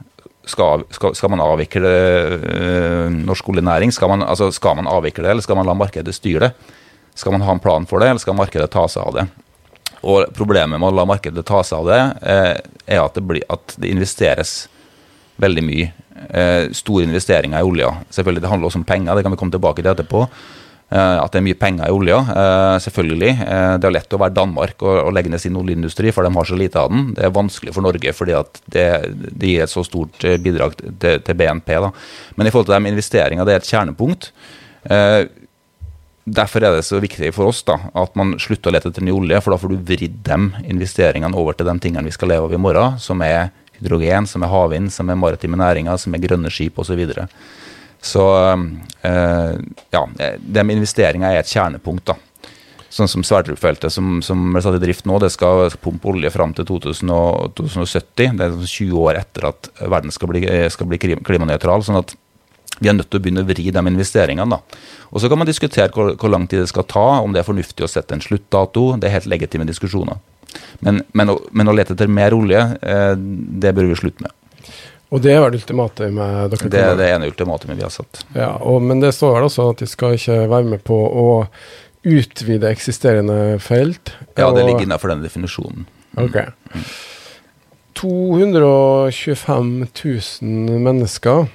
skal, 0.45 0.84
skal, 0.89 1.15
skal, 1.15 1.32
man 1.32 1.43
avvikle 1.43 1.91
eh, 1.91 3.08
norsk 3.13 3.49
oljenæring? 3.54 3.91
Skal 3.93 4.10
man, 4.10 4.23
altså, 4.23 4.51
skal 4.51 4.77
man 4.80 4.89
avvikle 4.89 5.25
det, 5.25 5.36
eller 5.36 5.45
skal 5.45 5.60
man 5.60 5.69
la 5.69 5.77
markedet 5.77 6.15
styre 6.15 6.49
det? 6.49 6.77
Skal 7.15 7.36
man 7.36 7.45
ha 7.45 7.56
en 7.56 7.62
plan 7.62 7.86
for 7.86 8.01
det, 8.01 8.10
eller 8.10 8.23
skal 8.23 8.38
markedet 8.38 8.71
ta 8.71 8.88
seg 8.89 9.06
av 9.06 9.17
det? 9.19 9.25
Og 10.01 10.32
Problemet 10.34 10.80
med 10.80 10.89
å 10.89 10.95
la 10.95 11.06
markedet 11.06 11.45
ta 11.45 11.62
seg 11.67 11.84
av 11.84 11.91
det, 11.91 12.01
eh, 12.34 12.54
er 12.95 13.04
at 13.04 13.17
det, 13.17 13.25
blir, 13.27 13.45
at 13.51 13.75
det 13.77 13.91
investeres 13.91 14.65
veldig 15.41 15.65
mye. 15.67 15.91
Eh, 16.12 16.71
store 16.76 17.06
investeringer 17.08 17.60
i 17.60 17.63
olja. 17.63 17.91
Selvfølgelig, 18.10 18.41
Det 18.41 18.50
handler 18.50 18.67
også 18.67 18.80
om 18.80 18.84
penger, 18.84 19.15
det 19.15 19.24
kan 19.24 19.32
vi 19.32 19.38
komme 19.38 19.52
tilbake 19.52 19.82
til 19.82 19.91
etterpå. 19.91 20.28
Eh, 20.91 21.24
at 21.24 21.32
det 21.32 21.39
er 21.39 21.47
mye 21.47 21.60
penger 21.60 21.88
i 21.88 21.91
olja. 21.91 22.17
Eh, 22.19 22.80
selvfølgelig. 22.80 23.38
Det 23.80 23.86
er 23.86 23.91
lett 23.91 24.13
å 24.13 24.19
være 24.19 24.34
Danmark 24.34 24.84
og 24.84 25.13
legge 25.13 25.30
ned 25.30 25.39
sin 25.39 25.56
oljeindustri, 25.56 26.12
for 26.12 26.24
de 26.24 26.34
har 26.34 26.43
så 26.43 26.58
lite 26.58 26.76
av 26.76 26.89
den. 26.89 27.13
Det 27.13 27.24
er 27.24 27.32
vanskelig 27.32 27.74
for 27.74 27.82
Norge 27.82 28.13
fordi 28.13 28.34
det, 28.67 28.88
det, 29.32 29.47
gir 29.47 29.63
et 29.63 29.69
så 29.69 29.84
stort 29.84 30.19
bidrag 30.19 30.76
til, 30.76 31.21
til 31.21 31.36
BNP. 31.36 31.80
Da. 31.80 31.91
Men 32.36 32.47
i 32.47 32.52
forhold 32.52 32.67
til 32.67 32.76
de 32.76 32.91
investeringene, 32.91 33.45
det 33.45 33.54
er 33.54 33.62
et 33.62 33.71
kjernepunkt. 33.71 34.32
Derfor 36.28 36.63
er 36.63 36.76
det 36.76 36.86
så 36.86 37.00
viktig 37.00 37.34
for 37.34 37.50
oss 37.50 37.63
da, 37.63 37.78
at 37.95 38.15
man 38.15 38.36
slutter 38.38 38.69
å 38.69 38.74
lete 38.76 38.91
etter 38.91 39.02
ny 39.02 39.12
olje, 39.12 39.39
for 39.41 39.52
da 39.52 39.58
får 39.58 39.71
du 39.71 39.80
vridd 39.80 40.19
de 40.28 40.38
investeringene 40.69 41.36
over 41.36 41.54
til 41.54 41.65
de 41.65 41.80
tingene 41.80 42.06
vi 42.06 42.13
skal 42.13 42.30
leve 42.30 42.45
av 42.45 42.54
i 42.54 42.62
morgen, 42.62 43.00
som 43.00 43.21
er 43.26 43.50
hydrogen, 43.82 44.28
som 44.30 44.46
er 44.46 44.54
havvind, 44.54 44.91
som 44.94 45.10
er 45.10 45.20
maritime 45.20 45.60
næringer, 45.60 46.00
som 46.00 46.15
er 46.15 46.24
grønne 46.24 46.52
skip 46.54 46.80
osv. 46.80 46.94
Så, 46.94 46.98
videre. 47.00 47.28
Så 48.02 48.26
eh, 49.04 49.54
ja, 49.94 50.04
det 50.39 50.65
med 50.65 50.80
investeringer 50.80 51.32
er 51.32 51.41
et 51.41 51.52
kjernepunkt. 51.52 52.12
da. 52.12 52.17
Sånn 52.91 53.08
som 53.08 53.24
Sverdrup-feltet 53.24 53.94
som, 53.94 54.17
som 54.26 54.50
ble 54.52 54.62
satt 54.63 54.76
i 54.76 54.82
drift 54.84 55.06
nå, 55.08 55.15
det 55.24 55.30
skal 55.32 55.70
pumpe 55.80 56.10
olje 56.12 56.32
fram 56.34 56.52
til 56.58 56.67
2000 56.67 57.13
2070. 57.56 58.36
Det 58.36 58.50
er 58.50 58.58
20 58.58 58.65
sånn 58.65 58.98
år 59.00 59.22
etter 59.22 59.48
at 59.54 59.72
verden 59.80 60.12
skal 60.12 60.34
bli, 60.34 60.44
skal 60.74 60.89
bli 60.91 61.00
klimanøytral. 61.00 61.86
sånn 61.88 62.02
at 62.02 62.12
vi 62.82 62.89
er 62.89 62.98
nødt 62.98 63.12
til 63.13 63.20
å 63.20 63.24
begynne 63.24 63.44
å 63.44 63.48
vri 63.48 63.70
de 63.70 63.82
investeringene. 63.94 64.50
da. 64.50 64.60
Og 65.12 65.22
Så 65.22 65.30
kan 65.30 65.38
man 65.38 65.48
diskutere 65.48 65.91
hvor, 65.94 66.15
hvor, 66.17 66.30
lang 66.34 66.48
tid 66.48 66.63
det 66.63 66.70
skal 66.72 66.84
ta, 66.84 67.22
om 67.22 67.32
det 67.32 67.41
er 67.41 67.48
fornuftig 67.48 67.86
å 67.86 67.89
sette 67.91 68.17
en 68.17 68.24
sluttdato. 68.24 68.98
Det 68.98 69.08
er 69.08 69.20
helt 69.20 69.30
legitime 69.30 69.67
diskusjoner. 69.70 70.17
Men, 70.79 71.01
men, 71.17 71.33
å, 71.33 71.39
men 71.51 71.71
å 71.71 71.75
lete 71.75 71.95
etter 71.95 72.11
mer 72.11 72.35
olje, 72.35 72.61
eh, 72.81 73.13
det 73.17 73.73
bør 73.77 73.91
vi 73.91 73.99
slutte 73.99 74.25
med. 74.25 74.33
Og 75.11 75.19
det 75.23 75.33
er 75.35 75.41
vel 75.43 75.57
ultimate 75.59 76.07
med 76.13 76.53
dere? 76.53 76.71
Det 76.71 76.81
er 76.87 76.97
det 76.99 77.07
ene 77.11 77.27
ultimatumet 77.27 77.75
vi 77.75 77.83
har 77.83 77.91
satt. 77.91 78.23
Ja, 78.31 78.53
og, 78.63 78.79
Men 78.81 79.03
det 79.03 79.11
står 79.17 79.35
vel 79.37 79.47
også 79.49 79.69
at 79.73 79.83
de 79.83 79.87
skal 79.91 80.15
ikke 80.15 80.37
være 80.47 80.69
med 80.71 80.83
på 80.87 80.95
å 80.95 81.27
utvide 82.07 82.71
eksisterende 82.71 83.59
felt? 83.61 84.13
Ja, 84.39 84.49
det 84.55 84.63
ligger 84.65 84.87
innenfor 84.87 85.11
den 85.11 85.25
definisjonen. 85.25 85.85
Ok. 86.15 86.37
Mm. 86.71 86.85
225 88.01 89.73
000 90.41 90.79
mennesker 90.87 91.51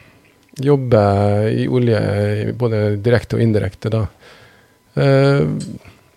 jobber 0.62 1.48
i 1.48 1.66
olje, 1.68 2.52
både 2.56 2.96
direkte 3.02 3.36
og 3.36 3.42
indirekte, 3.44 3.90
da. 3.92 4.04
Eh, 4.96 5.44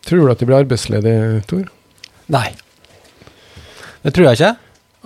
tror 0.07 0.23
du 0.25 0.31
at 0.31 0.39
de 0.39 0.47
blir 0.47 0.61
arbeidsledige, 0.61 1.41
Tor? 1.49 1.65
Nei. 2.31 2.49
Det 4.03 4.15
tror 4.15 4.29
jeg 4.29 4.39
ikke. 4.39 4.55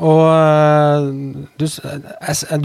Og 0.01 0.23
eh, 0.25 1.03
du, 1.62 1.65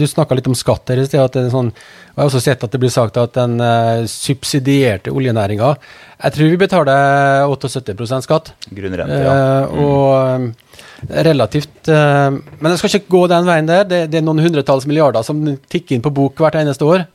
du 0.01 0.05
snakka 0.09 0.33
litt 0.33 0.47
om 0.49 0.55
skatt 0.57 0.89
her 0.89 0.97
i 0.97 1.05
sted. 1.05 1.21
at 1.21 1.35
det 1.35 1.43
er 1.45 1.51
sånn, 1.53 1.69
Jeg 1.69 2.17
har 2.17 2.29
også 2.29 2.41
sett 2.41 2.63
at 2.65 2.73
det 2.73 2.79
blir 2.81 2.89
sagt 2.93 3.19
at 3.21 3.35
den 3.37 3.59
uh, 3.61 4.01
subsidierte 4.09 5.13
oljenæringa 5.13 5.75
Jeg 6.23 6.33
tror 6.35 6.49
vi 6.49 6.57
betaler 6.57 7.45
78% 7.53 8.25
skatt. 8.25 8.49
Grunnrente, 8.73 9.19
ja. 9.21 9.35
Mm. 9.69 9.83
og 9.83 11.13
relativt 11.29 11.87
Men 11.87 12.65
det 12.65 12.79
skal 12.81 12.97
ikke 12.97 13.13
gå 13.13 13.21
den 13.31 13.45
veien 13.47 13.69
der. 13.69 13.85
Det, 13.85 13.99
det, 14.09 14.19
er 14.19 14.25
noen 14.25 14.41
hundretalls 14.43 14.87
milliarder 14.89 15.23
som 15.23 15.43
tikker 15.69 15.95
inn 15.95 16.03
på 16.03 16.11
bok 16.11 16.41
hvert 16.41 16.57
eneste 16.59 16.83
år. 16.83 17.05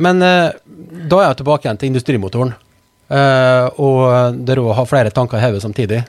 Men 0.00 0.18
da 0.18 1.20
er 1.20 1.28
jeg 1.28 1.38
tilbake 1.38 1.68
igjen 1.68 1.78
til 1.78 1.92
industrimotoren. 1.92 2.56
og 3.86 4.40
der 4.40 4.56
er 4.56 4.62
å 4.64 4.74
ha 4.80 4.86
flere 4.88 5.14
tanker 5.14 5.38
i 5.38 5.44
hodet 5.44 5.62
samtidig. 5.62 6.00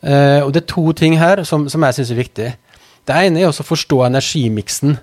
Uh, 0.00 0.46
og 0.46 0.54
det 0.54 0.62
er 0.62 0.72
to 0.72 0.92
ting 0.96 1.18
her 1.20 1.42
som, 1.44 1.68
som 1.68 1.84
jeg 1.84 1.98
syns 1.98 2.12
er 2.14 2.20
viktig. 2.20 2.50
Det 3.08 3.16
ene 3.26 3.42
er 3.42 3.50
å 3.50 3.66
forstå 3.66 4.04
energimiksen. 4.06 4.96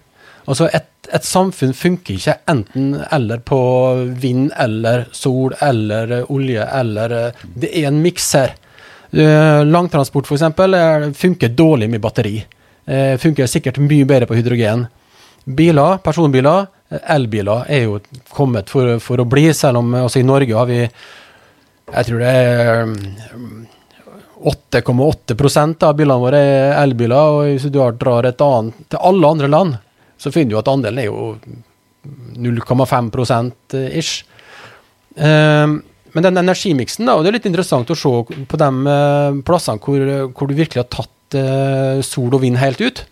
Altså 0.47 0.69
et, 0.71 0.87
et, 1.11 1.25
samfunn 1.27 1.73
funker 1.75 2.15
ikke 2.15 2.37
enten-eller 2.47 3.41
på 3.45 3.59
vind 4.21 4.53
eller 4.55 5.05
sol 5.15 5.57
eller 5.61 6.21
olje 6.31 6.63
eller 6.63 7.15
eh, 7.17 7.41
Det 7.43 7.71
er 7.75 7.89
en 7.89 7.99
miks 8.01 8.29
her. 8.37 8.55
Uh, 9.11 9.63
langtransport 9.67 10.27
f.eks. 10.27 10.45
funker 11.19 11.53
dårlig 11.55 11.91
med 11.91 12.01
batteri. 12.03 12.39
Uh, 12.87 13.19
funker 13.19 13.49
sikkert 13.51 13.81
mye 13.83 14.07
bedre 14.07 14.29
på 14.29 14.39
hydrogen. 14.39 14.87
Biler, 15.57 15.99
personbiler, 16.03 16.67
elbiler 17.11 17.67
er 17.71 17.85
jo 17.85 17.99
kommet 18.35 18.71
for, 18.71 18.97
for 19.03 19.19
å 19.19 19.27
bli, 19.27 19.49
selv 19.55 19.83
om 19.83 19.95
også 20.05 20.23
i 20.23 20.27
Norge 20.27 20.55
har 20.55 20.67
vi 20.67 20.81
Jeg 21.87 22.07
tror 22.07 22.19
det 22.19 22.31
er 22.31 23.66
8,8% 24.43 25.83
av 25.87 25.97
bilene 25.97 26.21
våre 26.21 26.39
er 26.39 26.75
elbiler. 26.83 27.17
og 27.17 27.51
Hvis 27.51 27.67
du 27.71 27.79
drar 27.79 28.27
et 28.27 28.41
annet 28.43 28.87
til 28.91 29.01
alle 29.09 29.33
andre 29.33 29.49
land, 29.51 29.77
så 30.17 30.31
finner 30.33 30.55
du 30.55 30.59
at 30.61 30.71
andelen 30.71 31.01
er 31.01 31.09
jo 31.09 31.35
0,5 32.37 33.11
ish. 33.91 34.23
Um, 35.17 35.81
men 36.13 36.23
den 36.23 36.39
energimiksen, 36.39 37.05
da, 37.05 37.17
og 37.17 37.25
det 37.25 37.31
er 37.31 37.37
litt 37.39 37.49
interessant 37.49 37.89
å 37.89 37.97
se 37.97 38.11
på 38.49 38.59
de 38.61 38.69
uh, 38.87 39.37
plassene 39.45 39.81
hvor, 39.81 40.05
hvor, 40.31 40.49
du 40.49 40.57
virkelig 40.57 40.83
har 40.83 40.89
tatt 40.93 41.37
uh, 41.37 42.01
sol 42.05 42.33
og 42.33 42.43
vind 42.45 42.59
helt 42.61 42.81
ut. 42.81 43.03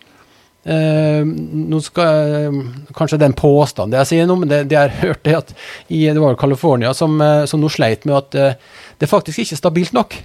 Eh, 0.66 1.22
nå 1.22 1.78
skal 1.78 2.08
jeg, 2.26 2.62
Kanskje 2.98 3.20
det 3.20 3.28
er 3.28 3.30
en 3.30 3.36
påstand, 3.38 3.92
det 3.94 4.00
jeg 4.00 4.08
sier 4.10 4.26
nå, 4.26 4.34
men 4.40 4.50
det, 4.50 4.64
det 4.66 4.74
jeg 4.74 4.96
hørte 5.04 5.36
at 5.38 5.52
i, 5.86 6.00
det 6.08 6.18
var 6.18 6.34
California 6.40 6.90
som, 6.90 7.14
uh, 7.22 7.44
som 7.46 7.62
nå 7.62 7.70
sleit 7.70 8.02
med 8.02 8.16
at 8.18 8.58
det 8.98 9.06
faktisk 9.06 9.44
ikke 9.44 9.54
er 9.54 9.60
stabilt 9.60 9.94
nok 9.94 10.16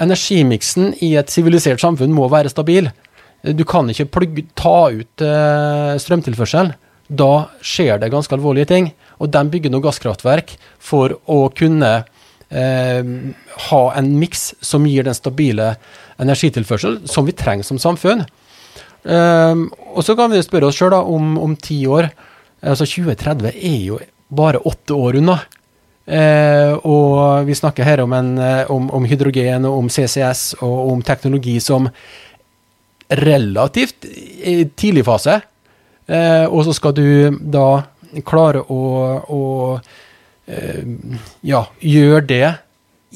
energimiksen 0.00 0.94
i 1.04 1.14
et 1.20 1.32
sivilisert 1.32 1.82
samfunn 1.82 2.14
må 2.16 2.28
være 2.32 2.52
stabil. 2.52 2.90
du 3.42 3.64
kan 3.64 3.88
ikke 3.88 4.10
plugge, 4.12 4.44
ta 4.54 4.90
ut 4.92 5.22
eh, 5.24 5.96
strømtilførsel. 5.96 6.74
Da 7.08 7.32
skjer 7.64 7.98
det 7.98 8.10
ganske 8.12 8.34
alvorlige 8.36 8.68
ting. 8.68 8.90
Og 9.18 9.30
de 9.32 9.42
bygger 9.48 9.72
nå 9.72 9.80
gasskraftverk 9.80 10.52
for 10.78 11.16
å 11.24 11.48
kunne 11.56 11.92
eh, 12.50 13.12
ha 13.70 13.82
en 13.96 14.10
miks 14.20 14.50
som 14.60 14.86
gir 14.86 15.08
den 15.08 15.16
stabile 15.16 15.74
energitilførsel 16.20 17.00
som 17.08 17.24
vi 17.24 17.36
trenger 17.36 17.64
som 17.64 17.80
samfunn. 17.80 18.26
Eh, 19.04 19.64
og 19.94 20.04
så 20.04 20.16
kan 20.18 20.32
vi 20.32 20.42
spørre 20.44 20.68
oss 20.68 20.76
sjøl 20.76 20.98
om, 21.00 21.38
om 21.40 21.56
ti 21.56 21.80
år. 21.88 22.10
Altså 22.60 22.84
2030 22.84 23.56
er 23.56 23.80
jo 23.88 24.00
bare 24.28 24.60
åtte 24.68 24.94
år 24.94 25.18
unna. 25.22 25.40
Eh, 26.10 26.72
og 26.90 27.46
vi 27.46 27.54
snakker 27.54 27.86
her 27.86 28.02
om, 28.02 28.12
en, 28.16 28.32
eh, 28.42 28.70
om, 28.72 28.88
om, 28.90 29.04
hydrogen 29.06 29.68
og 29.68 29.84
om 29.84 29.90
CCS 29.92 30.56
og 30.58 30.78
om 30.94 31.02
teknologi 31.06 31.60
som 31.62 31.86
relativt 33.10 34.08
tidlig 34.74 35.04
fase. 35.06 35.38
Eh, 36.10 36.46
og 36.50 36.64
så 36.66 36.74
skal 36.74 36.96
du 36.98 37.38
da 37.38 37.82
klare 38.26 38.64
å, 38.66 38.80
å 39.22 39.42
eh, 40.50 40.82
ja, 41.46 41.62
gjøre 41.78 42.24
det 42.26 42.48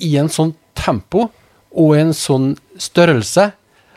i 0.07 0.14
en 0.20 0.30
sånn 0.30 0.54
tempo 0.78 1.26
og 1.74 1.96
en 1.98 2.14
sånn 2.14 2.52
størrelse 2.78 3.50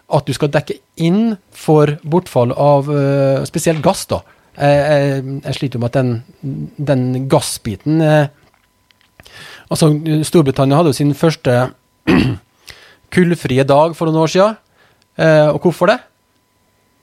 at 0.07 0.25
du 0.25 0.33
skal 0.33 0.49
dekke 0.53 0.79
inn 1.03 1.35
for 1.51 1.97
bortfall 2.07 2.53
av 2.55 2.87
uh, 2.87 3.43
spesielt 3.45 3.83
gass. 3.83 4.05
da. 4.07 4.21
Jeg, 4.55 4.77
jeg, 4.77 5.23
jeg 5.43 5.57
sliter 5.57 5.81
med 5.83 5.91
at 5.91 5.97
den, 5.97 6.13
den 6.79 7.27
gassbiten 7.29 7.99
uh, 8.01 8.29
Altså, 9.67 9.89
Storbritannia 10.27 10.79
hadde 10.79 10.93
jo 10.93 10.97
sin 10.97 11.13
første 11.17 11.55
kullfrie 13.13 13.63
dag 13.67 13.95
for 13.97 14.07
noen 14.07 14.23
år 14.23 14.31
siden. 14.31 14.55
Eh, 15.17 15.47
og 15.51 15.59
hvorfor 15.65 15.85
det? 15.91 15.99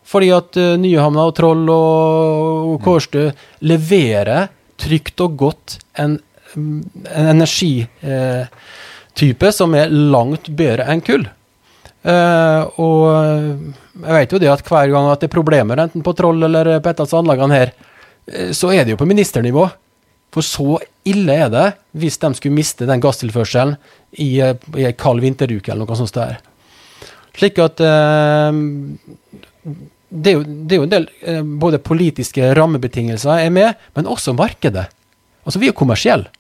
Fordi 0.05 0.29
at 0.37 0.57
uh, 0.61 0.75
Nyhamna 0.81 1.23
og 1.29 1.35
Troll 1.37 1.65
og, 1.73 2.75
og 2.75 2.83
Kårstø 2.85 3.31
leverer 3.65 4.49
trygt 4.81 5.21
og 5.25 5.37
godt 5.41 5.79
en, 6.01 6.19
en 6.59 7.31
energitype 7.33 9.49
eh, 9.49 9.55
som 9.55 9.75
er 9.79 9.93
langt 9.93 10.51
bedre 10.57 10.85
enn 10.93 11.03
kull. 11.05 11.25
Uh, 12.05 12.61
og 12.85 13.01
jeg 14.05 14.13
vet 14.13 14.33
jo 14.35 14.43
det 14.43 14.53
at 14.53 14.67
hver 14.69 14.93
gang 14.93 15.09
at 15.09 15.21
det 15.23 15.29
er 15.31 15.39
problemer, 15.39 15.81
enten 15.81 16.05
på 16.05 16.13
Troll 16.17 16.41
eller 16.51 16.65
på 16.85 16.91
et 16.91 17.01
av 17.01 17.09
disse 17.09 17.21
anleggene 17.21 17.57
her, 17.57 17.69
så 18.57 18.67
er 18.73 18.85
det 18.85 18.93
jo 18.93 19.01
på 19.01 19.09
ministernivå. 19.09 19.65
For 20.33 20.43
så 20.45 20.79
ille 21.09 21.37
er 21.45 21.51
det 21.53 21.67
hvis 22.01 22.19
de 22.23 22.33
skulle 22.37 22.57
miste 22.57 22.89
den 22.89 23.03
gasstilførselen 23.03 23.77
i, 24.13 24.39
i 24.41 24.87
ei 24.87 24.95
kald 24.97 25.23
vinteruke 25.25 25.73
eller 25.73 25.85
noe 25.85 25.99
sånt. 25.99 26.15
der. 26.17 26.39
Slik 27.35 27.59
at 27.63 27.83
eh, 27.83 28.61
det 30.15 30.31
er, 30.31 30.37
jo, 30.37 30.45
det 30.45 30.77
er 30.77 30.81
jo 30.81 30.87
en 30.87 30.95
del 30.95 31.09
eh, 31.27 31.43
både 31.43 31.83
politiske 31.83 32.53
rammebetingelser 32.55 33.43
er 33.47 33.53
med, 33.55 33.75
men 33.97 34.11
også 34.11 34.37
markedet. 34.39 34.87
Altså, 35.45 35.61
vi 35.61 35.69
er 35.69 35.77
kommersielle. 35.77 36.31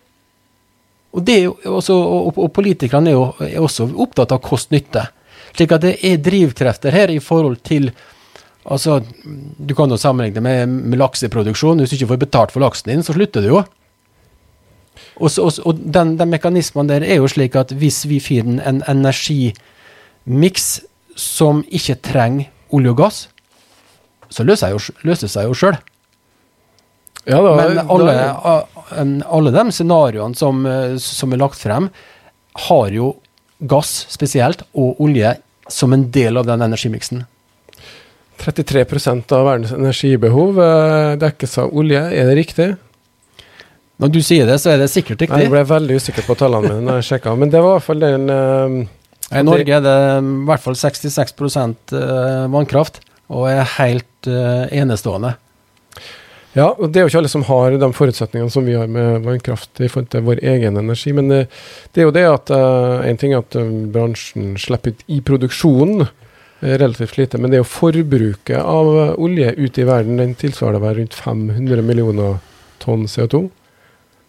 Og, 1.14 1.28
også, 1.70 1.94
og, 1.94 2.38
og 2.42 2.50
politikerne 2.54 3.12
er 3.12 3.14
jo 3.14 3.26
er 3.46 3.60
også 3.62 3.86
opptatt 4.02 4.32
av 4.34 4.42
kost-nytte. 4.42 5.04
Slik 5.54 5.74
at 5.74 5.84
det 5.84 5.94
er 6.02 6.22
drivkrefter 6.22 6.94
her 6.94 7.12
i 7.14 7.22
forhold 7.22 7.60
til 7.66 7.92
Altså, 8.64 9.02
du 9.60 9.74
kan 9.76 9.90
jo 9.92 9.98
sammenligne 10.00 10.38
det 10.38 10.42
med, 10.42 10.70
med 10.88 10.96
lakseproduksjon. 10.96 11.82
Hvis 11.82 11.90
du 11.90 11.98
ikke 11.98 12.14
får 12.14 12.20
betalt 12.22 12.52
for 12.54 12.64
laksen 12.64 12.94
din, 12.94 13.02
så 13.04 13.12
slutter 13.12 13.44
du 13.44 13.50
jo. 13.50 13.58
Og, 15.20 15.30
så, 15.30 15.46
og, 15.62 15.78
den, 15.78 16.16
den 16.18 16.32
mekanismen 16.32 16.90
der 16.90 17.04
er 17.06 17.20
jo 17.20 17.30
slik 17.30 17.54
at 17.58 17.72
hvis 17.78 18.02
vi 18.10 18.18
finner 18.22 18.64
en 18.66 18.82
energimiks 18.90 20.80
som 21.14 21.62
ikke 21.70 22.00
trenger 22.02 22.50
olje 22.74 22.90
og 22.90 22.98
gass, 22.98 23.20
så 24.34 24.42
løser 24.42 24.74
det 25.04 25.30
seg 25.30 25.46
jo 25.46 25.54
sjøl. 25.54 25.76
Ja, 27.24 27.40
Men 27.40 27.78
alle, 27.88 28.14
alle 29.24 29.52
de 29.54 29.64
scenarioene 29.72 30.36
som, 30.36 30.64
eh, 30.68 30.96
som, 31.00 31.32
er 31.32 31.40
lagt 31.40 31.60
frem, 31.60 31.88
har 32.68 32.90
jo 32.92 33.14
gass 33.64 34.04
spesielt, 34.12 34.66
og 34.76 35.00
olje 35.00 35.36
som 35.72 35.94
en 35.96 36.10
del 36.12 36.36
av 36.36 36.48
den 36.50 36.66
energimiksen. 36.66 37.24
33% 38.42 39.32
av 39.32 39.46
verdens 39.46 39.72
energibehov 39.72 40.58
eh, 40.60 41.14
dekkes 41.22 41.56
av 41.62 41.72
olje, 41.72 42.02
er 42.12 42.28
det 42.28 42.36
riktig? 42.42 42.68
Når 44.02 44.10
du 44.10 44.20
sier 44.26 44.48
det, 44.48 44.58
så 44.58 44.72
er 44.72 44.80
det 44.82 44.90
sikkert 44.90 45.22
riktig. 45.22 45.38
Jeg 45.44 45.52
ble 45.52 45.62
veldig 45.68 45.96
usikker 46.02 46.26
på 46.26 46.34
tallene 46.38 46.72
mine 46.72 46.86
når 46.88 47.00
jeg 47.00 47.08
sjekka, 47.12 47.34
men 47.38 47.52
det 47.52 47.62
var 47.62 47.76
i 47.76 47.78
hvert 47.78 47.86
fall 47.86 48.02
den 48.02 48.24
uh, 48.26 48.78
I 49.30 49.42
Norge 49.46 49.76
er 49.76 49.84
det 49.84 49.98
i 50.18 50.32
hvert 50.50 50.64
fall 50.64 50.78
66% 50.78 51.94
vannkraft 52.50 53.02
og 53.32 53.48
er 53.48 53.64
helt 53.78 54.28
uh, 54.28 54.66
enestående. 54.74 55.34
Ja, 56.54 56.68
og 56.70 56.92
det 56.92 57.00
er 57.00 57.06
jo 57.06 57.10
ikke 57.10 57.20
alle 57.24 57.32
som 57.32 57.46
har 57.48 57.74
de 57.82 57.88
forutsetningene 57.96 58.52
som 58.52 58.66
vi 58.66 58.76
har 58.78 58.90
med 58.90 59.24
vannkraft 59.24 59.80
i 59.82 59.88
forhold 59.90 60.12
til 60.12 60.26
vår 60.28 60.42
egen 60.52 60.78
energi. 60.78 61.10
Men 61.16 61.32
det, 61.32 61.40
det 61.92 62.02
er 62.02 62.06
jo 62.06 62.14
det 62.14 62.26
at 62.30 62.52
uh, 62.54 63.02
en 63.06 63.18
ting 63.18 63.34
er 63.34 63.42
at 63.42 63.58
uh, 63.58 63.72
bransjen 63.94 64.54
slipper 64.60 64.94
ut 64.94 65.02
i 65.10 65.20
produksjonen 65.24 66.06
relativt 66.64 67.18
lite, 67.18 67.36
men 67.36 67.50
det 67.50 67.58
er 67.58 67.60
jo 67.60 67.68
forbruket 67.68 68.56
av 68.56 68.86
olje 69.20 69.50
ute 69.58 69.82
i 69.82 69.84
verden 69.84 70.16
den 70.16 70.30
tilsvarer 70.38 70.80
vel 70.80 70.94
rundt 70.96 71.16
500 71.18 71.82
millioner 71.84 72.38
tonn 72.80 73.02
CO2. 73.10 73.42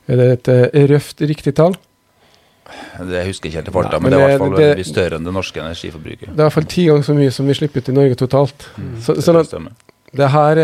Er 0.06 0.22
det 0.22 0.30
et 0.36 0.90
røft 0.92 1.22
riktig 1.26 1.56
tall? 1.58 1.76
Det 2.66 3.22
husker 3.28 3.50
jeg 3.50 3.52
ikke 3.52 3.60
helt 3.60 3.70
i 3.70 3.74
farta, 3.76 4.00
men, 4.00 4.10
men, 4.10 4.14
det 4.14 4.20
er 4.20 4.24
i 4.24 4.30
hvert 4.32 4.42
fall 4.42 4.56
veldig 4.58 4.86
større 4.88 5.18
enn 5.20 5.28
det 5.28 5.34
norske 5.36 5.62
energiforbruket. 5.62 6.30
Det 6.30 6.34
er 6.34 6.40
i 6.40 6.48
hvert 6.48 6.56
fall 6.56 6.70
ti 6.72 6.86
ganger 6.90 7.06
så 7.06 7.16
mye 7.18 7.34
som 7.34 7.50
vi 7.50 7.58
slipper 7.58 7.84
ut 7.84 7.92
i 7.92 7.96
Norge 7.96 8.18
totalt. 8.22 8.68
Mm, 8.78 8.94
så, 9.06 9.16
det, 9.18 9.44
sånn 9.52 9.68
det 10.16 10.30
her, 10.34 10.62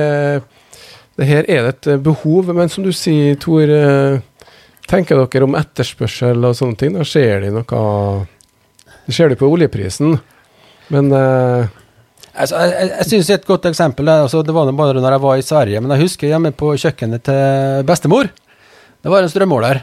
det 1.20 1.28
her 1.28 1.46
er 1.46 1.66
det 1.68 1.74
et 1.76 1.90
eh, 1.94 2.02
behov. 2.02 2.52
Men 2.56 2.72
som 2.72 2.86
du 2.86 2.92
sier, 2.96 3.38
Tor, 3.42 3.68
eh, 3.68 4.48
tenker 4.90 5.20
dere 5.22 5.48
om 5.48 5.58
etterspørsel 5.60 6.48
og 6.48 6.58
sånne 6.58 6.80
ting? 6.80 6.96
Da 6.98 7.06
ser 7.08 7.46
de 7.46 7.52
noe 7.54 7.84
Det 9.06 9.16
ser 9.16 9.32
de 9.32 9.38
på 9.40 9.50
oljeprisen, 9.50 10.18
men 10.94 11.14
uh, 11.14 11.68
Altså, 12.32 12.56
jeg 12.62 12.72
jeg, 12.72 12.90
jeg 12.96 13.08
synes 13.10 13.30
Et 13.30 13.48
godt 13.48 13.66
eksempel 13.68 14.08
altså, 14.08 14.40
det 14.42 14.54
var 14.56 14.70
bare 14.72 15.02
når 15.02 15.12
jeg 15.12 15.22
var 15.22 15.36
i 15.36 15.44
Sverige, 15.44 15.82
men 15.82 15.92
jeg 15.92 16.06
husker 16.06 16.32
hjemme 16.32 16.52
på 16.56 16.70
kjøkkenet 16.80 17.24
til 17.28 17.84
bestemor. 17.88 18.30
Det 19.02 19.12
var 19.12 19.24
en 19.24 19.32
strømmåler. 19.32 19.82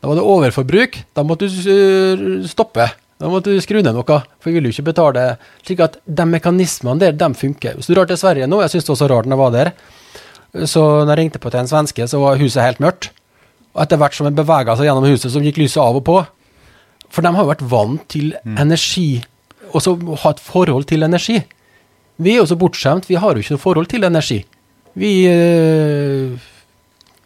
Da 0.00 0.08
var 0.08 0.18
det 0.18 0.24
overforbruk. 0.24 1.00
Da 1.16 1.24
måtte 1.26 1.48
du 1.48 2.46
stoppe. 2.48 2.88
Da 3.16 3.30
måtte 3.32 3.52
du 3.52 3.60
skru 3.64 3.80
ned 3.80 3.94
noe, 3.96 4.04
for 4.04 4.50
vi 4.50 4.58
ville 4.58 4.68
jo 4.68 4.76
ikke 4.76 4.90
betale 4.90 5.22
Slik 5.64 5.80
at 5.80 5.94
de 6.04 6.26
mekanismene 6.28 7.00
der, 7.00 7.14
de 7.16 7.28
funker. 7.36 7.78
Hvis 7.78 7.88
du 7.88 7.94
drar 7.96 8.08
til 8.10 8.18
Sverige 8.20 8.48
nå, 8.48 8.60
jeg 8.60 8.74
syns 8.74 8.88
det 8.88 8.92
var 8.92 9.00
så 9.00 9.08
rart 9.12 9.28
når 9.28 9.36
jeg 9.36 9.42
var 9.42 9.54
der, 9.54 9.70
så 10.68 10.82
når 11.00 11.12
jeg 11.12 11.20
ringte 11.22 11.40
på 11.40 11.52
til 11.52 11.62
en 11.62 11.70
svenske, 11.70 12.08
så 12.08 12.20
var 12.20 12.40
huset 12.40 12.64
helt 12.64 12.82
mørkt. 12.84 13.10
Og 13.76 13.82
etter 13.84 14.00
hvert 14.00 14.16
som 14.16 14.28
en 14.28 14.36
bevega 14.36 14.76
seg 14.76 14.88
gjennom 14.88 15.08
huset, 15.08 15.30
så 15.32 15.40
gikk 15.44 15.60
lyset 15.62 15.80
av 15.82 15.96
og 15.98 16.04
på. 16.04 16.18
For 17.12 17.24
de 17.24 17.32
har 17.32 17.44
jo 17.44 17.50
vært 17.50 17.64
vant 17.70 18.04
til 18.12 18.34
mm. 18.36 18.58
energi, 18.62 19.08
og 19.72 19.82
så 19.84 19.96
ha 19.96 20.32
et 20.32 20.42
forhold 20.44 20.88
til 20.88 21.06
energi. 21.06 21.40
Vi 22.20 22.32
er 22.34 22.40
jo 22.40 22.48
så 22.48 22.56
bortskjemt, 22.60 23.08
vi 23.08 23.18
har 23.20 23.36
jo 23.36 23.44
ikke 23.44 23.56
noe 23.56 23.64
forhold 23.64 23.88
til 23.92 24.04
energi. 24.08 24.38
Vi 24.96 25.12
øh, 25.28 26.36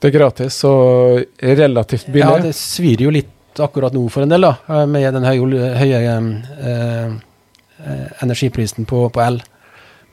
det 0.00 0.08
er 0.08 0.16
gratis 0.16 0.56
og 0.64 1.20
relativt 1.44 2.08
billig. 2.08 2.24
Ja, 2.24 2.40
det 2.40 2.54
svir 2.56 3.02
jo 3.04 3.12
litt 3.12 3.60
akkurat 3.60 3.92
nå 3.92 4.06
for 4.12 4.24
en 4.24 4.32
del, 4.32 4.46
da, 4.46 4.84
med 4.88 5.12
den 5.16 5.26
høye, 5.26 5.72
høye 5.76 5.98
eh, 6.00 7.16
eh, 7.84 8.06
energiprisen 8.24 8.88
på, 8.88 9.08
på, 9.12 9.22
el. 9.24 9.40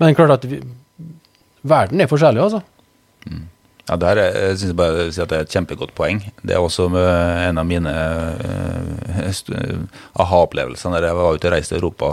Men 0.01 0.17
klart 0.17 0.39
at 0.39 0.47
vi, 0.49 0.59
verden 1.67 2.03
er 2.03 2.11
forskjellig, 2.11 2.43
altså. 2.43 2.59
Mm. 3.27 3.45
Ja, 3.87 3.95
her 4.03 4.19
jeg 4.19 4.57
synes 4.57 4.71
jeg 4.73 4.79
bare 4.81 5.07
si 5.15 5.21
at 5.23 5.31
det 5.31 5.37
er 5.37 5.45
et 5.45 5.53
kjempegodt 5.55 5.93
poeng. 5.95 6.19
Det 6.43 6.57
er 6.57 6.59
også 6.59 6.89
en 6.91 7.61
av 7.61 7.67
mine 7.67 7.87
uh, 7.87 9.99
aha-opplevelser 10.19 10.91
når 10.91 11.07
jeg 11.07 11.15
var 11.15 11.37
ute 11.37 11.47
og 11.47 11.53
reiste 11.53 11.77
i 11.77 11.79
Europa 11.79 12.09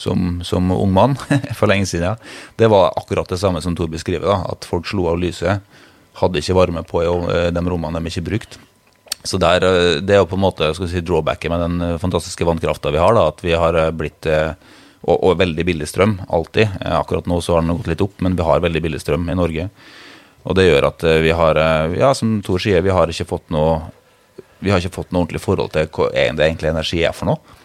som, 0.00 0.40
som 0.44 0.72
ung 0.72 0.94
mann 0.96 1.18
for 1.58 1.68
lenge 1.68 1.84
siden. 1.92 2.16
Det 2.56 2.72
var 2.72 2.96
akkurat 2.96 3.28
det 3.28 3.36
samme 3.42 3.60
som 3.60 3.76
Tor 3.76 3.92
beskriver, 3.92 4.24
da, 4.24 4.56
at 4.56 4.64
folk 4.64 4.88
slo 4.88 5.10
av 5.12 5.20
lyset 5.20 5.60
hadde 6.20 6.40
ikke 6.40 6.56
varme 6.56 6.82
på 6.86 7.02
i 7.02 7.10
eh, 7.10 7.50
de 7.54 7.64
rommene 7.66 8.00
de 8.00 8.12
ikke 8.12 8.26
brukte. 8.30 8.62
Så 9.26 9.40
der, 9.42 9.64
eh, 9.64 10.00
Det 10.00 10.14
er 10.14 10.22
jo 10.22 10.30
på 10.30 10.38
en 10.38 10.46
måte 10.46 10.72
skal 10.74 10.88
si, 10.88 11.00
drawbacket 11.00 11.50
med 11.50 11.60
den 11.60 11.80
eh, 11.82 11.98
fantastiske 11.98 12.44
vannkrafta 12.44 12.92
vi 12.92 13.02
har. 13.02 13.14
da, 13.14 13.28
At 13.28 13.42
vi 13.42 13.52
har 13.52 13.92
blitt 13.92 14.26
og, 15.06 15.22
og, 15.22 15.38
veldig 15.38 15.64
billig 15.64 15.86
strøm, 15.86 16.18
alltid. 16.28 16.68
Akkurat 16.82 17.26
nå 17.26 17.40
så 17.40 17.54
har 17.54 17.62
den 17.62 17.76
gått 17.76 17.86
litt 17.86 18.02
opp, 18.02 18.20
men 18.20 18.34
vi 18.34 18.42
har 18.42 18.60
veldig 18.60 18.82
billig 18.82 19.00
strøm 19.00 19.28
i 19.30 19.36
Norge. 19.38 19.68
Og 20.46 20.56
det 20.56 20.64
gjør 20.66 20.88
at 20.88 21.02
vi 21.22 21.30
har, 21.30 21.58
ja, 21.94 22.12
som 22.14 22.40
Tor 22.42 22.58
sier, 22.58 22.82
vi 22.82 22.90
har 22.94 23.06
ikke 23.10 23.26
fått 23.28 23.50
noe 23.54 23.92
vi 24.58 24.72
har 24.72 24.80
ikke 24.80 24.94
fått 24.94 25.12
noe 25.12 25.22
ordentlig 25.22 25.42
forhold 25.42 25.74
til 25.74 25.86
hva 25.92 26.08
det 26.10 26.42
egentlig 26.42 26.70
energi 26.72 27.02
er 27.04 27.14
for 27.14 27.28
noe. 27.28 27.56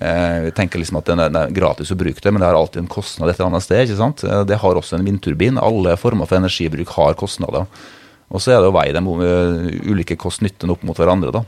Eh, 0.00 0.40
vi 0.40 0.50
tenker 0.54 0.78
liksom 0.78 1.00
at 1.00 1.08
det 1.10 1.26
er 1.26 1.54
gratis 1.54 1.90
å 1.90 1.98
bruke 1.98 2.22
det, 2.22 2.30
men 2.30 2.42
det 2.42 2.46
har 2.46 2.58
alltid 2.58 2.84
en 2.84 2.90
kostnad 2.92 3.30
et 3.30 3.38
eller 3.38 3.50
annet 3.50 3.64
sted. 3.66 3.82
ikke 3.82 3.98
sant? 3.98 4.22
Eh, 4.24 4.44
det 4.46 4.60
har 4.62 4.78
også 4.78 4.98
en 4.98 5.06
vindturbin. 5.06 5.58
Alle 5.58 5.96
former 5.98 6.28
for 6.28 6.38
energibruk 6.38 6.92
har 6.94 7.18
kostnader. 7.18 7.66
Og 8.28 8.44
så 8.44 8.54
er 8.54 8.62
det 8.62 8.70
å 8.70 8.76
veie 8.76 8.94
de 8.94 9.02
eh, 9.02 9.90
ulike 9.90 10.18
kost-nytten 10.20 10.70
opp 10.70 10.84
mot 10.86 10.98
hverandre. 10.98 11.34
da. 11.34 11.44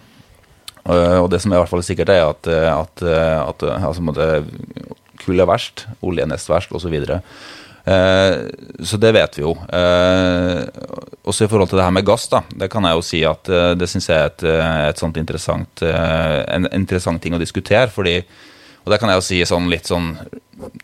Og 0.90 1.28
det 1.30 1.42
som 1.42 1.52
er 1.52 1.58
i 1.58 1.60
hvert 1.60 1.70
fall 1.70 1.82
sikkert, 1.84 2.08
er 2.08 2.24
at, 2.24 2.48
at, 2.48 3.02
at 3.04 3.64
altså, 3.68 4.40
kull 5.20 5.42
er 5.44 5.46
verst, 5.46 5.84
olje 6.00 6.24
er 6.24 6.30
nest 6.30 6.48
verst, 6.48 6.72
osv. 6.72 6.96
Eh, 7.84 8.36
så 8.84 8.96
det 8.96 9.12
vet 9.12 9.38
vi 9.38 9.44
jo. 9.44 9.54
Eh, 9.72 10.64
også 11.24 11.46
i 11.46 11.50
forhold 11.50 11.70
til 11.70 11.80
det 11.80 11.86
her 11.86 11.96
med 11.96 12.06
gass, 12.06 12.28
da, 12.32 12.42
det 12.62 12.70
kan 12.72 12.86
jeg 12.86 12.98
jo 12.98 13.06
si 13.06 13.22
at 13.28 13.50
eh, 13.50 13.72
det 13.78 13.88
syns 13.90 14.10
jeg 14.10 14.18
er 14.18 14.30
et, 14.30 14.46
et 14.90 15.00
sånt 15.00 15.18
interessant, 15.20 15.82
en 15.84 16.68
interessant 16.76 17.22
ting 17.22 17.36
å 17.36 17.42
diskutere. 17.42 17.88
fordi 17.92 18.20
og 18.80 18.88
det 18.88 18.96
kan 18.96 19.10
jeg 19.12 19.20
jo 19.20 19.24
si 19.24 19.38
sånn 19.44 19.68
litt 19.68 19.90
sånn 19.90 20.14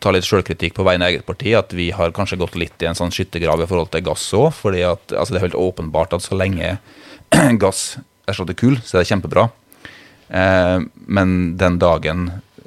Ta 0.01 0.09
litt 0.09 0.25
sjølkritikk 0.25 0.73
på 0.73 0.83
vegne 0.85 1.05
av 1.05 1.11
eget 1.11 1.25
parti, 1.25 1.51
at 1.53 1.69
vi 1.73 1.91
har 1.93 2.09
kanskje 2.09 2.39
gått 2.41 2.55
litt 2.57 2.81
i 2.81 2.87
en 2.89 2.97
sånn 2.97 3.11
skyttergrav 3.13 3.61
i 3.61 3.67
forhold 3.69 3.91
til 3.93 4.01
gass 4.07 4.23
òg. 4.33 4.47
fordi 4.57 4.81
at 4.81 5.13
altså 5.13 5.33
det 5.33 5.37
er 5.37 5.45
helt 5.45 5.57
åpenbart 5.59 6.15
at 6.17 6.25
så 6.25 6.33
lenge 6.33 6.79
gass 7.61 7.99
erstatter 8.25 8.57
kull, 8.57 8.79
så 8.81 8.97
er 8.97 9.03
det 9.03 9.11
kjempebra. 9.11 9.43
Men 11.05 11.35
den 11.61 11.77
dagen, 11.77 12.23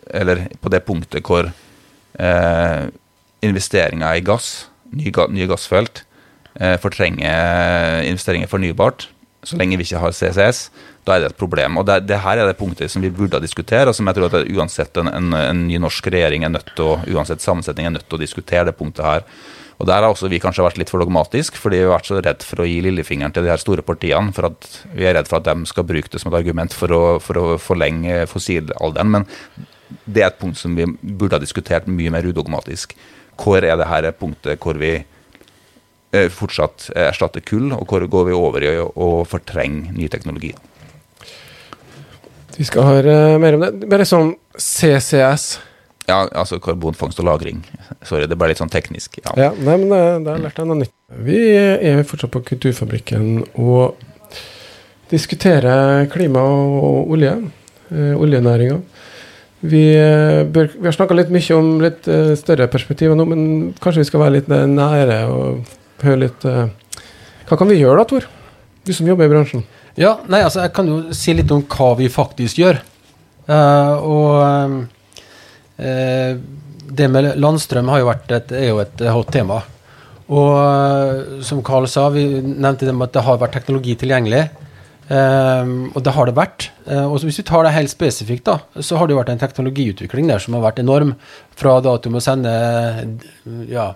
eller 0.06 0.44
på 0.62 0.70
det 0.70 0.84
punktet 0.86 1.26
hvor 1.26 1.50
eh, 1.50 2.84
investeringer 3.46 4.18
i 4.18 4.24
gass, 4.24 4.68
nye, 4.96 5.12
nye 5.32 5.48
gassfelt, 5.50 6.04
eh, 6.58 6.76
fortrenger 6.82 8.04
investeringer 8.08 8.50
fornybart, 8.50 9.08
så 9.42 9.56
lenge 9.56 9.78
vi 9.80 9.86
ikke 9.86 10.00
har 10.02 10.12
CCS, 10.12 10.66
da 11.08 11.14
er 11.14 11.22
det 11.22 11.30
et 11.30 11.40
problem. 11.40 11.78
Og 11.80 11.86
det, 11.88 12.02
det 12.10 12.20
her 12.20 12.40
er 12.40 12.50
det 12.50 12.58
punktet 12.58 12.92
som 12.92 13.02
vi 13.04 13.12
burde 13.14 13.40
diskutere, 13.40 13.88
og 13.88 13.96
som 13.96 14.08
jeg 14.10 14.18
tror 14.18 14.28
at 14.28 14.50
uansett 14.52 15.00
en, 15.00 15.08
en, 15.08 15.32
en, 15.36 15.62
ny 15.68 15.80
norsk 15.80 16.10
regjering 16.12 16.44
er 16.44 16.52
nødt 16.52 16.74
til 16.76 16.92
å, 16.92 16.98
uansett 17.16 17.44
sammensetning 17.44 17.88
er 17.88 17.96
nødt 17.96 18.08
til 18.08 18.18
å 18.18 18.20
diskutere 18.20 18.68
det 18.68 18.76
punktet 18.76 19.06
her. 19.06 19.24
Og 19.80 19.88
Der 19.88 20.02
har 20.02 20.10
også 20.12 20.28
vi 20.28 20.42
kanskje 20.42 20.66
vært 20.66 20.76
litt 20.76 20.90
for 20.92 21.00
dogmatiske, 21.00 21.56
fordi 21.56 21.78
vi 21.80 21.86
har 21.88 21.94
vært 21.94 22.10
så 22.10 22.20
redd 22.20 22.44
for 22.44 22.60
å 22.60 22.66
gi 22.68 22.82
lillefingeren 22.84 23.32
til 23.32 23.46
de 23.46 23.52
her 23.52 23.62
store 23.62 23.80
partiene. 23.80 24.34
for 24.36 24.50
at 24.50 24.68
Vi 24.92 25.06
er 25.08 25.16
redd 25.16 25.30
for 25.30 25.40
at 25.40 25.48
de 25.48 25.64
skal 25.70 25.88
bruke 25.88 26.12
det 26.12 26.20
som 26.20 26.28
et 26.28 26.36
argument 26.36 26.76
for 26.76 26.92
å, 26.92 27.04
for 27.18 27.40
å 27.40 27.46
forlenge 27.56 28.26
fossilalderen. 28.28 29.08
Men 29.16 29.24
det 30.04 30.20
er 30.20 30.28
et 30.28 30.38
punkt 30.38 30.60
som 30.60 30.76
vi 30.76 30.84
burde 30.84 31.38
ha 31.38 31.40
diskutert 31.40 31.88
mye 31.88 32.12
mer 32.12 32.28
udogmatisk. 32.28 32.92
Hvor 33.40 33.64
er 33.64 33.78
det 33.80 33.88
her 33.88 34.10
punktet 34.16 34.60
hvor 34.60 34.76
vi 34.80 34.92
eh, 35.00 36.28
fortsatt 36.34 36.90
erstatter 36.94 37.44
kull, 37.46 37.70
og 37.76 37.86
hvor 37.88 38.04
går 38.04 38.28
vi 38.28 38.36
over 38.36 38.66
i 38.66 38.74
å 38.80 39.10
fortrenge 39.28 39.94
ny 39.96 40.10
teknologi? 40.12 40.52
Vi 42.56 42.66
skal 42.68 42.84
høre 42.84 43.16
mer 43.40 43.56
om 43.56 43.64
det. 43.64 43.88
Bare 43.88 44.04
sånn 44.08 44.34
CCS. 44.58 45.46
Ja, 46.10 46.24
altså 46.26 46.58
karbonfangst 46.60 47.20
og 47.22 47.28
-lagring. 47.28 47.62
Sorry, 48.02 48.26
det 48.26 48.36
ble 48.36 48.50
litt 48.50 48.60
sånn 48.60 48.72
teknisk. 48.72 49.20
Ja, 49.24 49.32
ja 49.36 49.50
nei, 49.54 49.76
men 49.78 49.88
det, 49.92 50.02
det 50.26 50.32
har 50.34 50.42
lært 50.44 50.58
jeg 50.58 50.68
noe 50.68 50.80
nytt. 50.82 50.94
Vi 51.24 51.40
er 51.56 52.02
fortsatt 52.04 52.32
på 52.34 52.42
Kulturfabrikken 52.50 53.44
og 53.54 54.00
diskuterer 55.10 56.06
klima 56.12 56.42
og 56.42 57.14
olje. 57.14 57.36
Eh, 57.90 58.14
oljenæringa. 58.14 58.76
Vi, 59.60 59.82
eh, 59.92 60.42
bør, 60.48 60.70
vi, 60.72 60.86
har 60.86 60.94
snakka 60.96 61.16
litt 61.18 61.32
mye 61.32 61.56
om 61.56 61.66
litt 61.82 62.06
uh, 62.08 62.32
større 62.38 62.68
perspektiver 62.72 63.18
nå, 63.18 63.26
men 63.28 63.42
kanskje 63.82 64.00
vi 64.00 64.08
skal 64.08 64.22
være 64.22 64.38
litt 64.38 64.48
nære 64.48 65.18
og 65.28 65.74
høre 66.00 66.22
litt 66.22 66.46
Hva 66.46 67.58
kan 67.60 67.68
vi 67.68 67.76
gjøre 67.76 68.00
da, 68.00 68.06
Tor? 68.08 68.28
Du 68.86 68.92
som 68.96 69.08
jobber 69.08 69.28
i 69.28 69.32
bransjen. 69.32 69.66
Ja, 70.00 70.14
nei, 70.32 70.40
altså 70.40 70.62
Jeg 70.64 70.72
kan 70.76 70.88
jo 70.88 71.00
si 71.16 71.34
litt 71.36 71.50
om 71.52 71.60
hva 71.68 71.90
vi 71.98 72.08
faktisk 72.12 72.62
gjør. 72.62 72.80
Uh, 73.50 73.94
og 74.06 74.30
uh, 75.82 76.32
det 76.90 77.10
med 77.12 77.34
landstrøm 77.40 77.90
har 77.92 78.00
jo 78.00 78.08
vært 78.08 78.32
et, 78.38 78.56
er 78.56 78.70
jo 78.70 78.80
et 78.80 79.04
hot 79.12 79.32
tema. 79.34 79.60
Og 80.30 80.50
uh, 80.56 81.42
som 81.44 81.60
Karl 81.66 81.88
sa, 81.90 82.06
vi 82.14 82.24
nevnte 82.40 82.88
det 82.88 82.94
med 82.96 83.10
at 83.10 83.18
det 83.18 83.26
har 83.26 83.40
vært 83.42 83.58
teknologi 83.58 83.98
tilgjengelig. 84.00 84.46
Um, 85.10 85.88
og 85.90 86.04
det 86.06 86.12
har 86.14 86.28
det 86.28 86.36
vært. 86.38 86.68
Uh, 86.86 87.08
og 87.10 87.24
hvis 87.24 87.40
vi 87.40 87.44
tar 87.48 87.64
det 87.66 87.74
helt 87.74 87.90
spesifikt, 87.90 88.46
da, 88.46 88.60
så 88.78 88.98
har 88.98 89.08
det 89.08 89.16
jo 89.16 89.18
vært 89.18 89.32
en 89.32 89.40
teknologiutvikling 89.40 90.30
der 90.30 90.42
som 90.42 90.54
har 90.54 90.62
vært 90.68 90.78
enorm. 90.84 91.16
Fra 91.58 91.80
da 91.82 91.96
at 91.98 92.06
du 92.06 92.12
må 92.14 92.22
sende 92.22 92.52
ja, 93.72 93.88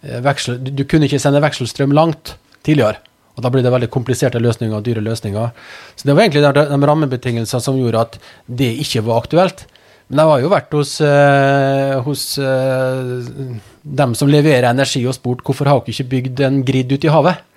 veksel, 0.00 0.62
du, 0.64 0.72
du, 0.80 0.86
kunne 0.88 1.10
ikke 1.10 1.20
sende 1.20 1.44
vekselstrøm 1.44 1.92
langt 1.96 2.38
tidligere. 2.64 3.02
Og 3.36 3.44
da 3.44 3.52
blir 3.52 3.64
det 3.64 3.72
veldig 3.72 3.90
kompliserte 3.92 4.40
løsninger 4.40 4.78
og 4.78 4.88
dyre 4.88 5.04
løsninger. 5.04 5.52
Så 5.92 6.08
det 6.08 6.16
var 6.16 6.24
egentlig 6.24 6.44
de, 6.48 6.64
de 6.72 6.90
rammebetingelsene 6.92 7.64
som 7.68 7.76
gjorde 7.76 8.08
at 8.08 8.18
det 8.48 8.72
ikke 8.80 9.04
var 9.04 9.26
aktuelt. 9.26 9.66
Men 10.08 10.24
jeg 10.24 10.32
har 10.32 10.42
jo 10.42 10.56
vært 10.56 10.76
hos, 10.76 10.98
uh, 11.04 12.00
hos 12.08 12.26
uh, 12.40 13.56
dem 14.02 14.16
som 14.16 14.32
leverer 14.32 14.72
energi 14.72 15.04
og 15.04 15.20
spurt 15.20 15.44
hvorfor 15.44 15.68
har 15.68 15.84
dere 15.84 15.92
ikke 15.92 16.12
bygd 16.16 16.46
en 16.48 16.62
grid 16.64 16.96
ute 16.96 17.08
i 17.08 17.12
havet, 17.12 17.48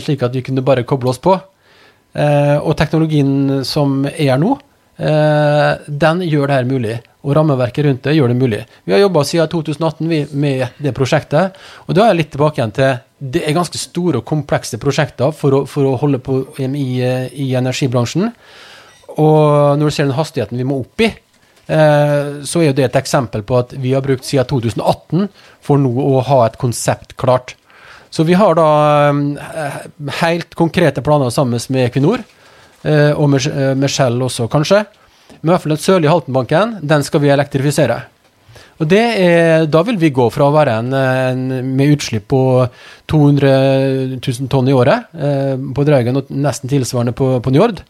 slik 0.00 0.22
at 0.24 0.32
vi 0.34 0.40
kunne 0.42 0.62
bare 0.64 0.86
koble 0.88 1.10
oss 1.12 1.18
på. 1.22 1.34
Og 2.10 2.72
teknologien 2.74 3.60
som 3.62 4.02
er 4.10 4.34
nå, 4.40 4.56
den 4.98 6.22
gjør 6.26 6.50
det 6.50 6.56
her 6.56 6.66
mulig. 6.66 6.96
Og 7.22 7.36
rammeverket 7.36 7.86
rundt 7.86 8.02
det 8.08 8.16
gjør 8.16 8.32
det 8.32 8.36
mulig. 8.40 8.58
Vi 8.84 8.92
har 8.92 9.00
jobba 9.04 9.22
siden 9.28 9.48
2018 9.52 10.34
med 10.34 10.80
det 10.82 10.92
prosjektet. 10.96 11.56
Og 11.86 11.94
da 11.94 12.02
er 12.02 12.10
jeg 12.10 12.18
litt 12.18 12.32
tilbake 12.34 12.58
igjen 12.58 12.74
til 12.74 12.98
det 13.36 13.44
er 13.46 13.54
ganske 13.54 13.78
store 13.78 14.20
og 14.20 14.26
komplekse 14.26 14.80
prosjekter 14.82 15.30
for 15.36 15.60
å, 15.60 15.62
for 15.70 15.86
å 15.86 15.94
holde 16.00 16.18
på 16.24 16.40
i, 16.58 16.66
i 16.66 17.48
energibransjen. 17.60 18.32
Og 19.14 19.78
når 19.78 19.84
du 19.84 19.94
ser 19.94 20.08
den 20.10 20.18
hastigheten 20.18 20.58
vi 20.58 20.66
må 20.66 20.80
opp 20.82 21.06
i, 21.06 21.12
Eh, 21.70 22.42
så 22.42 22.64
er 22.64 22.74
det 22.74 22.88
et 22.88 22.98
eksempel 22.98 23.44
på 23.46 23.60
at 23.60 23.76
vi 23.78 23.92
har 23.94 24.02
brukt 24.02 24.26
siden 24.26 24.48
2018 24.50 25.28
for 25.62 25.78
nå 25.78 25.92
å 26.02 26.22
ha 26.26 26.42
et 26.48 26.58
konsept 26.58 27.14
klart. 27.20 27.54
Så 28.10 28.26
vi 28.26 28.34
har 28.38 28.56
da 28.58 28.68
eh, 29.10 29.80
helt 30.20 30.54
konkrete 30.58 31.02
planer 31.06 31.30
sammen 31.30 31.60
med 31.70 31.88
Equinor, 31.88 32.24
eh, 32.82 33.12
og 33.14 33.30
med 33.30 33.90
Shell 33.90 34.18
også, 34.26 34.48
kanskje. 34.50 34.84
Men 35.40 35.50
i 35.50 35.52
hvert 35.52 35.64
fall 35.64 35.76
den 35.76 35.84
sørlige 35.84 36.12
Haltenbanken, 36.12 36.80
den 36.82 37.06
skal 37.06 37.22
vi 37.22 37.30
elektrifisere. 37.32 38.00
Og 38.80 38.92
er, 38.96 39.66
Da 39.68 39.82
vil 39.84 39.98
vi 40.00 40.10
gå 40.10 40.26
fra 40.32 40.46
å 40.48 40.54
være 40.54 40.78
en, 40.80 40.94
en 40.96 41.74
med 41.76 41.96
utslipp 41.96 42.30
på 42.32 42.42
200 43.12 43.50
000 44.16 44.48
tonn 44.48 44.70
i 44.70 44.76
året 44.76 45.12
eh, 45.12 45.56
på 45.76 45.84
Draugen 45.84 46.16
og 46.16 46.30
nesten 46.32 46.72
tilsvarende 46.72 47.12
på, 47.16 47.34
på 47.44 47.52
Njord, 47.52 47.82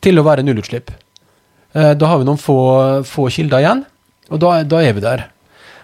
til 0.00 0.18
å 0.18 0.24
være 0.24 0.44
nullutslipp. 0.46 0.90
Eh, 1.76 1.92
da 1.92 2.08
har 2.08 2.22
vi 2.22 2.28
noen 2.28 2.40
få, 2.40 2.56
få 3.06 3.28
kilder 3.32 3.60
igjen, 3.60 3.84
og 4.30 4.40
da, 4.40 4.54
da, 4.64 4.80
er 4.80 4.96
vi 4.96 5.04
der. 5.04 5.26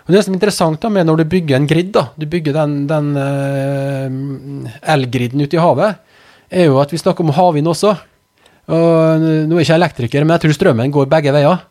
Og 0.07 0.14
Det 0.14 0.23
som 0.23 0.35
er 0.35 0.38
interessant 0.38 0.83
da 0.83 0.88
med 0.92 1.09
når 1.09 1.23
du 1.23 1.31
bygger 1.31 1.59
en 1.59 1.66
grid, 1.66 1.90
da, 1.95 2.09
du 2.14 2.27
bygger 2.31 2.55
den, 2.55 2.75
den 2.87 3.09
uh, 3.19 4.75
elgriden 4.95 5.42
ute 5.42 5.59
i 5.59 5.62
havet, 5.62 5.99
er 6.47 6.69
jo 6.69 6.79
at 6.79 6.92
vi 6.95 7.01
snakker 7.01 7.27
om 7.27 7.35
havvind 7.35 7.66
også. 7.73 7.97
Og 8.71 9.25
Nå 9.51 9.57
er 9.57 9.62
jeg 9.62 9.66
ikke 9.66 9.81
elektriker, 9.81 10.27
men 10.27 10.37
jeg 10.37 10.45
tror 10.45 10.55
strømmen 10.59 10.95
går 10.95 11.11
begge 11.11 11.35
veier. 11.35 11.64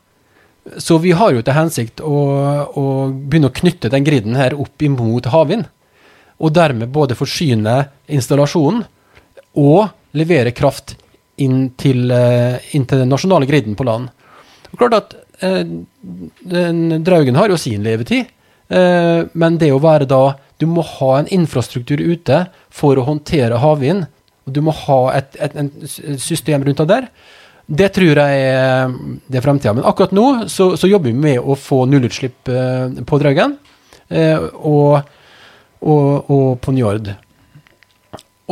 Så 0.81 0.97
vi 0.99 1.13
har 1.15 1.31
jo 1.31 1.43
til 1.45 1.55
hensikt 1.55 2.01
å, 2.03 2.17
å 2.67 2.83
begynne 3.13 3.51
å 3.51 3.55
knytte 3.55 3.91
den 3.93 4.05
griden 4.07 4.35
her 4.39 4.55
opp 4.57 4.83
imot 4.83 5.29
havvind. 5.31 5.67
Og 6.43 6.51
dermed 6.51 6.91
både 6.91 7.15
forsyne 7.15 7.77
installasjonen 8.11 8.83
og 9.61 10.17
levere 10.17 10.51
kraft 10.55 10.97
inn 11.39 11.69
til, 11.79 12.09
eh, 12.11 12.59
inn 12.75 12.87
til 12.87 13.03
den 13.03 13.11
nasjonale 13.11 13.47
griden 13.47 13.75
på 13.75 13.85
land. 13.87 14.09
Og 14.71 14.79
klart 14.79 14.97
at 14.97 15.15
Draugen 17.05 17.35
har 17.35 17.51
jo 17.51 17.57
sin 17.59 17.83
levetid, 17.83 18.31
eh, 18.69 19.21
men 19.33 19.57
det 19.61 19.71
å 19.73 19.81
være 19.83 20.07
da 20.09 20.35
Du 20.55 20.65
må 20.71 20.81
ha 20.87 21.17
en 21.19 21.27
infrastruktur 21.27 21.99
ute 21.99 22.45
for 22.71 22.95
å 22.95 23.03
håndtere 23.03 23.57
havvind. 23.59 24.05
Og 24.47 24.53
du 24.55 24.61
må 24.63 24.71
ha 24.71 24.99
et, 25.17 25.35
et, 25.35 25.51
et 25.51 26.21
system 26.21 26.63
rundt 26.63 26.79
det 26.79 26.87
der. 26.87 27.09
Det 27.65 27.89
tror 27.91 28.21
jeg 28.21 28.45
er, 28.45 28.93
det 29.27 29.39
er 29.39 29.43
fremtida. 29.43 29.73
Men 29.73 29.87
akkurat 29.89 30.13
nå 30.15 30.45
så, 30.47 30.75
så, 30.77 30.87
jobber 30.87 31.09
vi 31.09 31.17
med 31.17 31.41
å 31.41 31.57
få 31.59 31.81
nullutslipp 31.89 32.47
eh, 32.47 33.03
på 33.03 33.19
Draugen 33.19 33.57
eh, 34.07 34.37
og, 34.39 35.01
og, 35.81 36.31
og, 36.31 36.47
på 36.61 36.75
Njord. 36.77 37.11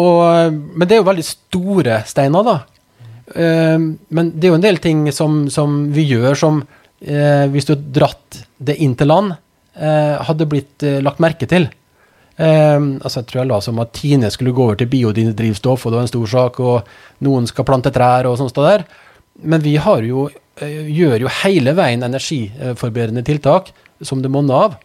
Og, 0.02 0.22
men 0.52 0.90
det 0.90 0.98
er 0.98 1.04
jo 1.04 1.10
veldig 1.12 1.28
store 1.28 2.02
steiner, 2.10 2.48
da. 2.48 2.58
Uh, 3.32 3.80
men 4.12 4.34
det 4.36 4.48
er 4.48 4.52
jo 4.52 4.60
en 4.60 4.66
del 4.66 4.82
ting 4.84 5.06
som, 5.16 5.46
som 5.52 5.86
vi 5.96 6.04
gjør 6.10 6.36
som 6.36 6.60
uh, 6.64 7.46
hvis 7.54 7.68
du 7.68 7.74
hadde 7.76 7.96
dratt 7.96 8.42
det 8.60 8.76
inn 8.84 8.98
til 9.00 9.10
land, 9.12 9.36
uh, 9.80 10.20
hadde 10.28 10.50
blitt 10.50 10.84
lagt 11.04 11.24
merke 11.24 11.48
til. 11.50 11.70
altså 12.38 13.22
Jeg 13.22 13.28
tror 13.30 13.40
jeg 13.44 13.50
la 13.52 13.60
som 13.62 13.80
at 13.80 13.92
Tine 13.94 14.30
skulle 14.34 14.56
gå 14.56 14.64
over 14.66 14.76
til 14.76 14.90
biodrivstoff, 14.90 15.86
og 15.86 15.92
det 15.92 15.98
var 16.00 16.06
en 16.08 16.12
stor 16.12 16.30
sak, 16.32 16.60
og 16.60 17.26
noen 17.26 17.46
skal 17.48 17.68
plante 17.68 17.92
trær 17.94 18.26
og 18.26 18.40
sånt 18.40 18.58
der. 18.58 18.88
Men 19.44 19.62
vi 19.62 19.76
jo, 19.78 20.30
gjør 20.60 21.22
jo 21.22 21.36
hele 21.44 21.76
veien 21.78 22.04
energiforbedrende 22.04 23.24
tiltak 23.24 23.70
som 24.02 24.24
det 24.24 24.32
monner 24.34 24.66
av. 24.66 24.80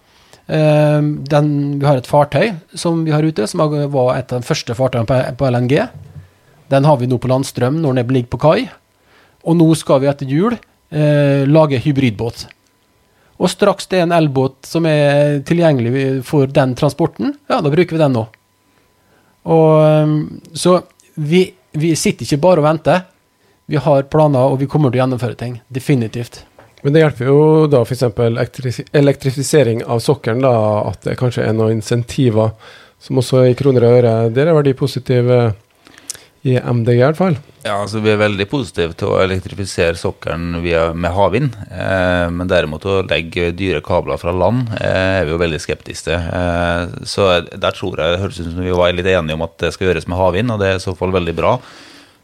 Den, 0.48 1.48
vi 1.80 1.88
har 1.88 1.96
et 1.96 2.08
fartøy 2.08 2.52
som 2.76 3.00
vi 3.04 3.16
har 3.16 3.24
ute, 3.24 3.46
som 3.48 3.64
var 3.64 4.12
et 4.18 4.32
av 4.32 4.44
de 4.44 4.48
første 4.48 4.76
fartøyene 4.76 5.08
på, 5.08 5.18
på 5.40 5.48
LNG. 5.48 5.74
Den 6.68 6.84
har 6.84 6.98
vi 7.00 7.08
nå 7.08 7.18
på 7.20 7.30
landstrøm 7.30 7.80
når 7.82 8.00
den 8.00 8.14
ligger 8.14 8.32
på 8.34 8.42
kai. 8.44 8.68
Og 9.48 9.56
nå 9.56 9.68
skal 9.78 10.02
vi 10.02 10.10
etter 10.10 10.28
jul 10.28 10.54
eh, 10.54 11.44
lage 11.48 11.80
hybridbåt. 11.84 12.46
Og 13.38 13.50
straks 13.52 13.86
det 13.86 14.00
er 14.00 14.08
en 14.08 14.16
elbåt 14.16 14.66
som 14.66 14.86
er 14.90 15.38
tilgjengelig 15.46 16.24
for 16.26 16.50
den 16.50 16.74
transporten, 16.78 17.36
ja, 17.46 17.60
da 17.62 17.70
bruker 17.70 17.94
vi 17.94 18.02
den 18.02 18.16
nå. 18.16 18.24
Og, 19.48 19.70
ehm, 19.84 20.16
så 20.52 20.80
vi, 21.14 21.44
vi 21.78 21.94
sitter 21.96 22.26
ikke 22.26 22.42
bare 22.42 22.62
og 22.62 22.66
venter. 22.66 23.06
Vi 23.70 23.78
har 23.78 24.08
planer, 24.10 24.50
og 24.50 24.58
vi 24.60 24.66
kommer 24.70 24.90
til 24.90 24.98
å 24.98 25.04
gjennomføre 25.04 25.38
ting. 25.38 25.60
Definitivt. 25.70 26.42
Men 26.82 26.94
det 26.94 27.02
hjelper 27.02 27.30
jo 27.30 27.38
da 27.70 27.82
f.eks. 27.84 28.04
elektrifisering 28.96 29.82
av 29.86 30.02
sokkelen, 30.02 30.42
da, 30.42 30.52
at 30.90 31.06
det 31.06 31.18
kanskje 31.20 31.46
er 31.46 31.56
noen 31.56 31.78
insentiver 31.78 32.52
som 33.02 33.20
også 33.22 33.44
i 33.46 33.56
kroner 33.58 33.86
og 33.86 33.98
øre. 34.00 34.14
Der 34.34 34.50
er 34.50 34.66
de 34.66 34.74
positive 34.78 35.38
i 36.48 36.58
MDG 36.58 36.96
i 36.98 37.04
hvert 37.04 37.18
fall. 37.18 37.38
Ja, 37.64 37.74
altså 37.82 38.00
Vi 38.00 38.10
er 38.12 38.20
veldig 38.20 38.46
positive 38.48 38.94
til 38.96 39.10
å 39.10 39.18
elektrifisere 39.20 39.98
sokkelen 39.98 40.60
med 40.62 41.10
havvind. 41.16 41.56
Eh, 41.68 42.28
men 42.32 42.50
derimot 42.50 42.86
å 42.88 43.00
legge 43.06 43.50
dyre 43.56 43.82
kabler 43.84 44.20
fra 44.20 44.32
land 44.32 44.72
eh, 44.78 45.18
er 45.20 45.26
vi 45.26 45.34
jo 45.34 45.42
veldig 45.42 45.60
skeptiske 45.62 46.08
til. 46.08 46.30
Eh, 46.38 47.04
så 47.08 47.28
der 47.50 47.76
tror 47.76 47.98
jeg 47.98 48.14
det 48.14 48.22
høres 48.22 48.40
ut 48.40 48.50
som 48.52 48.64
vi 48.64 48.78
var 48.78 48.94
litt 48.94 49.10
enige 49.10 49.36
om 49.36 49.44
at 49.46 49.58
det 49.60 49.74
skal 49.74 49.90
gjøres 49.90 50.08
med 50.08 50.20
havvind, 50.20 50.54
og 50.54 50.62
det 50.62 50.70
er 50.70 50.80
i 50.80 50.86
så 50.86 50.94
fall 50.98 51.14
veldig 51.14 51.36
bra. 51.36 51.58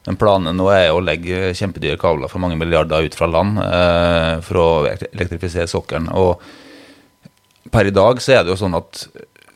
Men 0.05 0.19
planen 0.21 0.59
nå 0.59 0.69
er 0.73 0.93
å 0.93 1.03
legge 1.03 1.55
kjempedyre 1.57 1.99
kabler 2.01 2.29
for 2.29 2.43
mange 2.43 2.59
milliarder 2.61 3.07
ut 3.07 3.17
fra 3.17 3.29
land 3.31 3.61
eh, 3.65 4.33
for 4.45 4.61
å 4.61 4.69
elektrifisere 4.87 5.69
sokkelen. 5.71 6.11
Og 6.13 7.71
per 7.73 7.89
i 7.89 7.95
dag 7.95 8.21
så 8.23 8.37
er 8.37 8.45
det 8.45 8.53
jo 8.53 8.61
sånn 8.61 8.77
at 8.77 9.07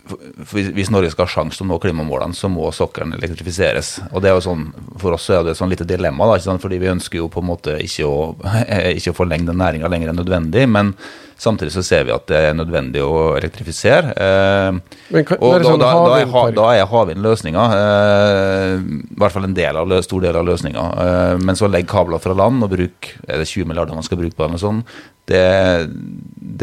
hvis 0.09 0.91
Norge 0.93 1.11
skal 1.13 1.27
ha 1.27 1.33
sjanse 1.33 1.59
til 1.59 1.67
å 1.67 1.73
nå 1.73 1.79
klimamålene, 1.83 2.37
så 2.37 2.51
må 2.53 2.71
sokkelen 2.75 3.15
elektrifiseres. 3.19 3.99
Og 4.13 4.23
det 4.25 4.31
er 4.31 4.39
jo 4.39 4.45
sånn, 4.49 4.69
For 4.99 5.15
oss 5.15 5.29
er 5.31 5.45
det 5.45 5.55
et 5.55 5.61
sånn 5.61 5.71
lite 5.71 5.87
dilemma, 5.89 6.27
da, 6.27 6.39
ikke 6.39 6.49
sant? 6.49 6.65
fordi 6.65 6.81
vi 6.83 6.91
ønsker 6.91 7.21
jo 7.21 7.31
på 7.33 7.43
en 7.43 7.49
måte 7.51 7.79
ikke 7.85 8.09
å, 8.09 8.19
ikke 8.99 9.15
å 9.15 9.19
forlenge 9.19 9.51
den 9.51 9.61
næringa 9.61 9.91
lenger 9.91 10.13
enn 10.13 10.21
nødvendig. 10.23 10.65
Men 10.71 10.95
samtidig 11.39 11.75
så 11.77 11.85
ser 11.87 12.09
vi 12.09 12.15
at 12.15 12.27
det 12.31 12.41
er 12.49 12.57
nødvendig 12.59 13.03
å 13.05 13.37
elektrifisere. 13.39 14.15
Eh, 14.17 14.81
men 15.15 15.31
og 15.39 15.55
da, 15.55 15.69
sånn 15.69 15.85
da, 15.85 15.93
da, 16.03 16.17
er, 16.23 16.57
da 16.57 16.67
er 16.75 16.91
havvind 16.91 17.23
løsninga. 17.25 17.69
Eh, 17.79 18.75
I 19.15 19.21
hvert 19.23 19.37
fall 19.37 19.49
en 19.51 19.57
del 19.59 19.79
av, 19.79 19.95
stor 20.07 20.27
del 20.27 20.41
av 20.41 20.49
løsninga. 20.49 20.89
Eh, 21.05 21.37
men 21.45 21.59
så 21.59 21.71
legge 21.71 21.93
kabler 21.93 22.23
fra 22.23 22.37
land 22.37 22.67
og 22.67 22.75
bruke 22.75 23.15
er 23.29 23.43
det 23.43 23.49
20 23.51 23.71
milliarder 23.71 23.99
man 23.99 24.07
skal 24.07 24.21
bruke 24.21 24.35
på 24.35 24.47
det, 24.47 24.59
og 24.59 24.65
sånn, 24.65 24.85
det, 25.29 25.47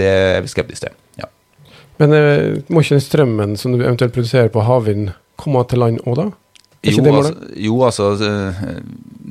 det 0.01 0.11
er 0.11 0.43
vi 0.43 0.51
skeptiske 0.51 0.89
til. 0.89 1.01
Men 2.01 2.15
eh, 2.15 2.63
må 2.67 2.81
ikke 2.83 2.97
den 2.97 3.03
strømmen 3.03 3.59
som 3.59 3.75
du 3.75 3.83
eventuelt 3.83 4.15
produserer 4.15 4.51
på 4.51 4.63
havvind, 4.67 5.13
komme 5.39 5.63
til 5.69 5.81
land 5.83 6.01
òg, 6.07 6.19
da? 6.19 6.31
Jo 6.85 7.01
altså, 7.09 7.33
jo, 7.57 7.75
altså, 7.87 8.07
eh, 8.21 8.65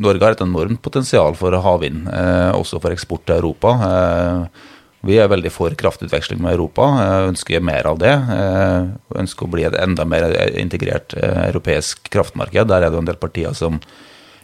Norge 0.03 0.27
har 0.27 0.35
et 0.35 0.43
enormt 0.43 0.81
potensial 0.83 1.37
for 1.39 1.55
havvind, 1.65 2.09
eh, 2.11 2.51
også 2.57 2.81
for 2.83 2.95
eksport 2.95 3.27
til 3.29 3.37
Europa. 3.39 3.75
Eh, 3.89 4.71
vi 5.05 5.19
er 5.21 5.29
veldig 5.29 5.53
for 5.53 5.77
kraftutveksling 5.79 6.41
med 6.43 6.57
Europa, 6.57 6.89
eh, 7.03 7.29
ønsker 7.29 7.63
mer 7.63 7.87
av 7.87 8.01
det. 8.01 8.15
Eh, 8.15 8.89
ønsker 9.21 9.47
å 9.47 9.53
bli 9.53 9.67
et 9.69 9.79
enda 9.79 10.05
mer 10.09 10.27
integrert 10.59 11.15
europeisk 11.15 12.11
kraftmarked. 12.11 12.69
Der 12.69 12.83
er 12.83 12.91
det 12.91 12.99
en 12.99 13.13
del 13.13 13.21
partier 13.21 13.55
som 13.55 13.81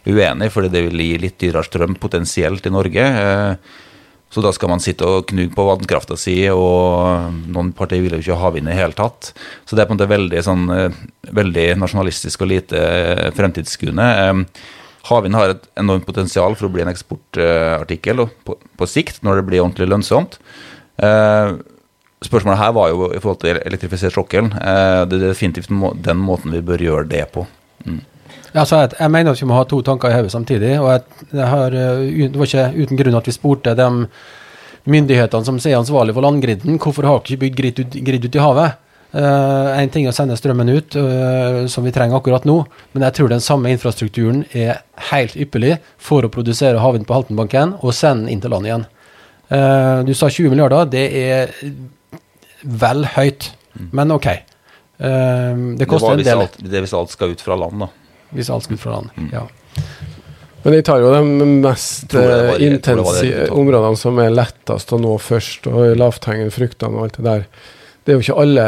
er 0.05 0.13
uenige, 0.13 0.51
fordi 0.51 0.71
det 0.71 0.85
vil 0.89 1.01
gi 1.01 1.17
litt 1.17 1.39
dyrere 1.39 1.67
strøm 1.67 1.97
potensielt 1.99 2.65
i 2.65 2.73
Norge. 2.73 3.57
Så 4.31 4.39
da 4.43 4.53
skal 4.55 4.71
man 4.71 4.79
sitte 4.79 5.07
og 5.07 5.25
knuge 5.27 5.51
på 5.51 5.65
vannkrafta 5.67 6.15
si, 6.19 6.37
og 6.47 7.33
noen 7.51 7.73
partier 7.75 8.03
vil 8.03 8.15
jo 8.15 8.21
ikke 8.21 8.37
ha 8.37 8.45
havvind 8.47 8.71
i 8.71 8.77
hele 8.77 8.95
tatt. 8.95 9.33
Så 9.67 9.75
det 9.75 9.83
er 9.83 9.89
på 9.89 9.95
en 9.95 9.99
måte 9.99 10.07
veldig, 10.11 10.43
sånn, 10.45 10.69
eh, 10.71 11.01
veldig 11.35 11.65
nasjonalistisk 11.81 12.45
og 12.45 12.51
lite 12.53 12.79
eh, 12.79 13.25
fremtidsskuende. 13.35 14.05
Havvind 15.09 15.35
har 15.35 15.51
et 15.51 15.67
enormt 15.81 16.07
potensial 16.07 16.55
for 16.55 16.69
å 16.69 16.71
bli 16.71 16.85
en 16.85 16.93
eksportartikkel 16.93 18.23
på, 18.47 18.55
på 18.55 18.87
sikt, 18.87 19.19
når 19.27 19.41
det 19.41 19.45
blir 19.49 19.65
ordentlig 19.65 19.89
lønnsomt. 19.91 20.39
Eh, 21.03 21.51
spørsmålet 22.23 22.61
her 22.61 22.71
var 22.77 22.93
jo 22.93 23.11
i 23.11 23.19
forhold 23.19 23.43
til 23.43 23.59
elektrifisert 23.59 24.15
sokkel. 24.15 24.47
Det 24.53 25.19
er 25.19 25.27
definitivt 25.27 25.73
den 26.05 26.23
måten 26.23 26.55
vi 26.55 26.63
bør 26.63 26.87
gjøre 26.87 27.11
det 27.11 27.25
på. 27.35 27.43
Mm. 27.83 27.99
Altså, 28.51 28.81
jeg, 28.81 28.93
jeg, 28.99 29.11
mener 29.13 29.31
at 29.31 29.41
vi 29.41 29.47
må 29.47 29.55
ha 29.55 29.63
to 29.67 29.79
tanker 29.85 30.11
i 30.11 30.17
hodet 30.17 30.33
samtidig. 30.33 30.75
og 30.81 30.91
jeg, 30.91 31.27
jeg 31.31 31.47
har, 31.47 31.71
eh, 31.71 32.29
Det 32.31 32.39
var 32.39 32.49
ikke 32.49 32.83
uten 32.83 32.99
grunn 32.99 33.19
at 33.21 33.27
vi 33.27 33.35
spurte 33.35 33.75
de 33.77 33.89
myndighetene 34.91 35.45
som 35.45 35.59
er 35.59 35.77
ansvarlige 35.77 36.17
for 36.17 36.25
landgriden, 36.25 36.79
hvorfor 36.81 37.05
har 37.05 37.19
dere 37.21 37.35
ikke 37.35 37.43
bygd 37.45 37.59
grid 37.59 37.79
ut, 37.79 37.99
grid 38.07 38.25
ut 38.25 38.35
i 38.35 38.41
havet? 38.41 38.79
Én 39.11 39.89
uh, 39.89 39.91
ting 39.91 40.05
er 40.05 40.13
å 40.13 40.15
sende 40.15 40.37
strømmen 40.39 40.69
ut, 40.71 40.95
uh, 40.95 41.67
som 41.67 41.83
vi 41.83 41.91
trenger 41.91 42.15
akkurat 42.15 42.45
nå, 42.47 42.61
men 42.93 43.03
jeg 43.03 43.17
tror 43.17 43.27
den 43.27 43.43
samme 43.43 43.73
infrastrukturen 43.73 44.45
er 44.55 44.79
helt 45.11 45.35
ypperlig 45.35 45.75
for 45.99 46.23
å 46.23 46.31
produsere 46.31 46.79
havvind 46.79 47.09
på 47.09 47.17
Haltenbanken 47.17 47.75
og 47.81 47.91
sende 47.93 48.31
inn 48.31 48.39
til 48.41 48.55
land 48.55 48.69
igjen. 48.69 48.85
Uh, 49.51 49.99
du 50.07 50.13
sa 50.15 50.31
20 50.31 50.55
milliarder, 50.55 50.87
det 50.87 51.05
er 51.11 51.51
vel 52.63 53.03
høyt, 53.17 53.51
mm. 53.75 53.91
men 53.99 54.15
OK. 54.15 54.29
det 55.01 55.89
koster 55.91 56.15
det 56.15 56.23
en 56.23 56.29
del. 56.29 56.45
Alt, 56.47 56.61
det 56.71 56.85
hvis 56.85 56.95
alt 56.95 57.11
skal 57.11 57.35
ut 57.35 57.43
fra 57.43 57.59
land, 57.59 57.83
da 57.83 57.91
hvis 58.35 58.51
alt 58.53 58.67
skulle 58.67 58.81
fra 58.81 58.97
land. 58.97 59.13
Mm. 59.17 59.29
Ja. 59.33 59.45
Men 60.63 60.75
de 60.75 60.81
tar 60.85 61.01
jo 61.01 61.11
de 61.13 61.21
mest 61.25 62.13
intensive 62.13 62.65
intense 62.67 63.45
områdene 63.49 63.97
som 63.97 64.19
er 64.21 64.33
lettest 64.33 64.93
å 64.93 64.99
nå 65.01 65.15
først, 65.21 65.69
og 65.71 65.95
lavthengende 65.97 66.53
fruktene 66.53 66.99
og 66.99 67.07
alt 67.07 67.17
det 67.17 67.25
der. 67.25 67.47
Det 68.01 68.13
er 68.13 68.17
jo 68.17 68.25
ikke 68.25 68.43
alle 68.43 68.67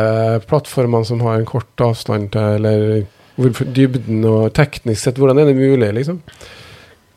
plattformene 0.49 1.09
som 1.09 1.21
har 1.25 1.37
en 1.37 1.47
kort 1.49 1.83
avstand 1.85 2.31
til, 2.33 2.57
eller 2.57 3.05
dybden 3.37 4.25
og 4.29 4.51
teknisk 4.57 5.07
sett, 5.07 5.21
hvordan 5.21 5.41
er 5.41 5.49
det 5.49 5.57
mulig, 5.57 5.89
liksom? 5.97 6.19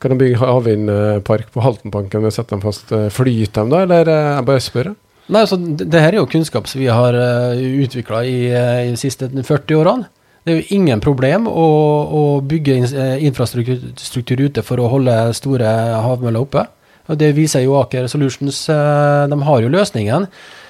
Kan 0.00 0.12
de 0.12 0.20
bygge 0.20 0.40
havvindpark 0.40 1.50
på 1.52 1.64
Haltenbanken 1.64 2.24
ved 2.24 2.32
å 2.32 2.36
sette 2.36 2.52
dem 2.52 2.64
fast? 2.64 2.92
Eh, 2.92 3.08
flyter 3.12 3.62
dem 3.62 3.72
da, 3.72 3.82
eller 3.84 4.12
eh, 4.12 4.30
jeg 4.34 4.48
bare 4.48 4.64
spør? 4.64 4.90
Nei, 5.26 5.42
altså, 5.42 5.58
det 5.58 6.02
her 6.02 6.12
er 6.12 6.20
jo 6.20 6.28
kunnskap 6.30 6.68
som 6.70 6.80
vi 6.80 6.88
har 6.92 7.16
utvikla 7.56 8.20
i, 8.28 8.36
i 8.52 8.92
de 8.92 9.00
siste 9.00 9.26
40 9.32 9.80
årene. 9.80 10.10
Det 10.46 10.52
er 10.54 10.60
jo 10.60 10.76
ingen 10.76 11.00
problem 11.02 11.48
å, 11.50 11.62
å 12.06 12.20
bygge 12.46 12.76
eh, 12.86 13.24
infrastruktur 13.26 14.38
ute 14.44 14.62
for 14.62 14.78
å 14.78 14.92
holde 14.92 15.14
store 15.34 15.72
havmøller 16.04 16.44
oppe. 16.44 16.62
Og 17.10 17.18
Det 17.18 17.32
viser 17.34 17.64
jo 17.64 17.74
Aker 17.80 18.06
Solutions. 18.06 18.60
Eh, 18.70 19.24
de 19.26 19.38
har 19.48 19.64
jo 19.64 19.72
løsningen. 19.74 20.28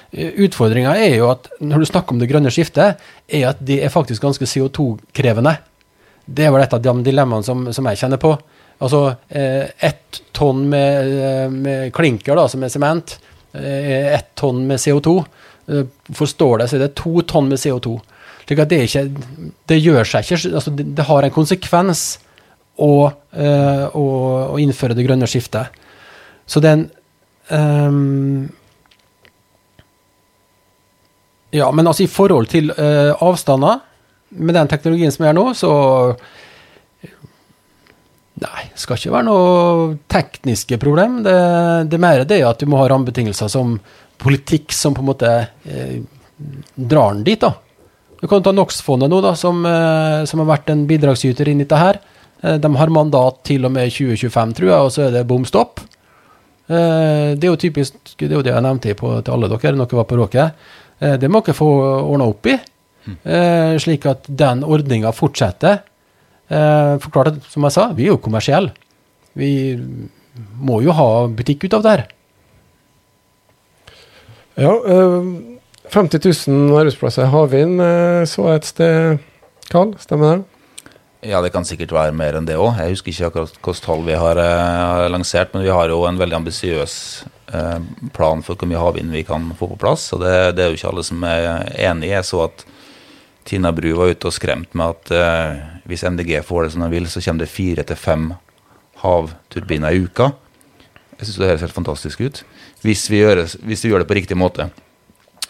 Eh, 0.09 0.41
Utfordringa 0.47 0.95
er 0.97 1.19
jo 1.19 1.29
at 1.29 1.51
når 1.61 1.85
du 1.85 1.89
snakker 1.91 2.17
om 2.17 2.23
det 2.23 2.31
grønne 2.31 2.49
skiftet, 2.55 2.97
er 3.29 3.45
at 3.51 3.61
det 3.61 3.83
er 3.85 3.93
faktisk 3.93 4.25
ganske 4.25 4.49
CO2-krevende. 4.49 5.53
Det 6.25 6.49
vel 6.49 6.65
et 6.65 6.73
av 6.73 6.81
de 6.81 6.97
dilemmaene 7.05 7.45
som, 7.45 7.69
som 7.69 7.93
jeg 7.93 8.01
kjenner 8.01 8.23
på. 8.25 8.33
Altså 8.81 9.03
ett 9.29 10.23
tonn 10.37 10.65
med, 10.69 11.53
med 11.53 11.93
klinker, 11.93 12.33
da, 12.37 12.49
som 12.49 12.65
er 12.65 12.69
sement, 12.69 13.15
ett 13.57 14.27
tonn 14.37 14.65
med 14.69 14.81
CO2. 14.81 15.15
Forstår 16.17 16.61
det, 16.61 16.67
så 16.69 16.77
er 16.77 16.83
det 16.87 16.95
to 16.99 17.23
tonn 17.29 17.49
med 17.49 17.61
CO2. 17.61 17.95
Slik 18.47 18.61
at 18.63 18.71
det, 18.71 18.85
ikke, 18.87 19.01
det 19.67 19.77
gjør 19.81 20.07
seg 20.07 20.23
ikke 20.23 20.53
altså 20.55 20.71
det, 20.71 20.85
det, 20.95 21.05
har 21.09 21.25
en 21.27 21.33
konsekvens 21.35 22.03
å, 22.79 23.09
uh, 23.11 23.85
å, 23.91 24.05
å, 24.53 24.55
innføre 24.63 24.95
det 24.95 25.03
grønne 25.03 25.27
skiftet. 25.27 25.75
Så 26.47 26.63
den 26.63 26.87
um, 27.51 28.47
Ja, 31.51 31.69
men 31.71 31.87
altså 31.87 32.05
i 32.05 32.11
forhold 32.11 32.47
til 32.51 32.71
uh, 32.75 33.15
avstander, 33.23 33.83
med 34.29 34.55
den 34.55 34.67
teknologien 34.71 35.11
som 35.11 35.27
er 35.27 35.35
nå, 35.35 35.49
så 35.55 35.71
Nei, 38.37 38.67
det 38.69 38.77
skal 38.77 38.99
ikke 38.99 39.13
være 39.15 39.25
noe 39.25 39.93
tekniske 40.13 40.77
problem. 40.77 41.23
Det, 41.25 41.37
det 41.89 41.97
er 41.97 42.03
mer 42.03 42.25
det 42.29 42.37
at 42.45 42.59
du 42.61 42.67
må 42.69 42.77
ha 42.77 42.83
rammebetingelser 42.91 43.49
som 43.49 43.79
politikk 44.21 44.75
som 44.77 44.93
på 44.93 45.01
en 45.01 45.07
måte 45.07 45.31
eh, 45.65 45.95
drar 46.75 47.15
den 47.15 47.23
dit, 47.25 47.41
da. 47.41 47.55
Du 48.17 48.25
kan 48.27 48.41
ta 48.43 48.53
NOx-fondet 48.55 49.11
nå, 49.11 49.19
da, 49.21 49.35
som, 49.37 49.59
eh, 49.65 50.23
som, 50.25 50.41
har 50.41 50.49
vært 50.49 50.71
en 50.73 50.85
bidragsyter 50.89 51.49
inn 51.51 51.61
i 51.61 51.67
dette 51.67 51.77
her. 51.77 51.99
Eh, 52.41 52.57
de 52.57 52.71
har 52.79 52.93
mandat 52.93 53.43
til 53.45 53.67
og 53.67 53.73
med 53.75 53.91
2025, 53.93 54.55
tror 54.57 54.69
jeg, 54.71 54.79
og 54.87 54.91
så 54.93 55.03
er 55.05 55.13
det 55.13 55.27
bom 55.29 55.45
stopp. 55.45 55.83
Eh, 56.67 57.37
det 57.37 57.45
er 57.45 57.51
jo 57.53 57.55
typisk 57.61 57.93
Det 58.17 58.31
er 58.31 58.35
jo 58.35 58.41
det 58.43 58.51
jeg 58.51 58.63
nevnte 58.65 58.95
på, 58.97 59.21
til 59.21 59.33
alle 59.33 59.47
dere 59.47 59.75
når 59.77 59.87
dere 59.87 60.01
var 60.01 60.09
på 60.09 60.17
Råket. 60.17 60.51
Det 60.97 61.29
må 61.29 61.43
dere 61.45 61.53
få 61.53 61.67
ordna 62.09 62.25
opp 62.25 62.47
i, 62.49 62.55
slik 63.77 64.07
at 64.09 64.25
den 64.25 64.63
ordninga 64.65 65.11
fortsetter. 65.13 65.83
Forklart, 66.49 67.37
som 67.45 67.67
jeg 67.67 67.75
sa, 67.75 67.85
vi 67.93 68.07
er 68.07 68.15
jo 68.15 68.17
kommersielle. 68.17 68.73
Vi 69.37 69.77
må 70.57 70.81
jo 70.81 70.95
ha 70.97 71.27
butikk 71.29 71.67
ut 71.67 71.75
av 71.77 71.85
det 71.85 71.93
her. 71.93 72.03
Ja, 74.57 74.73
øh 74.73 75.56
50 75.93 76.49
000 76.49 76.77
arbeidsplasser 76.79 77.25
i 77.25 77.31
havvind 77.31 77.81
så 78.27 78.45
jeg 78.51 78.61
et 78.61 78.69
sted, 78.69 79.25
Karl. 79.71 79.93
Stemmer 80.01 80.35
det? 80.35 80.57
Ja, 81.25 81.41
det 81.41 81.49
kan 81.49 81.65
sikkert 81.65 81.95
være 81.95 82.13
mer 82.13 82.35
enn 82.37 82.45
det 82.45 82.59
òg. 82.61 82.77
Jeg 82.77 82.93
husker 82.93 83.09
ikke 83.09 83.29
akkurat 83.31 83.55
hvilket 83.57 83.83
tall 83.87 84.03
vi 84.05 84.13
har, 84.13 84.37
eh, 84.37 85.09
lansert, 85.09 85.53
men 85.53 85.63
vi 85.63 85.73
har 85.73 85.89
jo 85.89 86.05
en 86.05 86.17
veldig 86.17 86.37
ambisiøs 86.37 87.23
eh, 87.53 87.79
plan 88.13 88.43
for 88.43 88.55
hvor 88.55 88.69
mye 88.69 88.77
havvind 88.77 89.11
vi 89.11 89.23
kan 89.23 89.49
få 89.57 89.67
på 89.71 89.79
plass. 89.81 90.13
Og 90.13 90.21
det, 90.21 90.55
det, 90.55 90.63
er 90.63 90.69
jo 90.69 90.77
ikke 90.77 90.91
alle 90.91 91.03
som 91.03 91.23
er 91.23 91.65
enig 91.73 92.11
i. 92.11 92.13
Jeg 92.13 92.23
så 92.23 92.43
at 92.45 92.65
Tina 93.43 93.71
Bru 93.71 93.95
var 93.97 94.13
ute 94.13 94.29
og 94.29 94.35
skremt 94.35 94.75
med 94.77 94.93
at 94.93 95.11
eh, 95.11 95.65
hvis 95.89 96.05
MDG 96.05 96.43
får 96.45 96.63
det 96.63 96.71
som 96.75 96.85
de 96.85 96.91
vil, 96.93 97.09
så 97.09 97.23
kommer 97.25 97.43
det 97.43 97.49
fire 97.49 97.83
til 97.83 97.97
fem 97.97 98.33
havturbiner 99.01 99.97
i 99.97 100.05
uka. 100.05 100.31
Jeg 101.17 101.25
syns 101.25 101.37
det 101.41 101.49
høres 101.49 101.65
helt 101.65 101.79
fantastisk 101.81 102.21
ut. 102.21 102.43
Hvis 102.85 103.09
vi, 103.09 103.23
gjør, 103.23 103.47
hvis 103.65 103.83
vi 103.83 103.89
gjør 103.89 104.05
det 104.05 104.11
på 104.11 104.19
riktig 104.21 104.37
måte. 104.37 104.69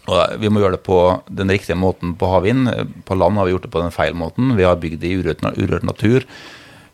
Og 0.07 0.37
vi 0.39 0.49
må 0.51 0.61
gjøre 0.61 0.77
det 0.77 0.85
på 0.87 0.99
den 1.27 1.51
riktige 1.51 1.75
måten 1.79 2.13
på 2.19 2.29
havvind. 2.31 2.69
På 3.07 3.17
land 3.17 3.39
har 3.39 3.47
vi 3.47 3.55
gjort 3.55 3.65
det 3.67 3.73
på 3.73 3.81
den 3.83 3.91
feil 3.95 4.15
måten. 4.15 4.53
Vi 4.55 4.63
har 4.63 4.79
bygd 4.79 5.03
i 5.03 5.17
urørt, 5.19 5.43
urørt 5.57 5.83
natur. 5.83 6.23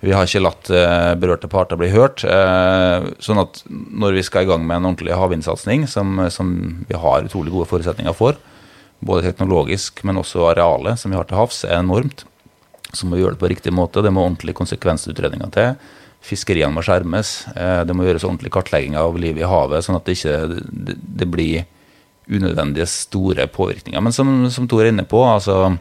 vi 0.04 0.12
har 0.12 0.26
ikke 0.28 0.42
latt 0.42 0.70
uh, 0.74 1.14
berørte 1.16 1.48
parter 1.48 1.78
bli 1.80 1.92
hørt. 1.94 2.26
Uh, 2.26 3.14
sånn 3.24 3.40
at 3.40 3.62
når 3.70 4.18
vi 4.18 4.24
skal 4.26 4.44
i 4.44 4.50
gang 4.50 4.66
med 4.66 4.82
en 4.82 4.90
ordentlig 4.90 5.14
havvindsatsing, 5.16 5.86
som, 5.88 6.26
som, 6.34 6.50
vi 6.90 6.98
har 6.98 7.24
utrolig 7.24 7.54
gode 7.54 7.70
forutsetninger 7.70 8.18
for, 8.18 8.36
både 9.00 9.24
teknologisk, 9.30 10.02
men 10.04 10.20
også 10.20 10.50
arealet 10.50 11.00
som 11.00 11.14
vi 11.14 11.20
har 11.20 11.30
til 11.30 11.40
havs, 11.40 11.64
er 11.68 11.78
enormt, 11.80 12.26
så 12.94 13.08
må 13.08 13.16
vi 13.16 13.24
gjøre 13.24 13.38
det 13.38 13.44
på 13.46 13.52
riktig 13.54 13.72
måte. 13.74 14.04
Det 14.04 14.12
må 14.12 14.26
ordentlige 14.26 14.58
konsekvensutredninger 14.58 15.54
til. 15.54 15.78
Fiskeriene 16.24 16.74
må 16.74 16.84
skjermes. 16.84 17.36
Uh, 17.54 17.86
det 17.86 17.96
må 17.96 18.10
gjøres 18.10 18.26
ordentlig 18.26 18.52
kartlegging 18.58 18.98
av 19.00 19.16
livet 19.22 19.46
i 19.46 19.54
havet, 19.54 19.86
sånn 19.86 20.02
at 20.02 20.10
det 20.10 20.18
ikke 20.18 20.36
det 21.22 21.30
blir 21.30 21.70
unødvendige 22.30 22.88
store 22.90 23.48
påvirkninger. 23.52 24.02
Men 24.02 24.16
som, 24.16 24.32
som 24.52 24.68
Tor 24.70 24.86
er 24.86 24.94
inne 24.94 25.06
på, 25.10 25.22
altså, 25.28 25.76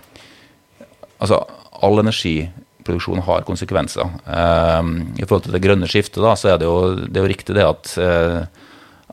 altså 1.18 1.42
all 1.82 2.02
energiproduksjon 2.02 3.22
har 3.26 3.46
konsekvenser. 3.48 4.10
Eh, 4.26 4.90
I 5.22 5.26
forhold 5.26 5.46
til 5.46 5.56
det 5.56 5.62
grønne 5.64 5.90
skiftet, 5.90 6.22
da, 6.24 6.34
så 6.38 6.52
er 6.52 6.60
det 6.62 6.68
jo, 6.68 6.76
det 7.06 7.18
er 7.18 7.26
jo 7.26 7.32
riktig 7.32 7.58
det 7.58 7.68
at 7.68 7.94
eh, 8.02 8.42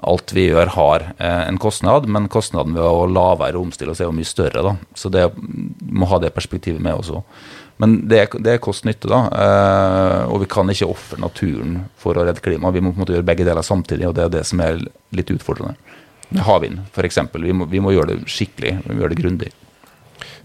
alt 0.09 0.33
vi 0.35 0.47
gjør 0.47 0.73
har 0.77 1.07
eh, 1.17 1.45
en 1.47 1.59
kostnad, 1.61 2.07
men 2.07 2.29
kostnaden 2.31 2.77
ved 2.77 2.85
å 2.85 3.07
la 3.09 3.31
være 3.39 3.59
å 3.59 3.65
omstille 3.65 3.93
oss 3.93 4.03
er 4.03 4.09
jo 4.09 4.15
mye 4.15 4.27
større. 4.27 4.63
da, 4.65 4.75
Så 4.95 5.11
det 5.13 5.29
må 5.37 6.07
ha 6.09 6.21
det 6.23 6.33
perspektivet 6.35 6.81
med 6.83 6.95
også. 7.01 7.23
Men 7.79 8.01
det, 8.11 8.25
det 8.43 8.57
er 8.57 8.63
kost-nytte, 8.63 9.07
da. 9.07 9.19
Uh, 9.31 10.33
og 10.33 10.41
vi 10.41 10.49
kan 10.51 10.67
ikke 10.67 10.89
ofre 10.91 11.19
naturen 11.23 11.77
for 11.99 12.17
å 12.19 12.25
redde 12.27 12.43
klimaet. 12.43 12.75
Vi 12.75 12.81
må 12.83 12.91
på 12.91 12.99
en 12.99 13.05
måte 13.05 13.15
gjøre 13.15 13.27
begge 13.29 13.45
deler 13.47 13.63
samtidig, 13.63 14.09
og 14.09 14.17
det 14.17 14.25
er 14.25 14.33
det 14.33 14.41
som 14.49 14.59
er 14.63 14.81
litt 15.15 15.31
utfordrende. 15.31 15.77
Med 16.29 16.45
havvind, 16.45 16.83
f.eks. 16.93 17.17
Vi, 17.33 17.55
må, 17.57 17.65
vi 17.69 17.81
må 17.81 17.95
gjøre 17.95 18.13
det 18.13 18.29
skikkelig, 18.29 18.75
vi 18.85 18.93
må 18.93 19.01
gjøre 19.01 19.15
det 19.15 19.21
grundig. 19.23 19.49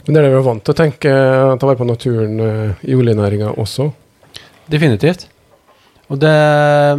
Men 0.05 0.17
det 0.17 0.21
er 0.21 0.27
det 0.27 0.33
vi 0.35 0.39
er 0.39 0.47
vant 0.47 0.65
til 0.65 0.75
å 0.75 0.79
tenke 0.79 1.13
ta 1.61 1.69
vare 1.69 1.81
på 1.81 1.89
naturen 1.89 2.41
uh, 2.41 2.85
i 2.85 2.97
oljenæringa 2.97 3.55
også? 3.61 3.89
Definitivt. 4.73 5.27
Og 6.13 6.21
det 6.21 6.33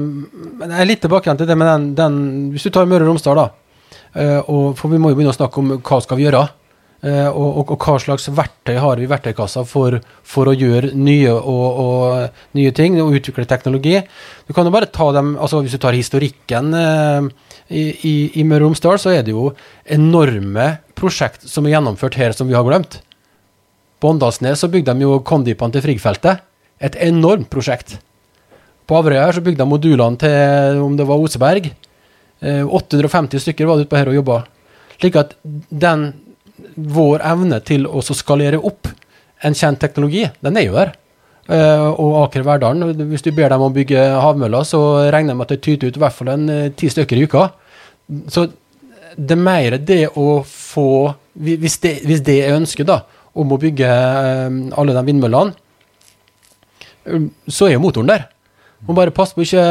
Men 0.01 0.71
jeg 0.71 0.81
er 0.81 0.87
litt 0.89 1.01
tilbake 1.05 1.29
igjen 1.29 1.37
til 1.37 1.49
det 1.49 1.57
med 1.61 1.67
den, 1.69 1.83
den 1.97 2.15
Hvis 2.53 2.65
du 2.65 2.71
tar 2.73 2.87
Møre 2.89 3.05
og 3.05 3.11
Romsdal, 3.11 3.37
da. 3.37 3.47
Uh, 4.15 4.41
og, 4.49 4.63
for 4.79 4.93
vi 4.93 5.01
må 5.01 5.11
jo 5.11 5.17
begynne 5.17 5.33
å 5.33 5.37
snakke 5.37 5.61
om 5.61 5.75
hva 5.77 5.99
skal 6.03 6.21
vi 6.21 6.27
gjøre. 6.27 6.45
Og, 7.05 7.35
og, 7.37 7.71
og, 7.75 7.83
hva 7.83 7.99
slags 8.01 8.23
verktøy 8.33 8.79
har 8.81 8.97
vi 8.97 9.05
i 9.05 9.09
verktøykassa 9.11 9.61
for, 9.69 9.99
for 10.25 10.49
å 10.49 10.55
gjøre 10.55 10.95
nye, 10.97 11.35
og, 11.35 12.39
nye 12.57 12.71
ting 12.73 12.95
og 12.97 13.13
utvikle 13.19 13.45
teknologi. 13.45 13.99
Du 14.47 14.55
kan 14.57 14.65
jo 14.65 14.73
bare 14.73 14.89
ta 14.89 15.11
dem, 15.13 15.35
altså 15.37 15.59
Hvis 15.61 15.75
du 15.75 15.83
tar 15.83 15.93
historikken 15.93 16.73
i, 17.69 18.29
i, 18.37 18.43
Møre 18.45 18.65
og 18.65 18.71
Romsdal, 18.71 18.99
så 19.01 19.13
er 19.15 19.23
det 19.25 19.33
jo 19.33 19.49
enorme 19.89 20.75
prosjekt 20.97 21.47
som 21.49 21.65
er 21.65 21.75
gjennomført 21.75 22.17
her 22.19 22.35
som 22.37 22.49
vi 22.49 22.57
har 22.57 22.65
glemt. 22.67 22.99
På 23.99 24.11
Åndalsnes 24.13 24.61
så 24.61 24.69
bygde 24.69 24.93
de 24.93 25.07
jo 25.07 25.21
kondipene 25.25 25.73
til 25.73 25.85
Frigg-feltet. 25.85 26.43
Et 26.83 26.97
enormt 27.07 27.49
prosjekt. 27.49 27.97
På 28.85 28.99
Averøya 28.99 29.31
så 29.33 29.41
bygde 29.41 29.63
de 29.63 29.69
modulene 29.69 30.19
til 30.21 30.83
om 30.83 30.97
det 30.97 31.07
var 31.09 31.21
Oseberg. 31.23 31.71
850 32.43 33.39
eh, 33.39 33.41
stykker 33.47 33.65
var 33.65 33.79
det 33.79 33.87
utpå 33.87 33.97
her 33.97 34.11
og 34.11 34.19
jobba. 34.19 34.41
Slik 34.99 35.17
at 35.17 35.33
den, 35.69 36.11
vår 36.75 37.23
evne 37.25 37.59
til 37.65 37.87
å 37.87 38.03
skalere 38.05 38.61
opp 38.61 38.91
en 39.45 39.57
kjent 39.57 39.81
teknologi, 39.81 40.27
den 40.43 40.59
er 40.59 40.67
jo 40.67 40.77
der. 40.77 40.93
Uh, 41.45 41.91
og 42.01 42.15
Aker 42.23 42.41
Verdalen, 42.41 43.03
hvis 43.11 43.21
du 43.21 43.29
ber 43.35 43.51
dem 43.53 43.61
å 43.61 43.73
bygge 43.73 44.01
havmøller, 44.17 44.65
så 44.65 44.79
regner 45.13 45.35
jeg 45.35 45.37
med 45.37 45.45
at 45.45 45.51
det 45.53 45.61
tyter 45.61 45.91
ut 45.91 45.99
i 45.99 46.01
hvert 46.01 46.15
fall 46.15 46.31
en 46.33 46.47
uh, 46.49 46.69
ti 46.73 46.89
stykker 46.89 47.19
i 47.21 47.27
uka. 47.29 47.43
Så 48.33 48.47
det 49.15 49.35
er 49.35 49.43
mer 49.45 49.77
det 49.77 50.01
å 50.19 50.41
få 50.45 50.89
Hvis 51.35 51.77
det, 51.83 51.91
hvis 52.07 52.21
det 52.23 52.35
er 52.45 52.55
ønsket, 52.55 52.87
da, 52.87 53.01
om 53.35 53.49
å 53.51 53.59
bygge 53.59 53.87
um, 54.47 54.59
alle 54.79 54.93
de 54.95 55.01
vindmøllene, 55.03 55.51
så 57.51 57.67
er 57.67 57.75
jo 57.75 57.81
motoren 57.83 58.07
der. 58.07 58.23
Må 58.87 58.95
bare 58.95 59.13
passe 59.13 59.35
på 59.35 59.43
å 59.43 59.45
ikke 59.45 59.65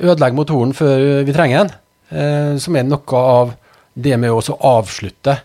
ødelegge 0.00 0.38
motoren 0.38 0.72
før 0.74 1.20
vi 1.28 1.34
trenger 1.36 1.60
den. 1.60 2.56
Som 2.62 2.78
er 2.80 2.88
noe 2.88 3.20
av 3.20 3.52
det 3.92 4.16
med 4.18 4.32
å 4.32 4.56
avslutte. 4.72 5.36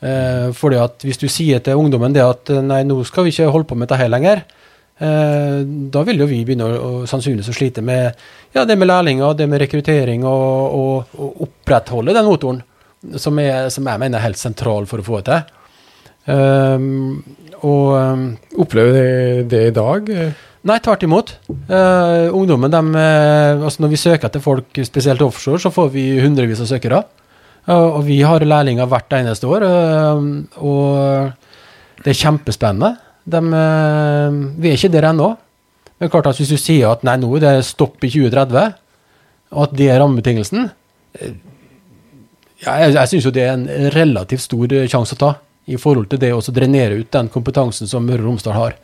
Uh, 0.00 0.48
fordi 0.56 0.78
at 0.80 1.04
hvis 1.04 1.20
du 1.20 1.26
sier 1.28 1.60
til 1.60 1.76
ungdommen 1.76 2.14
det 2.16 2.24
at 2.24 2.52
nei, 2.64 2.80
nå 2.88 3.02
skal 3.04 3.26
vi 3.26 3.34
ikke 3.34 3.50
holde 3.52 3.68
på 3.68 3.76
med 3.76 3.88
dette 3.88 4.00
her 4.00 4.08
lenger, 4.12 4.42
eh, 5.00 5.60
da 5.92 6.02
vil 6.08 6.22
jo 6.22 6.28
vi 6.30 6.40
begynne 6.46 6.66
å, 6.68 6.78
å 6.80 7.08
sannsynligvis 7.08 7.52
å 7.52 7.56
slite 7.56 7.84
med 7.84 8.08
ja, 8.54 8.64
det 8.64 8.78
med 8.80 8.88
lærlinger, 8.88 9.36
det 9.36 9.48
med 9.50 9.60
rekruttering 9.62 10.24
og, 10.28 10.76
og, 10.80 11.14
og 11.20 11.44
opprettholde 11.46 12.16
den 12.16 12.28
motoren, 12.28 12.62
som, 13.16 13.38
er, 13.40 13.68
som, 13.72 13.88
jeg 13.88 14.02
mener 14.02 14.18
er 14.18 14.26
helt 14.28 14.40
sentral 14.40 14.88
for 14.88 15.00
å 15.00 15.06
få 15.06 15.20
det 15.20 15.28
til. 15.30 15.56
Eh, 16.32 16.88
og 17.60 18.60
Opplever 18.60 18.96
de 18.96 19.48
det 19.52 19.66
i 19.68 19.74
dag? 19.76 20.08
Nei, 20.68 20.76
tvert 20.84 21.04
imot. 21.06 21.32
Uh, 21.48 22.28
ungdommen, 22.36 22.72
de, 22.72 22.80
uh, 22.92 23.64
altså 23.64 23.80
Når 23.80 23.92
vi 23.94 24.00
søker 24.00 24.28
etter 24.28 24.42
folk, 24.44 24.80
spesielt 24.84 25.22
offshore, 25.24 25.60
så 25.62 25.72
får 25.72 25.88
vi 25.94 26.04
hundrevis 26.20 26.60
av 26.60 26.68
søkere. 26.68 27.00
Og 27.70 28.00
vi 28.06 28.18
har 28.26 28.42
lærlinger 28.42 28.88
hvert 28.90 29.14
eneste 29.14 29.46
år, 29.46 29.62
og 30.58 31.32
det 32.02 32.10
er 32.10 32.18
kjempespennende. 32.18 32.96
De, 33.30 33.40
vi 34.58 34.70
er 34.72 34.78
ikke 34.78 34.90
der 34.90 35.06
ennå. 35.12 35.28
Er 36.00 36.08
klart 36.08 36.26
at 36.30 36.38
Hvis 36.40 36.48
du 36.48 36.56
sier 36.56 36.88
at 36.88 37.04
nei, 37.04 37.18
nå 37.20 37.28
er 37.36 37.42
det 37.44 37.68
stopp 37.68 38.00
i 38.04 38.08
2030, 38.08 38.72
og 39.52 39.64
at 39.66 39.72
det 39.76 39.90
er 39.90 39.98
rammebetingelsen 40.00 40.62
eh, 41.18 41.34
ja, 42.62 42.76
Jeg, 42.84 42.94
jeg 42.94 43.10
syns 43.10 43.26
jo 43.26 43.32
det 43.34 43.42
er 43.44 43.56
en 43.56 43.66
relativt 43.92 44.46
stor 44.46 44.72
eh, 44.72 44.86
sjanse 44.88 45.18
å 45.18 45.20
ta 45.20 45.30
i 45.68 45.76
forhold 45.80 46.08
til 46.10 46.22
det 46.22 46.30
å 46.32 46.40
drenere 46.54 46.96
ut 47.02 47.10
den 47.12 47.28
kompetansen 47.28 47.90
som 47.90 48.06
Møre 48.06 48.22
og 48.22 48.30
Romsdal 48.30 48.56
har. 48.56 48.78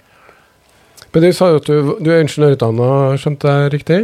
Men 1.15 1.25
Du 1.25 1.31
sa 1.33 1.49
jo 1.51 1.63
at 1.63 1.71
du, 1.71 1.95
du 2.05 2.11
er 2.13 2.21
ingeniørutdanna, 2.21 2.91
skjønte 3.19 3.55
jeg 3.55 3.73
riktig? 3.73 4.01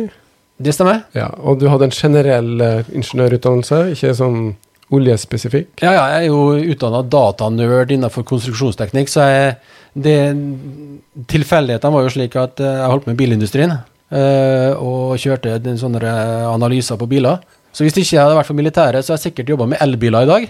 Det 0.63 0.73
stemmer. 0.73 1.05
Ja, 1.13 1.29
Og 1.37 1.61
du 1.61 1.69
hadde 1.69 1.91
en 1.91 1.95
generell 1.95 2.65
ingeniørutdannelse, 2.95 3.83
ikke 3.93 4.15
sånn 4.17 4.55
oljespesifikk? 4.93 5.71
Ja, 5.83 5.93
ja, 5.97 6.03
jeg 6.15 6.27
er 6.27 6.33
jo 6.33 6.73
utdanna 6.75 7.03
datanerd 7.07 7.93
innenfor 7.95 8.27
konstruksjonsteknikk, 8.29 9.11
så 9.11 9.27
jeg, 9.29 9.55
det, 10.05 10.19
tilfeldighetene 11.33 11.95
var 11.97 12.07
jo 12.07 12.13
slik 12.13 12.37
at 12.41 12.61
eh, 12.63 12.79
jeg 12.83 12.93
holdt 12.93 13.09
med 13.11 13.19
bilindustrien 13.21 13.75
uh, 13.77 14.71
og 14.77 15.17
kjørte 15.21 15.57
sånne 15.81 16.15
analyser 16.53 17.01
på 17.01 17.09
biler. 17.11 17.41
Så 17.73 17.87
hvis 17.87 17.97
ikke 17.97 18.17
jeg 18.17 18.23
hadde 18.23 18.37
vært 18.37 18.51
for 18.51 18.59
militæret, 18.59 19.05
så 19.05 19.15
har 19.15 19.21
jeg 19.21 19.31
sikkert 19.31 19.55
jobba 19.55 19.71
med 19.73 19.81
elbiler 19.81 20.27
i 20.27 20.29
dag. 20.29 20.49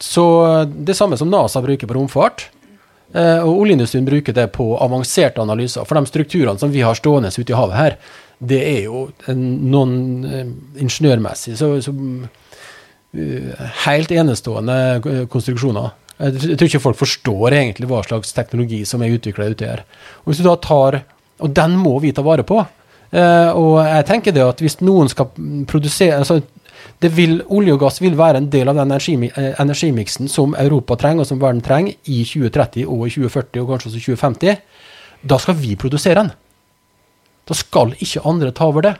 Så 0.00 0.24
det 0.88 0.94
samme 0.96 1.18
som 1.20 1.28
NASA 1.28 1.60
bruker 1.60 1.90
på 1.90 1.96
romfart. 1.98 2.46
Og 3.12 3.50
oljeindustrien 3.66 4.06
bruker 4.08 4.32
det 4.32 4.46
på 4.54 4.70
avanserte 4.80 5.44
analyser. 5.44 5.84
For 5.84 6.00
de 6.00 6.08
strukturene 6.08 6.56
som 6.56 6.72
vi 6.72 6.80
har 6.80 6.96
stående 6.96 7.34
ute 7.36 7.52
i 7.52 7.58
havet 7.58 7.76
her, 7.76 7.98
det 8.38 8.60
er 8.66 8.80
jo 8.86 9.06
noen 9.34 9.92
uh, 10.26 10.40
ingeniørmessig 10.80 11.56
så, 11.58 11.70
så 11.84 11.92
uh, 11.94 13.66
helt 13.84 14.14
enestående 14.14 15.26
konstruksjoner. 15.32 15.92
Jeg 16.24 16.56
tror 16.58 16.68
ikke 16.68 16.82
folk 16.82 16.98
forstår 17.00 17.56
egentlig 17.58 17.90
hva 17.90 18.02
slags 18.06 18.34
teknologi 18.34 18.84
som 18.86 19.02
er 19.02 19.16
utvikla 19.16 19.50
ute 19.50 19.68
her. 19.68 19.84
Og 20.22 20.32
hvis 20.32 20.42
du 20.42 20.46
da 20.46 20.54
tar, 20.62 21.00
og 21.42 21.54
den 21.54 21.78
må 21.80 21.96
vi 22.02 22.12
ta 22.14 22.22
vare 22.26 22.46
på. 22.46 22.60
Uh, 23.14 23.50
og 23.54 23.78
jeg 23.86 24.06
tenker 24.10 24.34
det 24.34 24.42
at 24.42 24.62
hvis 24.62 24.80
noen 24.82 25.10
skal 25.10 25.30
produsere 25.70 26.18
altså 26.18 26.40
det 27.02 27.10
vil, 27.16 27.38
Olje 27.52 27.74
og 27.74 27.80
gass 27.82 28.00
vil 28.02 28.16
være 28.18 28.40
en 28.40 28.48
del 28.52 28.70
av 28.70 28.78
den 28.78 28.92
energimiksen 28.94 30.28
som 30.30 30.54
Europa 30.58 30.96
trenger, 31.00 31.24
og 31.24 31.28
som 31.28 31.40
verden 31.40 31.62
trenger, 31.64 31.96
i 32.04 32.22
2030 32.26 32.86
og 32.86 33.06
i 33.06 33.12
2040 33.14 33.62
og 33.62 33.70
kanskje 33.72 33.90
også 33.90 34.02
2050. 34.04 34.58
Da 35.24 35.38
skal 35.40 35.58
vi 35.58 35.76
produsere 35.80 36.22
den. 36.22 36.32
Da 37.48 37.56
skal 37.56 37.96
ikke 38.00 38.22
andre 38.28 38.52
ta 38.56 38.68
over 38.70 38.86
det. 38.86 38.94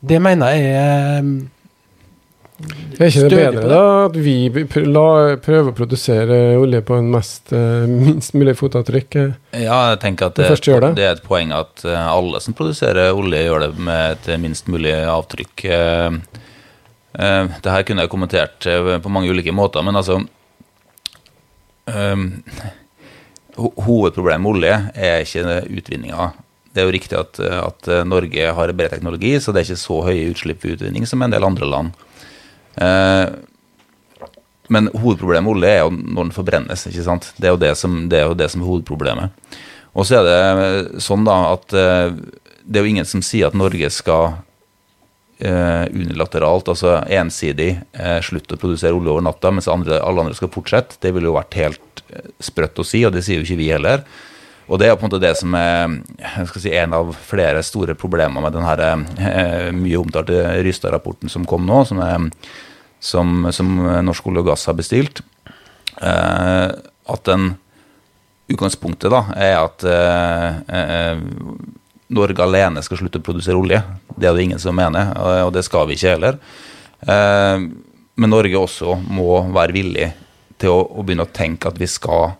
Det 0.00 0.20
mener 0.22 0.52
jeg 0.54 0.74
er 0.78 1.22
er 2.98 3.06
ikke 3.06 3.28
det 3.30 3.36
bedre 3.38 3.68
da 3.70 3.82
at 4.08 4.16
vi 4.18 4.50
prøver 4.50 5.68
å 5.70 5.74
produsere 5.76 6.38
olje 6.58 6.80
på 6.82 6.96
en 6.98 7.10
mest, 7.12 7.52
uh, 7.54 7.86
minst 7.86 8.34
mulig 8.34 8.56
fotavtrykk? 8.58 9.18
Eh? 9.20 9.36
Ja, 9.62 9.76
jeg 9.92 10.00
tenker 10.02 10.32
at 10.32 10.40
det, 10.40 10.48
det. 10.66 10.90
det, 10.98 11.04
er 11.06 11.14
et 11.14 11.22
poeng 11.22 11.54
at 11.54 11.84
alle 11.86 12.40
som 12.42 12.56
produserer 12.58 13.14
olje, 13.14 13.44
gjør 13.44 13.68
det 13.68 13.70
med 13.78 14.16
et 14.16 14.42
minst 14.42 14.66
mulig 14.66 14.96
avtrykk. 15.06 15.64
Det 17.18 17.72
her 17.74 17.86
kunne 17.86 18.04
jeg 18.04 18.10
kommentert 18.10 18.66
på 18.66 19.14
mange 19.14 19.30
ulike 19.30 19.54
måter, 19.54 19.86
men 19.86 19.98
altså 19.98 20.18
Hovedproblemet 23.58 24.42
med 24.42 24.50
olje 24.50 24.74
er 24.98 25.22
ikke 25.22 25.62
utvinninga. 25.78 26.32
Det 26.78 26.84
er 26.84 26.86
jo 26.86 26.94
riktig 26.94 27.16
at, 27.18 27.40
at 27.42 27.88
Norge 28.06 28.52
har 28.54 28.70
bred 28.78 28.92
teknologi, 28.94 29.32
så 29.42 29.50
det 29.50 29.64
er 29.64 29.72
ikke 29.72 29.82
så 29.82 29.96
høye 30.06 30.28
utslipp 30.30 30.62
ved 30.62 30.76
utvinning 30.76 31.08
som 31.10 31.24
en 31.26 31.34
del 31.34 31.42
andre 31.42 31.66
land. 31.66 31.96
Eh, 32.78 33.26
men 34.68 34.90
hovedproblemet 34.92 35.46
med 35.46 35.54
olje 35.56 35.70
er 35.72 35.80
jo 35.80 35.94
når 35.96 36.28
den 36.28 36.34
forbrennes. 36.36 36.86
ikke 36.86 37.06
sant? 37.06 37.32
Det 37.38 37.48
er 37.48 37.56
jo 37.56 37.62
det 37.62 37.72
som, 37.80 38.02
det 38.12 38.20
er, 38.20 38.34
det 38.38 38.50
som 38.52 38.62
er 38.62 38.68
hovedproblemet. 38.68 39.48
Og 39.98 40.06
så 40.06 40.20
er 40.20 40.28
det 40.28 41.02
sånn 41.02 41.24
da 41.26 41.38
at 41.54 41.74
eh, 41.74 42.12
det 42.62 42.78
er 42.78 42.84
jo 42.86 42.92
ingen 42.92 43.08
som 43.08 43.24
sier 43.24 43.48
at 43.48 43.58
Norge 43.58 43.90
skal 43.94 44.44
unilateralt, 45.38 46.66
altså 46.66 46.96
ensidig, 47.14 47.68
slutte 48.26 48.56
å 48.56 48.58
produsere 48.58 48.96
olje 48.98 49.12
over 49.12 49.22
natta, 49.22 49.52
mens 49.54 49.68
andre, 49.70 50.00
alle 50.02 50.24
andre 50.24 50.34
skal 50.34 50.50
fortsette. 50.50 50.98
Det 50.98 51.12
ville 51.14 51.30
jo 51.30 51.36
vært 51.36 51.54
helt 51.60 52.02
sprøtt 52.42 52.80
å 52.82 52.86
si, 52.86 53.04
og 53.06 53.14
det 53.14 53.22
sier 53.22 53.38
jo 53.38 53.46
ikke 53.46 53.60
vi 53.60 53.68
heller. 53.70 54.02
Og 54.68 54.80
det 54.80 54.88
er 54.88 54.96
på 54.96 55.06
en 55.06 55.08
måte 55.08 55.22
det 55.22 55.32
som 55.38 55.54
er 55.56 55.94
si, 56.60 56.72
en 56.76 56.96
av 56.96 57.14
flere 57.24 57.62
store 57.64 57.96
problemer 57.96 58.44
med 58.44 58.52
den 58.52 58.66
her, 58.66 59.72
mye 59.72 60.00
omtalte 60.00 60.42
Rystad-rapporten 60.66 61.32
som 61.32 61.46
kom 61.48 61.64
nå, 61.68 61.80
som, 61.88 62.02
er, 62.04 62.28
som, 63.00 63.48
som, 63.54 63.72
Norsk 64.04 64.28
olje 64.28 64.44
og 64.44 64.50
gass 64.50 64.68
har 64.68 64.76
bestilt. 64.76 65.22
Eh, 65.96 66.68
at 67.08 67.24
den 67.24 67.54
utgangspunktet 68.48 69.12
da 69.12 69.24
er 69.36 69.56
at 69.60 69.84
eh, 69.88 70.60
eh, 70.78 71.22
Norge 72.08 72.44
alene 72.44 72.82
skal 72.84 73.00
slutte 73.02 73.20
å 73.20 73.24
produsere 73.24 73.58
olje. 73.60 73.82
Det 74.16 74.28
er 74.28 74.36
det 74.36 74.46
ingen 74.46 74.60
som 74.62 74.76
mener, 74.76 75.12
og 75.44 75.52
det 75.52 75.64
skal 75.66 75.88
vi 75.88 75.96
ikke 75.98 76.14
heller. 76.14 76.38
Eh, 77.04 77.64
men 78.18 78.32
Norge 78.32 78.60
også 78.60 78.96
må 79.04 79.42
være 79.54 79.76
villig 79.76 80.08
til 80.58 80.72
å, 80.74 80.80
å 80.98 81.04
begynne 81.04 81.28
å 81.28 81.34
tenke 81.34 81.70
at 81.70 81.78
vi 81.78 81.88
skal 81.90 82.32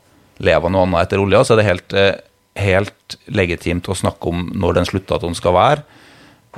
leve 0.44 0.68
av 0.68 0.72
noe 0.72 0.86
annet 0.86 1.06
etter 1.06 1.22
olja, 1.22 1.42
så 1.44 1.54
er 1.54 1.60
det 1.60 1.68
helt, 1.68 1.94
eh, 1.94 2.18
helt 2.58 3.18
legitimt 3.26 3.88
å 3.88 3.96
snakke 3.96 4.30
om 4.30 4.48
når 4.54 4.78
den 4.78 4.88
sluttdatoen 4.88 5.36
skal 5.36 5.56
være. 5.56 5.84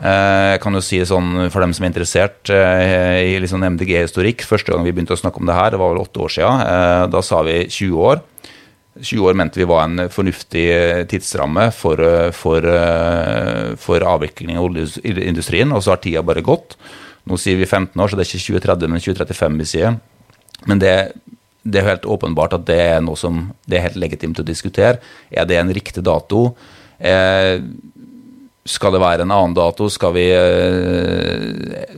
Eh, 0.00 0.54
jeg 0.54 0.60
kan 0.62 0.72
jo 0.72 0.80
si 0.80 1.00
sånn 1.02 1.50
For 1.50 1.60
dem 1.60 1.72
som 1.74 1.84
er 1.84 1.90
interessert 1.90 2.48
eh, 2.48 3.34
i 3.34 3.40
liksom 3.42 3.60
MDG-historikk 3.60 4.44
Første 4.46 4.70
gang 4.70 4.84
vi 4.84 4.92
begynte 4.94 5.16
å 5.16 5.18
snakke 5.18 5.42
om 5.42 5.46
det 5.46 5.56
her, 5.56 5.72
det 5.72 5.80
var 5.82 5.90
vel 5.90 6.04
åtte 6.04 6.22
år 6.22 6.30
siden. 6.30 7.10
Da 7.10 7.20
sa 7.20 7.42
vi 7.42 7.66
20 7.66 7.98
år. 7.98 8.22
20 9.00 9.26
år 9.26 9.34
mente 9.34 9.58
vi 9.58 9.66
var 9.66 9.84
en 9.84 10.08
fornuftig 10.08 10.68
tidsramme 11.10 11.70
for, 11.72 12.00
for, 12.32 12.64
for 13.80 14.06
avvikling 14.14 14.58
av 14.58 14.66
oljeindustrien, 14.68 15.72
og 15.72 15.82
så 15.82 15.94
har 15.94 16.02
tida 16.02 16.22
bare 16.26 16.42
gått. 16.44 16.76
Nå 17.26 17.38
sier 17.38 17.56
vi 17.56 17.68
15 17.68 18.00
år, 18.00 18.10
så 18.10 18.18
det 18.18 18.26
er 18.26 18.30
ikke 18.30 18.60
2030, 18.60 18.90
men 18.90 19.04
2035 19.04 19.60
vi 19.60 19.68
sier. 19.68 19.98
Men 20.68 20.82
det 20.82 20.94
det 21.62 21.80
er 21.80 21.88
helt 21.90 22.08
åpenbart 22.08 22.54
at 22.56 22.66
det 22.68 22.78
er 22.80 23.00
noe 23.04 23.18
som 23.20 23.48
det 23.68 23.78
er 23.78 23.88
helt 23.88 24.00
legitimt 24.00 24.40
å 24.40 24.46
diskutere. 24.46 25.00
Er 25.30 25.48
det 25.48 25.58
en 25.60 25.72
riktig 25.74 26.04
dato? 26.06 26.54
Eh, 26.98 27.60
skal 28.68 28.94
det 28.94 29.02
være 29.02 29.24
en 29.26 29.34
annen 29.34 29.56
dato? 29.56 29.88
Skal 29.92 30.14
vi 30.16 30.26
eh, 30.32 31.94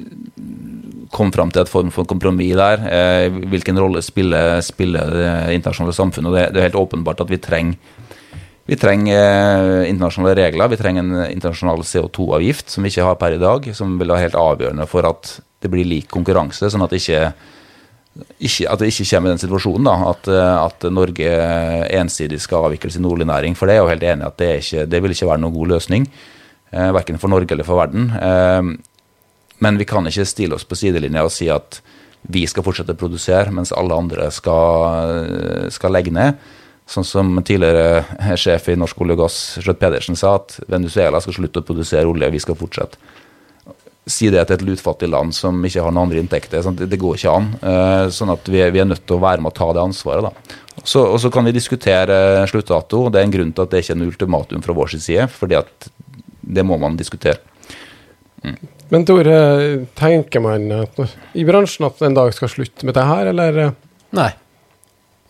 komme 1.12 1.34
fram 1.34 1.52
til 1.52 1.62
et 1.62 1.70
form 1.70 1.92
for 1.94 2.08
kompromiss 2.08 2.56
der? 2.58 2.86
Eh, 2.86 3.40
hvilken 3.52 3.78
rolle 3.78 4.02
spiller, 4.02 4.60
spiller, 4.64 5.14
det 5.14 5.56
internasjonale 5.58 5.96
samfunnet? 5.96 6.34
Det, 6.34 6.46
det, 6.52 6.60
er 6.60 6.70
helt 6.70 6.82
åpenbart 6.82 7.22
at 7.24 7.30
vi 7.30 7.40
trenger, 7.42 7.78
vi 8.66 8.78
trenger 8.78 9.18
eh, 9.18 9.90
internasjonale 9.90 10.36
regler. 10.38 10.74
Vi 10.74 10.80
trenger 10.80 11.06
en 11.06 11.24
internasjonal 11.28 11.86
CO2-avgift 11.86 12.74
som 12.74 12.82
vi 12.82 12.94
ikke 12.94 13.08
har 13.10 13.18
per 13.20 13.38
i 13.38 13.42
dag, 13.42 13.70
som 13.78 13.98
vil 14.00 14.14
være 14.14 14.28
helt 14.28 14.42
avgjørende 14.42 14.90
for 14.90 15.06
at 15.10 15.36
det 15.62 15.70
blir 15.70 15.86
lik 15.86 16.08
konkurranse, 16.10 16.70
sånn 16.70 16.82
at 16.82 16.94
ikke 16.96 17.28
ikke, 18.12 18.68
at 18.68 18.80
det 18.82 18.90
ikke 18.92 19.06
kommer 19.08 19.30
i 19.30 19.32
den 19.32 19.40
situasjonen 19.40 19.88
da, 19.88 19.94
at, 20.10 20.28
at, 20.34 20.84
Norge 20.92 21.32
ensidig 21.96 22.40
skal 22.44 22.68
avvikle 22.68 22.92
sin 22.92 23.08
oljenæring. 23.08 23.56
For 23.56 23.68
det 23.68 23.76
er 23.76 23.82
jo 23.82 23.88
helt 23.88 24.04
enig 24.04 24.26
at 24.28 24.38
det, 24.40 24.52
ikke, 24.60 24.86
det, 24.86 25.02
vil 25.02 25.14
ikke 25.14 25.30
være 25.30 25.42
noen 25.44 25.56
god 25.56 25.72
løsning. 25.72 26.08
Eh, 26.72 26.90
verken 26.92 27.20
for 27.20 27.32
Norge 27.32 27.56
eller 27.56 27.68
for 27.68 27.80
verden. 27.80 28.10
Eh, 28.12 28.62
men 29.64 29.80
vi 29.80 29.88
kan 29.88 30.06
ikke 30.08 30.28
stille 30.28 30.58
oss 30.58 30.68
på 30.68 30.76
sidelinja 30.76 31.24
og 31.24 31.32
si 31.32 31.48
at 31.52 31.80
vi 32.32 32.44
skal 32.46 32.64
fortsette 32.66 32.94
å 32.94 32.98
produsere, 32.98 33.50
mens 33.54 33.72
alle 33.74 33.96
andre 33.98 34.28
skal, 34.34 35.24
skal 35.74 35.94
legge 35.94 36.12
ned. 36.14 36.36
Sånn 36.86 37.06
som 37.06 37.32
tidligere 37.46 38.36
sjef 38.38 38.68
i 38.70 38.76
Norsk 38.78 39.00
olje 39.02 39.16
og 39.16 39.24
gass, 39.24 39.38
Skjøtt 39.62 39.80
Pedersen, 39.80 40.18
sa, 40.18 40.36
at 40.38 40.58
Venezuela 40.70 41.18
skal 41.22 41.38
slutte 41.38 41.62
å 41.62 41.66
produsere 41.66 42.06
olje, 42.10 42.30
vi 42.30 42.42
skal 42.42 42.58
fortsette 42.58 43.00
si 44.08 44.30
det 44.34 44.42
til 44.48 44.56
et 44.56 44.64
lutfattig 44.66 45.06
land 45.10 45.34
som 45.36 45.60
ikke 45.62 45.84
har 45.84 45.94
noen 45.94 46.08
andre 46.08 46.22
inntekter. 46.22 46.62
Sånn, 46.64 46.76
det, 46.78 46.88
det, 46.90 46.98
går 47.00 47.18
ikke 47.18 47.34
an. 47.36 47.48
Uh, 47.62 48.10
sånn 48.14 48.32
at 48.34 48.48
vi, 48.50 48.58
vi, 48.74 48.82
er 48.82 48.88
nødt 48.88 49.04
til 49.06 49.18
å 49.18 49.22
være 49.22 49.44
med 49.44 49.52
å 49.52 49.56
ta 49.60 49.68
det 49.76 49.84
ansvaret. 49.84 50.26
da. 50.26 50.58
Så, 50.82 51.04
og 51.04 51.20
så 51.22 51.30
kan 51.32 51.46
vi 51.46 51.54
diskutere 51.54 52.16
sluttdato. 52.50 53.04
Det 53.12 53.20
er 53.20 53.28
en 53.28 53.34
grunn 53.36 53.54
til 53.54 53.66
at 53.66 53.72
det 53.72 53.84
ikke 53.84 53.94
er 53.94 54.00
en 54.00 54.06
ultimatum 54.08 54.66
fra 54.66 54.76
vår 54.76 54.94
side, 54.96 55.28
fordi 55.30 55.58
at 55.60 55.90
det 56.42 56.66
må 56.66 56.78
man 56.82 56.98
diskutere. 56.98 57.38
Mm. 58.42 58.58
Men 58.92 59.04
Tore, 59.08 59.34
tenker 59.96 60.42
man 60.44 60.66
i 61.38 61.44
bransjen 61.48 61.86
at 61.86 62.02
en 62.04 62.16
dag 62.16 62.34
skal 62.36 62.50
slutte 62.52 62.88
med 62.88 62.98
det 62.98 63.04
her, 63.08 63.30
eller? 63.30 63.60
Nei. 64.18 64.32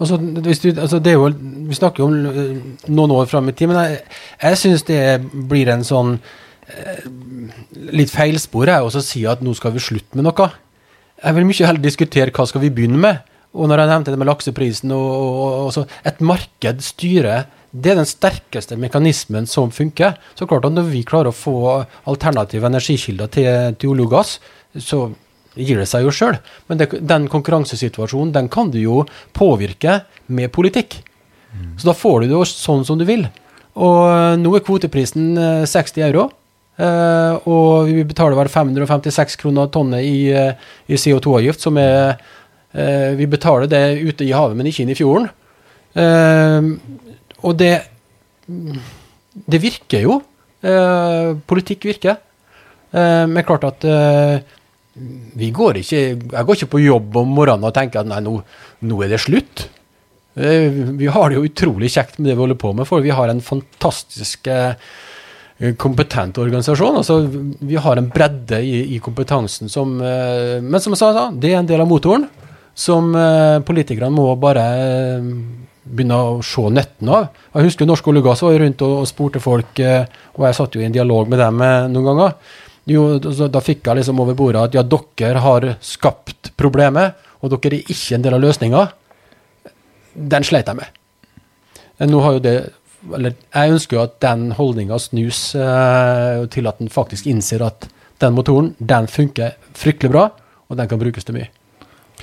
Altså, 0.03 0.17
du, 0.17 0.49
altså 0.73 0.99
jo, 1.05 1.29
vi 1.69 1.77
snakker 1.77 2.03
jo 2.03 2.09
om 2.09 2.15
eh, 2.27 2.89
noen 2.91 3.13
år 3.21 3.29
fram 3.31 3.53
i 3.53 3.55
tid, 3.55 3.71
men 3.71 3.79
jeg, 3.85 4.01
jeg 4.41 4.59
syns 4.59 4.83
det 4.89 5.03
blir 5.31 5.71
en 5.71 5.85
sånn 5.87 6.17
Eh, 6.17 6.52
litt 7.93 8.13
feilspor 8.13 8.71
er 8.71 8.85
å 8.85 9.03
si 9.03 9.25
at 9.29 9.43
nå 9.45 9.55
skal 9.59 9.75
vi 9.75 9.83
slutte 9.83 10.19
med 10.19 10.27
noe. 10.29 10.49
Jeg 11.23 11.37
vil 11.37 11.47
mye 11.47 11.69
heller 11.69 11.83
diskutere 11.83 12.35
hva 12.35 12.47
skal 12.49 12.65
vi 12.65 12.73
begynne 12.75 13.01
med. 13.01 13.29
Og 13.53 13.69
når 13.69 13.83
jeg 13.83 13.91
nevnte 13.91 14.13
det 14.15 14.21
med 14.21 14.31
lakseprisen 14.31 14.95
og, 14.97 15.09
og, 15.13 15.57
og 15.67 15.73
så 15.75 15.83
Et 16.09 16.23
marked 16.25 16.81
styrer 16.81 17.45
det 17.73 17.95
er 17.95 17.97
den 17.97 18.09
sterkeste 18.09 18.77
mekanismen 18.77 19.47
som 19.49 19.71
funker. 19.73 20.19
Så 20.37 20.47
klart 20.47 20.67
at 20.69 20.75
Når 20.77 20.91
vi 20.91 21.05
klarer 21.09 21.33
å 21.33 21.37
få 21.37 21.85
alternative 22.05 22.69
energikilder 22.69 23.31
til, 23.33 23.77
til 23.81 23.95
olje 23.95 24.05
og 24.05 24.13
gass, 24.13 24.33
så 24.77 25.07
gir 25.57 25.81
det 25.81 25.89
seg 25.89 26.05
jo 26.05 26.13
sjøl. 26.13 26.37
Men 26.69 26.81
det, 26.81 26.91
den 27.01 27.29
konkurransesituasjonen 27.33 28.33
den 28.35 28.51
kan 28.53 28.71
du 28.73 28.79
jo 28.81 29.07
påvirke 29.37 30.03
med 30.29 30.53
politikk. 30.53 31.01
Mm. 31.53 31.73
Så 31.81 31.89
da 31.89 31.97
får 31.97 32.23
du 32.23 32.33
det 32.33 32.45
sånn 32.51 32.85
som 32.89 33.01
du 33.01 33.07
vil. 33.09 33.25
Og 33.73 34.37
nå 34.41 34.53
er 34.57 34.65
kvoteprisen 34.65 35.33
60 35.65 36.01
eh, 36.01 36.07
euro. 36.11 36.29
Uh, 36.81 37.37
og 37.53 37.91
vi 37.93 38.01
betaler 38.09 38.39
vel 38.39 38.49
556 38.49 39.37
kroner 39.43 39.69
tonnet 39.73 40.07
i, 40.09 40.33
uh, 40.33 40.55
i 40.89 40.97
CO2-avgift, 40.97 41.61
som 41.61 41.77
er 41.77 42.15
uh, 42.17 43.11
Vi 43.19 43.29
betaler 43.29 43.69
det 43.69 43.83
ute 44.01 44.25
i 44.25 44.33
havet, 44.33 44.57
men 44.57 44.71
ikke 44.71 44.87
inn 44.87 44.95
i 44.95 44.97
fjorden. 44.97 45.29
og 47.43 47.57
det 47.59 47.75
Det 49.53 49.61
virker 49.61 50.01
jo. 50.01 50.23
politikk 51.47 51.85
virker. 51.85 52.17
men 52.93 53.45
klart 53.45 53.65
at 53.65 53.85
vi 55.37 55.51
går 55.51 55.77
ikke 55.77 55.97
Jeg 55.99 56.45
går 56.47 56.55
ikke 56.55 56.71
på 56.73 56.81
jobb 56.81 57.17
om 57.17 57.29
morgenen 57.29 57.65
og 57.65 57.75
tenker 57.75 58.01
at 58.01 58.07
nei, 58.07 58.21
nå, 58.21 58.43
nå 58.81 59.03
er 59.03 59.09
det 59.09 59.21
slutt. 59.21 59.69
vi 60.35 61.07
har 61.07 61.29
det 61.29 61.37
jo 61.37 61.45
utrolig 61.45 61.91
kjekt 61.91 62.19
med 62.19 62.31
det 62.31 62.37
vi 62.37 62.41
holder 62.41 62.57
på 62.57 62.73
med, 62.73 62.87
for 62.87 63.01
vi 63.01 63.11
har 63.11 63.29
en 63.29 63.41
fantastisk 63.41 64.49
kompetent 65.79 66.39
organisasjon. 66.43 66.97
Altså, 66.99 67.21
vi 67.61 67.79
har 67.79 67.99
en 67.99 68.09
bredde 68.11 68.59
i, 68.67 68.97
i 68.97 69.01
kompetansen 69.03 69.71
som 69.71 69.95
eh, 70.03 70.59
Men 70.63 70.81
som 70.83 70.95
jeg 70.95 71.03
sa, 71.03 71.29
det 71.31 71.53
er 71.53 71.61
en 71.61 71.69
del 71.69 71.83
av 71.85 71.91
motoren 71.91 72.27
som 72.75 73.13
eh, 73.15 73.61
politikerne 73.67 74.15
må 74.15 74.33
bare 74.41 74.65
eh, 74.81 75.29
begynne 75.83 76.19
å 76.19 76.41
se 76.47 76.65
nytten 76.73 77.13
av. 77.13 77.29
Jeg 77.53 77.69
husker 77.69 77.87
Norsk 77.87 78.11
olje 78.11 78.25
gass 78.27 78.43
var 78.43 78.59
rundt 78.63 78.83
og, 78.87 78.97
og 79.03 79.09
spurte 79.11 79.43
folk, 79.43 79.83
og 79.83 80.45
jeg 80.47 80.57
satt 80.57 80.77
jo 80.77 80.83
i 80.83 80.87
en 80.87 80.95
dialog 80.95 81.29
med 81.29 81.43
dem 81.43 81.59
noen 81.93 82.07
ganger. 82.07 82.37
Jo, 82.89 83.03
da 83.21 83.61
fikk 83.63 83.91
jeg 83.91 83.99
liksom 83.99 84.23
over 84.23 84.39
bordet 84.39 84.63
at 84.63 84.79
ja, 84.79 84.85
dere 84.87 85.43
har 85.43 85.67
skapt 85.85 86.53
problemet, 86.59 87.19
og 87.43 87.53
dere 87.53 87.81
er 87.81 87.93
ikke 87.93 88.17
en 88.17 88.25
del 88.25 88.39
av 88.39 88.45
løsninga. 88.47 88.85
Den 90.15 90.47
sleit 90.47 90.71
jeg 90.71 90.79
med. 90.79 91.03
Nå 92.09 92.23
har 92.25 92.39
jo 92.39 92.45
det 92.47 92.57
eller 93.11 93.35
jeg 93.35 93.75
ønsker 93.77 93.99
jo 93.99 94.05
at 94.05 94.21
den 94.23 94.53
holdninga 94.57 94.99
snus 95.03 95.41
uh, 95.59 96.45
til 96.53 96.69
at 96.71 96.79
den 96.83 96.93
faktisk 96.93 97.27
innser 97.31 97.65
at 97.67 97.89
den 98.23 98.37
motoren 98.37 98.73
den 98.79 99.09
funker 99.11 99.57
fryktelig 99.79 100.13
bra, 100.13 100.29
og 100.71 100.79
den 100.79 100.89
kan 100.91 101.01
brukes 101.01 101.27
til 101.27 101.41
mye. 101.41 101.49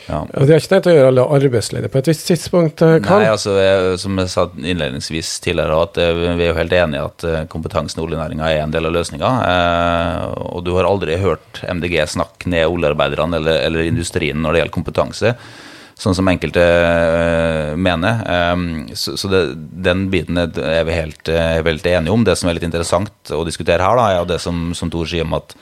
Ja. 0.05 0.21
Og 0.23 0.47
De 0.47 0.53
har 0.53 0.61
ikke 0.61 0.71
tenkt 0.71 0.87
å 0.87 0.93
gjøre 0.93 1.09
alle 1.11 1.25
arbeidsledige 1.35 1.91
på 1.91 1.99
et 1.99 2.07
visst 2.09 2.23
tidspunkt? 2.29 2.81
Karl. 3.03 3.25
Nei, 3.25 3.33
altså, 3.33 3.57
jeg, 3.59 3.97
som 4.01 4.21
jeg 4.21 4.31
sa 4.31 4.45
innledningsvis 4.55 5.33
tidligere, 5.43 5.81
at 5.83 5.99
uh, 5.99 6.23
vi 6.39 6.47
er 6.47 6.53
jo 6.53 6.59
helt 6.61 6.75
enige 6.79 7.01
i 7.01 7.09
at 7.09 7.49
kompetansen 7.51 7.99
i 7.99 8.05
oljenæringa 8.05 8.49
er 8.49 8.63
en 8.63 8.73
del 8.73 8.87
av 8.87 8.95
løsninga. 8.95 9.33
og 10.39 10.63
du 10.65 10.71
har 10.77 10.87
aldri 10.87 11.19
hørt 11.19 11.61
MDG 11.67 11.99
snakke 12.15 12.49
ned 12.49 12.69
oljearbeiderne 12.71 13.41
eller, 13.41 13.65
eller 13.67 13.89
industrien 13.91 14.39
når 14.39 14.55
det 14.55 14.63
gjelder 14.63 14.79
kompetanse 14.79 15.35
sånn 15.99 16.15
som 16.15 16.29
enkelte 16.31 16.63
uh, 16.63 17.73
mener. 17.75 18.21
Um, 18.53 18.69
så, 18.95 19.17
så 19.19 19.31
det, 19.31 19.41
den 19.83 20.07
biten 20.13 20.39
er 20.39 20.87
vi 20.87 20.95
helt, 20.95 21.27
helt, 21.27 21.85
enige 21.85 22.13
om. 22.15 22.23
Det 22.23 22.37
som 22.39 22.49
er 22.49 22.57
litt 22.57 22.67
interessant 22.67 23.33
å 23.35 23.43
diskutere 23.47 23.83
her, 23.83 23.99
da, 23.99 24.07
er 24.15 24.29
det 24.29 24.39
som, 24.43 24.69
som 24.77 24.91
Tor 24.93 25.09
sier 25.09 25.27
om 25.27 25.35
at 25.37 25.57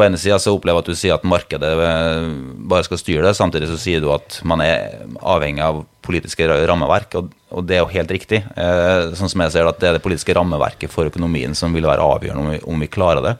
på 0.00 0.06
ene 0.06 0.18
sida 0.20 0.38
så 0.40 0.54
opplever 0.54 0.78
jeg 0.78 0.84
at 0.84 0.88
du 0.88 0.98
sier 0.98 1.16
at 1.16 1.26
markedet 1.28 1.70
eh, 1.84 2.28
bare 2.70 2.86
skal 2.86 3.00
styre 3.00 3.26
det, 3.26 3.34
samtidig 3.36 3.68
så 3.68 3.78
sier 3.80 4.00
du 4.00 4.08
at 4.14 4.38
man 4.48 4.62
er 4.64 5.02
avhengig 5.18 5.64
av 5.66 5.82
politiske 6.06 6.46
rammeverk, 6.48 7.18
og, 7.20 7.34
og 7.52 7.66
det 7.68 7.76
er 7.76 7.82
jo 7.82 7.90
helt 7.92 8.14
riktig. 8.14 8.40
Eh, 8.54 9.10
sånn 9.18 9.32
som 9.32 9.44
jeg 9.44 9.52
ser 9.52 9.66
det, 9.66 9.74
at 9.74 9.82
det 9.82 9.90
er 9.90 9.98
det 9.98 10.04
politiske 10.04 10.36
rammeverket 10.38 10.92
for 10.92 11.10
økonomien 11.10 11.56
som 11.58 11.76
vil 11.76 11.88
være 11.90 12.06
avgjørende 12.14 12.46
om 12.46 12.54
vi, 12.54 12.62
om 12.72 12.86
vi 12.86 12.90
klarer 12.92 13.26
det. 13.26 13.34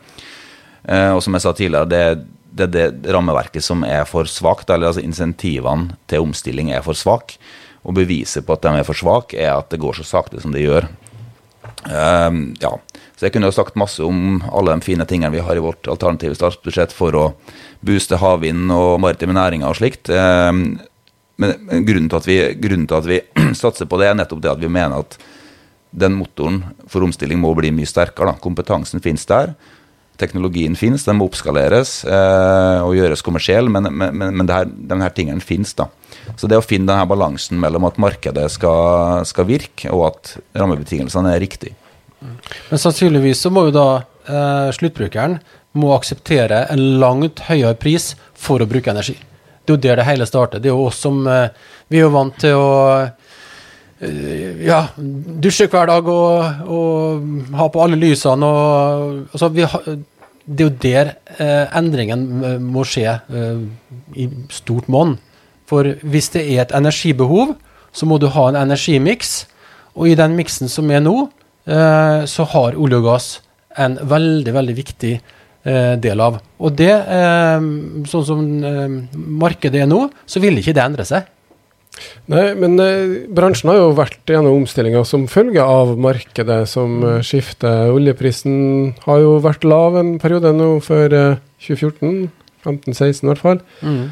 Eh, 0.85 1.12
og 1.14 1.22
som 1.24 1.37
jeg 1.37 1.47
sa 1.47 1.55
tidligere, 1.57 1.91
det 1.91 2.03
er 2.11 2.20
det 2.61 2.68
er 2.68 2.94
det 2.94 3.14
rammeverket 3.14 3.64
som 3.64 3.84
er 3.86 4.04
for 4.08 4.28
svakt. 4.30 4.70
Eller 4.70 4.90
altså 4.90 5.04
insentivene 5.04 5.96
til 6.11 6.26
omstilling 6.26 6.72
er 6.74 6.84
for 6.86 6.98
svake. 6.98 7.40
Og 7.80 7.96
beviset 7.96 8.44
på 8.44 8.54
at 8.56 8.66
de 8.66 8.74
er 8.76 8.84
for 8.84 8.98
svake, 8.98 9.38
er 9.40 9.54
at 9.54 9.70
det 9.72 9.80
går 9.80 9.96
så 9.96 10.04
sakte 10.04 10.40
som 10.42 10.52
det 10.52 10.66
gjør. 10.66 10.88
Um, 11.88 12.50
ja. 12.61 12.74
Så 13.16 13.26
jeg 13.26 13.34
kunne 13.34 13.48
jo 13.48 13.56
sagt 13.56 13.78
masse 13.80 14.04
om 14.04 14.40
alle 14.52 14.74
de 14.76 14.84
fine 14.84 15.04
tingene 15.08 15.32
vi 15.32 15.42
har 15.44 15.56
i 15.56 15.62
vårt 15.64 15.88
alternative 15.88 16.36
statsbudsjett 16.36 16.92
for 16.92 17.16
å 17.16 17.24
booste 17.84 18.18
havvind 18.20 18.72
og 18.72 19.00
maritime 19.00 19.36
næringer 19.36 19.72
og 19.72 19.80
slikt. 19.80 20.12
Um, 20.12 20.78
men 21.40 21.84
grunnen 21.88 22.11
til, 22.12 22.26
vi, 22.28 22.38
til, 22.61 22.96
at 22.96 23.08
vi, 23.08 23.20
satser 23.62 23.88
på 23.88 24.00
det, 24.00 24.11
er 24.11 24.18
nettopp 24.18 24.42
det 24.44 24.52
at 24.52 24.61
vi 24.61 24.72
mener 24.72 25.00
at 25.00 25.16
den 25.90 26.14
motoren 26.18 26.62
for 26.90 27.02
omstilling 27.02 27.40
må 27.40 27.54
bli 27.58 27.72
mye 27.74 27.88
sterkere. 27.88 28.34
Da. 28.34 28.42
Kompetansen 28.44 29.02
finnes 29.02 29.24
der. 29.28 29.54
Teknologien 30.21 30.77
finnes, 30.79 31.07
den 31.09 31.18
må 31.18 31.27
oppskaleres 31.31 32.01
eh, 32.05 32.81
og 32.85 32.97
gjøres 32.99 33.25
kommersiell, 33.25 33.71
men, 33.73 33.89
men, 33.91 34.21
men 34.29 34.49
det 34.49 34.59
her, 34.59 34.71
denne 34.93 35.09
tingene 35.16 35.43
da. 35.79 35.89
Så 36.37 36.49
det 36.51 36.59
å 36.61 36.64
finne 36.64 36.89
denne 36.91 37.09
balansen 37.09 37.61
mellom 37.61 37.89
at 37.89 37.99
markedet 38.01 38.47
skal, 38.53 39.25
skal 39.29 39.49
virke, 39.49 39.91
og 39.93 40.11
at 40.11 40.35
rammebetingelsene 40.57 41.35
er 41.35 41.43
riktige. 41.43 41.77
Men 42.21 42.81
sannsynligvis 42.81 43.41
så 43.41 43.53
må 43.53 43.68
jo 43.68 43.75
da 43.75 43.89
eh, 44.29 44.68
sluttbrukeren 44.77 45.39
må 45.81 45.95
akseptere 45.95 46.64
en 46.73 46.83
langt 47.01 47.45
høyere 47.47 47.79
pris 47.79 48.12
for 48.35 48.62
å 48.62 48.68
bruke 48.68 48.93
energi. 48.93 49.16
Det 49.64 49.73
er 49.73 49.77
jo 49.77 49.83
der 49.85 50.01
det 50.01 50.09
hele 50.09 50.27
starter. 50.27 50.61
Det 50.61 50.71
er 50.71 50.75
jo 50.75 50.89
oss 50.89 51.01
som 51.05 51.23
eh, 51.31 51.51
Vi 51.89 51.99
er 51.99 52.07
jo 52.07 52.14
vant 52.14 52.37
til 52.43 52.59
å 52.59 52.71
eh, 53.01 54.64
ja, 54.66 54.83
dusje 54.97 55.68
hver 55.71 55.91
dag 55.91 56.09
og, 56.11 56.64
og 56.66 57.55
ha 57.59 57.68
på 57.71 57.83
alle 57.85 57.99
lysene 58.01 58.47
og 58.47 59.35
altså, 59.35 59.51
vi 59.55 59.66
det 60.51 60.64
er 60.64 60.68
jo 60.68 60.78
der 60.82 61.11
eh, 61.38 61.66
endringen 61.78 62.22
eh, 62.42 62.57
må 62.59 62.82
skje 62.88 63.07
eh, 63.30 63.61
i 64.18 64.26
stort 64.51 64.88
monn. 64.90 65.14
For 65.70 65.86
hvis 66.03 66.32
det 66.34 66.42
er 66.42 66.64
et 66.64 66.74
energibehov, 66.74 67.55
så 67.94 68.07
må 68.07 68.18
du 68.18 68.26
ha 68.34 68.48
en 68.51 68.59
energimiks. 68.59 69.44
Og 69.94 70.11
i 70.11 70.16
den 70.18 70.34
miksen 70.38 70.70
som 70.70 70.90
er 70.90 71.03
nå, 71.05 71.14
eh, 71.70 72.26
så 72.26 72.46
har 72.55 72.78
olje 72.78 72.98
og 72.98 73.07
gass 73.07 73.28
en 73.78 73.94
veldig, 74.11 74.55
veldig 74.57 74.74
viktig 74.74 75.12
eh, 75.14 75.94
del 76.03 76.22
av. 76.24 76.40
Og 76.59 76.74
det, 76.78 76.90
eh, 76.90 77.68
sånn 78.11 78.26
som 78.26 78.42
markedet 79.14 79.84
er 79.84 79.90
nå, 79.90 80.09
så 80.26 80.42
vil 80.42 80.59
ikke 80.59 80.74
det 80.74 80.82
endre 80.82 81.07
seg. 81.07 81.30
Nei, 82.30 82.45
men 82.57 82.78
eh, 82.80 83.26
bransjen 83.34 83.72
har 83.72 83.80
jo 83.80 83.88
vært 83.99 84.30
gjennom 84.30 84.62
omstillinger 84.62 85.05
som 85.09 85.26
følge 85.30 85.64
av 85.64 85.97
markedet 86.01 86.62
som 86.70 87.01
eh, 87.05 87.18
skifter. 87.26 87.91
Oljeprisen 87.93 88.95
har 89.05 89.22
jo 89.24 89.34
vært 89.43 89.66
lav 89.66 89.99
en 90.01 90.14
periode 90.22 90.53
nå 90.57 90.76
før 90.84 91.16
eh, 91.16 91.41
2014. 91.66 92.30
15-16 92.61 93.24
i 93.24 93.30
hvert 93.30 93.41
fall. 93.43 93.61
Mm. 93.80 94.03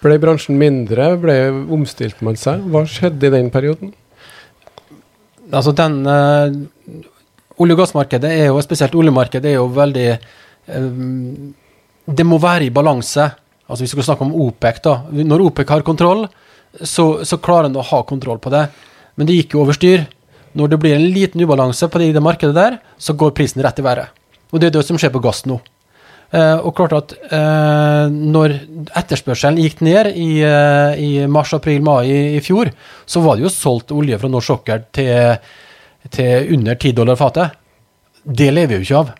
Ble 0.00 0.18
bransjen 0.22 0.58
mindre? 0.60 1.12
Ble 1.20 1.36
Omstilte 1.72 2.24
man 2.24 2.38
seg? 2.40 2.62
Hva 2.72 2.86
skjedde 2.88 3.28
i 3.28 3.34
den 3.34 3.50
perioden? 3.52 3.92
Altså 5.50 5.74
den 5.76 6.00
eh, 6.06 6.60
Olje- 7.60 7.76
og 7.76 7.82
gassmarkedet, 7.82 8.30
er 8.32 8.46
jo, 8.48 8.60
spesielt 8.64 8.94
oljemarkedet, 8.96 9.50
er 9.50 9.58
jo 9.58 9.66
veldig 9.76 10.06
eh, 10.14 10.86
Det 12.06 12.26
må 12.26 12.38
være 12.40 12.70
i 12.70 12.74
balanse. 12.74 13.26
Altså 13.70 13.84
Hvis 13.84 13.94
vi 13.94 14.00
skal 14.00 14.08
snakke 14.10 14.26
om 14.26 14.34
OPEC, 14.34 14.80
da. 14.82 14.96
Når 15.14 15.46
OPEC 15.46 15.70
har 15.70 15.86
kontroll, 15.86 16.24
så, 16.82 17.22
så 17.26 17.38
klarer 17.38 17.70
en 17.70 17.78
å 17.78 17.86
ha 17.86 18.02
kontroll 18.06 18.40
på 18.42 18.50
det. 18.50 18.66
Men 19.14 19.28
det 19.28 19.36
gikk 19.38 19.54
jo 19.54 19.64
over 19.64 19.76
styr. 19.76 20.08
Når 20.58 20.72
det 20.72 20.78
blir 20.82 20.96
en 20.96 21.10
liten 21.14 21.42
ubalanse 21.42 21.86
på 21.86 22.00
det, 22.02 22.10
i 22.10 22.16
det 22.16 22.22
markedet 22.24 22.56
der, 22.56 22.80
så 22.98 23.14
går 23.14 23.36
prisen 23.36 23.62
rett 23.62 23.78
i 23.78 23.86
været. 23.86 24.10
Og 24.50 24.58
det 24.58 24.70
er 24.70 24.78
det 24.78 24.86
som 24.88 24.98
skjer 24.98 25.12
på 25.14 25.22
gass 25.22 25.44
nå. 25.46 25.60
Eh, 26.30 26.58
og 26.62 26.76
klart 26.78 26.94
at 26.94 27.14
eh, 27.34 28.10
når 28.10 28.54
etterspørselen 28.98 29.58
gikk 29.64 29.80
ned 29.82 30.12
i, 30.14 30.28
eh, 30.46 31.00
i 31.02 31.10
mars, 31.30 31.54
april, 31.56 31.80
mai 31.82 32.04
i, 32.06 32.18
i, 32.36 32.42
fjor, 32.44 32.70
så 33.06 33.22
var 33.24 33.38
det 33.38 33.48
jo 33.48 33.54
solgt 33.54 33.94
olje 33.94 34.18
fra 34.18 34.30
norsk 34.30 34.52
sokkel 34.52 34.84
til, 34.94 35.40
til 36.14 36.52
under 36.54 36.78
10 36.78 36.94
dollar 37.00 37.18
fatet. 37.18 37.58
Det 38.22 38.50
lever 38.52 38.76
vi 38.76 38.78
jo 38.78 38.86
ikke 38.86 39.00
av. 39.00 39.10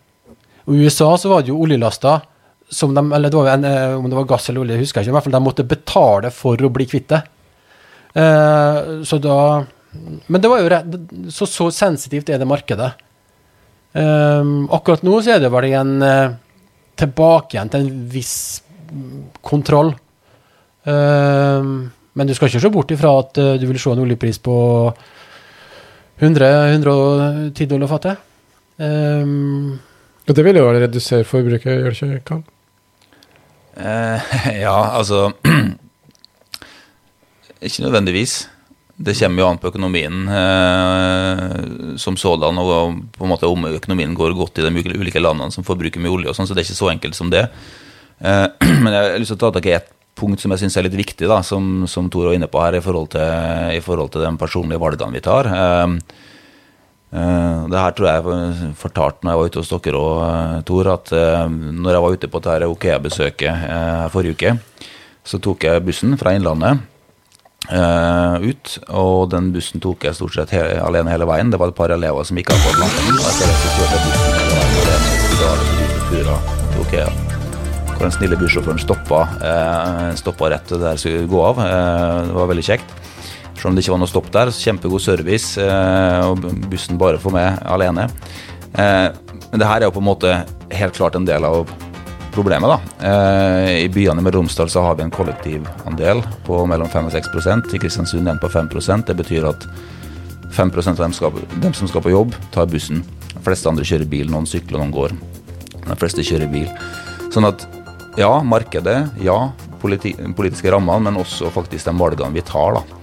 I 0.71 0.85
USA 0.85 1.11
så 1.19 1.33
var 1.33 1.43
det 1.43 1.51
jo 1.51 1.59
oljelaster 1.65 2.23
som 2.71 2.95
de, 2.95 3.03
eller 3.13 3.31
det 3.31 3.37
var 3.37 3.51
en, 3.53 3.65
eh, 3.65 3.99
om 3.99 4.09
det 4.11 4.17
var 4.17 4.29
gass 4.31 4.49
eller 4.49 4.63
olje, 4.63 4.79
husker 4.79 5.01
jeg 5.01 5.09
ikke, 5.09 5.13
i 5.13 5.17
hvert 5.19 5.27
fall 5.27 5.37
de 5.37 5.43
måtte 5.43 5.67
betale 5.67 6.31
for 6.35 6.63
å 6.63 6.73
bli 6.73 6.87
kvitt 6.89 7.11
det. 7.11 7.21
Uh, 8.11 9.05
så 9.07 9.21
da 9.23 9.63
Men 10.27 10.43
det 10.43 10.49
var 10.51 10.59
jo 10.59 11.31
så, 11.31 11.47
så 11.47 11.69
sensitivt 11.71 12.31
er 12.31 12.39
det 12.39 12.47
markedet. 12.47 12.89
Um, 13.93 14.69
akkurat 14.71 15.03
nå 15.07 15.17
så 15.19 15.35
er 15.35 15.43
det 15.43 15.51
vel 15.51 15.67
igjen 15.67 15.97
uh, 16.03 16.35
tilbake 16.99 17.57
igjen 17.57 17.71
til 17.71 17.87
en 17.87 18.05
viss 18.11 18.35
kontroll. 19.43 19.93
Men 20.87 22.27
du 22.27 22.35
skal 22.35 22.51
ikke 22.51 22.63
se 22.63 22.71
bort 22.75 22.95
ifra 22.95 23.13
at 23.23 23.39
uh, 23.43 23.55
du 23.59 23.67
vil 23.67 23.79
se 23.83 23.91
en 23.91 24.03
oljepris 24.03 24.39
på 24.43 24.55
100-110 26.23 27.71
dollar 27.71 27.91
fatet. 27.91 28.23
Um, 28.79 29.79
det 30.31 30.47
vil 30.47 30.61
jo 30.61 30.71
redusere 30.71 31.27
forbruket, 31.27 31.83
gjør 31.83 31.99
det 31.99 32.23
ikke? 32.23 32.43
Kan? 33.75 34.57
ja, 34.65 34.79
altså 34.97 35.29
ikke 37.67 37.85
nødvendigvis. 37.85 38.47
Det 39.01 39.15
kommer 39.17 39.41
jo 39.41 39.47
an 39.49 39.61
på 39.61 39.71
økonomien 39.71 40.27
eh, 40.29 41.97
som 41.97 42.19
sådan, 42.21 42.59
og 42.61 42.99
på 43.17 43.25
en 43.25 43.31
måte 43.33 43.49
om 43.49 43.65
økonomien 43.71 44.13
går 44.17 44.37
godt 44.37 44.61
i 44.61 44.67
de 44.67 44.83
ulike 44.93 45.23
landene 45.23 45.49
som 45.55 45.65
forbruker 45.65 46.03
mye 46.05 46.13
olje, 46.13 46.29
og 46.29 46.37
sånn, 46.37 46.51
så 46.51 46.53
det 46.53 46.63
er 46.63 46.69
ikke 46.69 46.83
så 46.83 46.91
enkelt 46.93 47.17
som 47.17 47.33
det. 47.33 47.47
Eh, 48.21 48.47
men 48.83 48.93
jeg 48.93 49.01
har 49.01 49.19
lyst 49.23 49.33
til 49.33 49.41
å 49.41 49.45
ta 49.47 49.53
tak 49.57 49.71
i 49.71 49.79
et 49.79 49.89
punkt 50.21 50.43
som 50.43 50.53
jeg 50.53 50.67
syns 50.67 50.77
er 50.77 50.85
litt 50.85 51.01
viktig, 51.01 51.25
da, 51.31 51.41
som, 51.47 51.87
som 51.89 52.11
Tor 52.13 52.29
var 52.29 52.37
inne 52.37 52.51
på 52.51 52.61
her, 52.61 52.77
i 52.77 52.85
forhold 52.85 53.09
til, 53.15 53.25
i 53.73 53.81
forhold 53.81 54.13
til 54.13 54.27
de 54.27 54.35
personlige 54.43 54.83
valgene 54.83 55.17
vi 55.17 55.25
tar. 55.25 55.49
Eh, 55.49 55.87
eh 55.87 56.29
det 57.11 57.81
her 57.83 57.95
tror 57.97 58.07
jeg 58.07 58.75
fortalte 58.79 59.27
når 59.27 59.33
jeg 59.33 59.41
var 59.41 59.49
ute 59.51 59.59
hos 59.63 59.73
dere 59.73 59.99
òg, 59.99 60.21
eh, 60.27 60.61
Tor, 60.69 60.91
at 60.93 61.11
eh, 61.17 61.49
når 61.51 61.97
jeg 61.97 62.05
var 62.05 62.15
ute 62.15 62.31
på 62.31 62.43
dette 62.45 62.71
Okea-besøket 62.71 63.55
forrige 64.15 64.37
uke, 64.39 64.55
så 65.27 65.43
tok 65.43 65.67
jeg 65.67 65.85
bussen 65.87 66.17
fra 66.21 66.35
Innlandet 66.37 66.87
ut. 67.71 68.71
Og 68.99 69.29
den 69.31 69.51
bussen 69.55 69.83
tok 69.83 70.07
jeg 70.07 70.17
stort 70.17 70.35
sett 70.35 70.55
hele, 70.55 70.79
alene 70.83 71.13
hele 71.13 71.27
veien. 71.29 71.51
Det 71.53 71.59
var 71.61 71.71
et 71.71 71.77
par 71.77 71.93
elever 71.95 72.25
som 72.27 72.39
ikke 72.41 72.57
hadde 72.57 72.67
fått 72.67 72.81
lappen. 72.81 73.19
Og 73.19 73.27
etter 73.29 73.47
det 73.47 73.59
så 73.59 73.69
kjørte 73.77 73.95
jeg 73.95 74.03
bussen 74.07 74.31
hele 74.39 74.55
veien 74.57 74.79
alene. 74.81 75.09
Da 75.41 75.51
Hvor 77.95 78.09
den 78.09 78.17
snille 78.17 78.39
bussjåføren 78.41 78.81
stoppa, 78.81 79.21
uh, 79.45 80.09
stoppa 80.17 80.49
rett 80.55 80.73
der 80.73 80.97
skulle 80.99 81.29
gå 81.29 81.43
av. 81.45 81.61
Uh, 81.61 82.27
det 82.31 82.39
var 82.39 82.51
veldig 82.55 82.67
kjekt. 82.71 82.97
Selv 83.61 83.71
om 83.71 83.77
det 83.77 83.85
ikke 83.85 83.93
var 83.93 84.01
noe 84.01 84.09
stopp 84.09 84.31
der. 84.33 84.51
Kjempegod 84.57 85.05
service, 85.05 85.61
og 85.61 86.41
bussen 86.73 86.97
bare 87.01 87.21
for 87.21 87.37
meg 87.37 87.61
alene. 87.69 88.07
Men 88.73 89.61
det 89.61 89.69
her 89.69 89.83
er 89.83 89.91
jo 89.91 89.93
på 89.99 90.01
en 90.01 90.09
måte 90.09 90.33
helt 90.73 90.97
klart 90.97 91.19
en 91.19 91.29
del 91.29 91.45
av 91.45 91.69
problemet. 92.33 92.71
da. 92.71 93.09
Eh, 93.09 93.85
I 93.85 93.89
byene 93.89 94.23
med 94.23 94.35
Romsdal 94.35 94.71
så 94.71 94.83
har 94.83 94.95
vi 94.95 95.03
en 95.03 95.11
kollektivandel 95.11 96.23
på 96.47 96.67
mellom 96.67 96.89
5 96.89 97.07
og 97.07 97.13
6 97.13 97.75
I 97.75 97.79
Kristiansund 97.79 98.27
den 98.27 98.39
på 98.39 98.49
5% 98.49 99.07
Det 99.07 99.15
betyr 99.15 99.49
at 99.49 99.67
5 100.53 100.71
av 100.89 100.97
dem, 100.97 101.13
skal, 101.13 101.33
dem, 101.63 101.75
som 101.75 101.89
skal 101.89 102.03
på 102.03 102.11
jobb, 102.11 102.35
tar 102.51 102.67
bussen. 102.67 103.05
De 103.35 103.43
fleste 103.43 103.69
andre 103.69 103.85
kjører 103.85 104.09
bil, 104.09 104.31
noen 104.31 104.47
sykler, 104.47 104.79
noen 104.79 104.91
går. 104.91 105.13
De 105.87 105.97
fleste 105.97 106.23
kjører 106.27 106.51
bil. 106.51 106.67
Sånn 107.31 107.47
at 107.47 107.67
ja, 108.19 108.43
markedet, 108.43 109.13
ja, 109.23 109.53
politi 109.81 110.15
politiske 110.37 110.71
rammene, 110.71 111.07
men 111.07 111.21
også 111.23 111.53
faktisk 111.55 111.87
de 111.87 111.95
valgene 111.95 112.35
vi 112.35 112.43
tar. 112.43 112.81
da. 112.81 113.00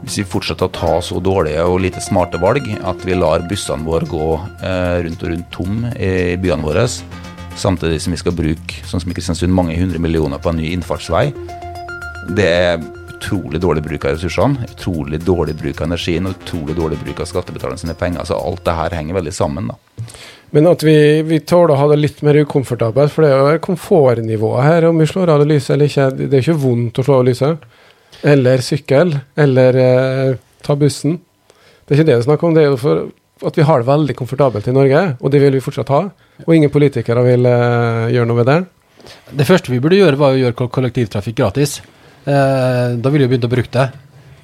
Hvis 0.00 0.20
vi 0.22 0.26
fortsetter 0.26 0.66
å 0.66 0.72
ta 0.72 0.92
så 1.04 1.20
dårlige 1.22 1.64
og 1.68 1.82
lite 1.84 2.00
smarte 2.02 2.40
valg 2.40 2.64
at 2.88 3.02
vi 3.04 3.18
lar 3.18 3.44
bussene 3.50 3.84
våre 3.86 4.08
gå 4.08 4.28
eh, 4.64 4.96
rundt 5.04 5.24
og 5.24 5.32
rundt 5.34 5.50
tom 5.52 5.82
i 5.92 6.38
byene 6.40 6.64
våre, 6.64 6.86
samtidig 7.60 8.00
som 8.00 8.14
vi 8.16 8.20
skal 8.22 8.36
bruke 8.36 8.86
sånn 8.88 9.02
som 9.02 9.12
i 9.12 9.16
Kristiansund, 9.16 9.52
mange 9.54 9.76
hundre 9.76 10.00
millioner 10.02 10.40
på 10.40 10.52
en 10.52 10.60
ny 10.62 10.72
innfartsvei. 10.72 11.28
Det 12.36 12.48
er 12.48 12.80
utrolig 13.20 13.60
dårlig 13.60 13.84
bruk 13.84 14.06
av 14.08 14.16
ressursene, 14.16 14.64
utrolig 14.72 15.20
dårlig 15.20 15.54
bruk 15.60 15.80
av 15.82 15.90
energien 15.90 16.26
og 16.26 16.38
utrolig 16.38 16.76
dårlig 16.78 16.98
bruk 17.04 17.20
av 17.20 17.28
skattebetalernes 17.28 17.98
penger. 18.00 18.24
Så 18.24 18.38
alt 18.40 18.64
det 18.64 18.76
her 18.78 18.96
henger 18.96 19.20
veldig 19.20 19.34
sammen. 19.36 19.68
da. 19.68 20.06
Men 20.50 20.66
at 20.66 20.82
vi, 20.82 20.96
vi 21.22 21.42
tåler 21.46 21.76
å 21.76 21.78
ha 21.78 21.90
det 21.92 22.00
litt 22.00 22.24
mer 22.26 22.40
ukomfortabelt, 22.40 23.12
for 23.12 23.26
det 23.26 23.34
er 23.34 23.58
jo 23.58 23.66
komfortnivået 23.68 24.64
her. 24.66 24.88
Om 24.88 24.98
vi 24.98 25.06
slår 25.06 25.34
av 25.34 25.44
det 25.44 25.50
lyset 25.52 25.76
eller 25.76 25.92
ikke. 25.92 26.08
Det 26.16 26.32
er 26.32 26.42
ikke 26.42 26.62
vondt 26.64 26.98
å 26.98 27.06
slå 27.06 27.20
av 27.20 27.28
lyset. 27.28 27.69
Eller 28.22 28.62
sykkel. 28.64 29.14
Eller 29.40 29.80
eh, 29.80 30.36
ta 30.64 30.76
bussen. 30.78 31.18
Det 31.84 31.94
er 31.94 32.00
ikke 32.00 32.10
det 32.10 32.18
vi 32.20 32.28
snakker 32.28 32.48
om. 32.48 32.54
Det 32.56 32.64
er 32.64 32.70
jo 32.70 32.80
for 32.80 33.06
at 33.46 33.56
vi 33.56 33.64
har 33.64 33.80
det 33.80 33.88
veldig 33.88 34.14
komfortabelt 34.18 34.66
i 34.68 34.74
Norge, 34.76 35.00
og 35.16 35.32
det 35.32 35.40
vil 35.40 35.54
vi 35.56 35.62
fortsatt 35.64 35.88
ha. 35.94 36.02
Og 36.44 36.52
ingen 36.54 36.72
politikere 36.72 37.24
vil 37.24 37.48
eh, 37.48 38.10
gjøre 38.14 38.28
noe 38.28 38.40
med 38.42 38.50
det. 38.50 38.58
Det 39.40 39.46
første 39.48 39.72
vi 39.72 39.80
burde 39.80 39.96
gjøre, 39.96 40.18
var 40.20 40.36
å 40.36 40.40
gjøre 40.40 40.68
kollektivtrafikk 40.68 41.38
gratis. 41.40 41.78
Eh, 42.28 42.98
da 43.00 43.12
ville 43.12 43.24
vi 43.24 43.32
begynt 43.32 43.48
å 43.48 43.52
bruke 43.52 43.72
det. 43.72 43.88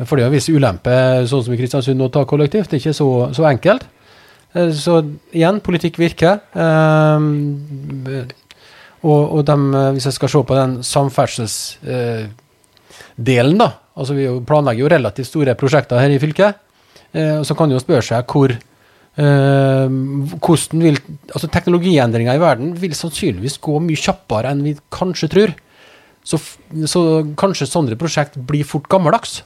For 0.05 0.17
det 0.17 0.25
er 0.25 0.31
en 0.31 0.37
viss 0.37 0.49
ulempe, 0.53 0.95
sånn 1.29 1.45
som 1.45 1.55
i 1.55 1.61
Kristiansund, 1.61 2.05
å 2.05 2.13
ta 2.13 2.25
kollektivt. 2.29 2.69
Det 2.71 2.77
er 2.79 2.83
ikke 2.85 2.97
så, 2.97 3.11
så 3.37 3.47
enkelt. 3.49 3.87
Uh, 4.57 4.73
så 4.77 4.99
igjen, 5.33 5.61
politikk 5.65 5.97
virker. 6.01 6.43
og, 9.07 9.23
og 9.23 9.41
de, 9.49 9.57
hvis 9.97 10.09
jeg 10.09 10.17
skal 10.17 10.33
se 10.33 10.43
på 10.49 10.59
den 10.59 10.77
samferdselsdelen, 12.87 13.59
da 13.59 13.73
altså 13.97 14.15
Vi 14.15 14.27
planlegger 14.47 14.83
jo 14.83 14.89
relativt 14.93 15.27
store 15.31 15.55
prosjekter 15.57 15.99
her 15.99 16.11
i 16.11 16.19
fylket. 16.19 16.55
så 17.17 17.55
kan 17.57 17.71
jo 17.71 17.79
spørre 17.81 18.03
seg 18.03 18.25
hvor 18.29 18.53
Uh, 19.17 19.89
hvordan 20.45 20.83
vil, 20.83 20.99
altså 21.33 21.49
Teknologiendringer 21.49 22.37
i 22.37 22.41
verden 22.41 22.75
vil 22.77 22.93
sannsynligvis 22.93 23.57
gå 23.65 23.79
mye 23.81 23.97
kjappere 23.97 24.51
enn 24.53 24.61
vi 24.61 24.75
kanskje 24.93 25.31
tror. 25.33 25.55
Så, 26.21 26.37
så 26.85 27.25
kanskje 27.39 27.65
sånne 27.71 27.97
prosjekt 27.97 28.37
blir 28.37 28.67
fort 28.69 28.91
gammeldags. 28.93 29.39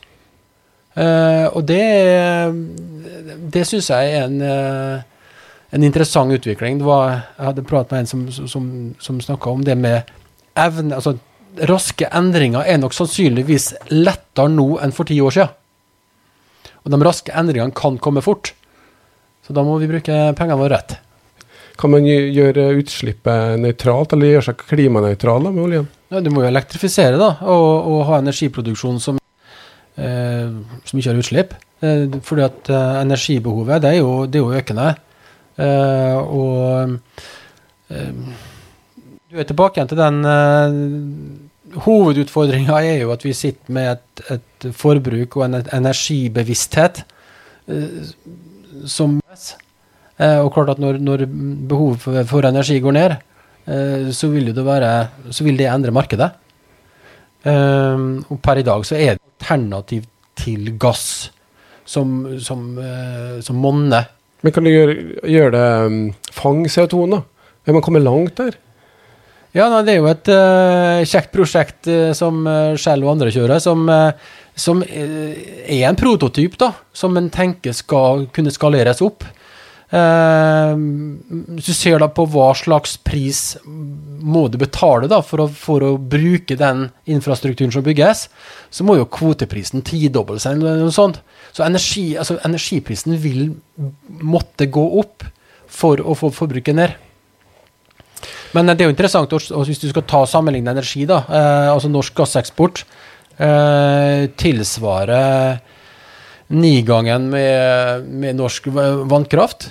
Eh, 0.99 1.47
og 1.55 1.62
det, 1.68 1.84
det 3.53 3.66
syns 3.68 3.91
jeg 3.93 4.14
er 4.16 4.24
en, 4.24 4.41
eh, 4.43 5.03
en 5.76 5.84
interessant 5.86 6.32
utvikling. 6.34 6.80
Var, 6.84 7.12
jeg 7.36 7.47
hadde 7.51 7.66
pratet 7.68 7.93
med 7.93 8.01
en 8.01 8.11
som, 8.11 8.49
som, 8.49 8.70
som 8.99 9.20
snakka 9.22 9.53
om 9.53 9.64
det 9.64 9.76
med 9.78 10.11
evne 10.59 10.97
altså 10.97 11.14
Raske 11.70 12.07
endringer 12.14 12.66
er 12.66 12.78
nok 12.78 12.94
sannsynligvis 12.94 13.72
lettere 13.90 14.51
nå 14.53 14.76
enn 14.84 14.94
for 14.94 15.09
ti 15.09 15.18
år 15.20 15.34
siden. 15.34 15.57
Og 16.84 16.92
de 16.94 17.01
raske 17.05 17.34
endringene 17.36 17.76
kan 17.76 17.98
komme 18.01 18.22
fort. 18.24 18.53
Så 19.44 19.57
da 19.57 19.64
må 19.66 19.76
vi 19.80 19.88
bruke 19.90 20.18
pengene 20.38 20.59
våre 20.61 20.78
rett. 20.78 20.96
Kan 21.80 21.94
man 21.94 22.05
gjøre 22.05 22.74
utslippet 22.76 23.61
nøytralt, 23.61 24.12
eller 24.12 24.34
gjøre 24.34 24.46
seg 24.51 24.64
klimanøytral 24.68 25.48
med 25.48 25.62
oljen? 25.64 25.88
Ja, 26.12 26.20
du 26.20 26.28
må 26.32 26.44
jo 26.44 26.51
elektrifisere 26.51 27.16
da, 27.20 27.30
og, 27.48 27.68
og 27.88 28.03
ha 28.11 28.18
energiproduksjon 28.20 29.01
som, 29.01 29.20
eh, 29.96 30.51
som 30.84 31.01
ikke 31.01 31.12
har 31.12 31.20
utslipp. 31.22 31.55
Eh, 31.80 32.05
fordi 32.26 32.44
at 32.44 32.68
eh, 32.68 33.01
energibehovet 33.01 33.80
det 33.84 33.94
er, 33.94 34.01
jo, 34.03 34.26
det 34.28 34.40
er 34.40 34.44
jo 34.44 34.61
økende. 34.61 34.88
Eh, 35.61 36.16
og 36.20 36.98
eh, 37.96 38.48
du 39.31 39.39
er 39.39 39.47
tilbake 39.47 39.78
igjen 39.78 39.91
til 39.91 40.01
den 40.01 40.20
uh, 40.26 41.81
Hovedutfordringa 41.85 42.81
er 42.83 43.05
jo 43.05 43.12
at 43.14 43.22
vi 43.22 43.31
sitter 43.37 43.74
med 43.76 43.93
et, 43.93 44.22
et 44.35 44.68
forbruk 44.74 45.37
og 45.39 45.45
en 45.47 45.61
et 45.61 45.68
energibevissthet 45.76 47.05
uh, 47.70 48.09
som 48.91 49.20
uh, 49.22 50.41
Og 50.43 50.51
klart 50.53 50.72
at 50.74 50.81
når, 50.83 50.99
når 50.99 51.22
behovet 51.70 52.03
for, 52.03 52.18
for, 52.28 52.45
energi 52.45 52.81
går 52.83 52.93
ned, 52.93 53.14
så 54.12 54.28
vil, 54.28 54.51
det 54.53 54.64
være, 54.66 54.91
så 55.31 55.45
vil 55.47 55.57
det 55.57 55.68
endre 55.70 55.93
markedet. 55.95 56.26
og 57.45 58.41
per 58.43 58.59
i 58.59 58.64
dag 58.66 58.85
så 58.85 58.97
er 58.97 59.14
det 59.14 59.22
alternativ 59.39 60.03
til 60.37 60.72
gass 60.76 61.31
som, 61.85 62.37
som, 62.41 62.76
som 63.41 63.57
monner. 63.57 64.11
Men 64.43 64.53
kan 64.53 64.66
du 64.66 64.70
gjøre, 64.70 64.97
gjøre 65.24 65.53
det 65.55 66.35
fang 66.37 66.66
CO2, 66.66 67.07
da? 67.14 67.22
Er 67.64 67.72
man 67.72 67.85
kommet 67.87 68.03
langt 68.03 68.37
der? 68.37 68.59
Ja, 69.51 69.66
nei, 69.66 69.82
Det 69.86 69.96
er 69.96 69.98
jo 69.98 70.11
et 70.11 70.30
uh, 70.30 71.01
kjekt 71.11 71.32
prosjekt 71.34 71.90
uh, 71.90 72.12
som 72.14 72.44
uh, 72.46 72.78
Shell 72.78 73.03
og 73.03 73.16
andre 73.16 73.32
kjører, 73.34 73.59
som, 73.62 73.90
som 74.55 74.84
er 74.86 75.84
en 75.88 75.98
prototyp 75.98 76.57
da, 76.61 76.72
som 76.94 77.18
en 77.18 77.30
tenker 77.32 77.74
skal 77.74 78.28
kunne 78.34 78.53
skaleres 78.55 79.03
opp. 79.03 79.24
hvis 79.90 81.66
du 81.66 81.74
ser 81.74 81.98
da 81.98 82.07
på 82.14 82.22
hva 82.30 82.53
slags 82.55 82.92
pris 83.03 83.57
må 83.66 84.44
du 84.48 84.59
betale 84.61 85.09
da, 85.11 85.18
for, 85.26 85.42
å, 85.42 85.48
for 85.48 85.82
å 85.82 85.96
bruke 85.98 86.55
den 86.55 86.84
infrastrukturen 87.11 87.72
som 87.74 87.82
bygges, 87.82 88.28
så 88.70 88.86
må 88.86 89.01
jo 89.01 89.09
kvoteprisen 89.11 89.82
tidoble 89.82 90.38
seg. 90.38 90.61
eller 90.61 90.78
noe 90.84 90.94
sånt. 90.94 91.18
Så 91.51 91.64
energi, 91.66 92.14
altså, 92.14 92.38
energiprisen 92.46 93.18
vil 93.18 93.57
måtte 94.07 94.70
gå 94.70 94.86
opp 95.01 95.26
for 95.66 95.98
å 95.98 96.14
få 96.14 96.30
forbruket 96.36 96.78
ned. 96.78 97.09
Men 98.57 98.70
det 98.72 98.82
er 98.82 98.88
jo 98.88 98.94
interessant 98.94 99.30
hvis 99.30 99.82
du 99.82 99.88
skal 99.90 100.07
ta 100.11 100.24
sammenligne 100.26 100.72
energi, 100.72 101.05
da, 101.09 101.22
eh, 101.28 101.68
altså 101.70 101.90
norsk 101.90 102.16
gasseksport 102.18 102.82
eh, 103.38 104.26
tilsvarer 104.40 105.61
nigangen 106.51 107.28
med, 107.30 108.09
med 108.11 108.38
norsk 108.40 108.66
vannkraft. 109.11 109.70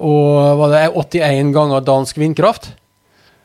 Og 0.00 0.58
var 0.58 0.72
det 0.72 0.84
81 0.96 1.54
ganger 1.54 1.86
dansk 1.86 2.18
vindkraft. 2.18 2.72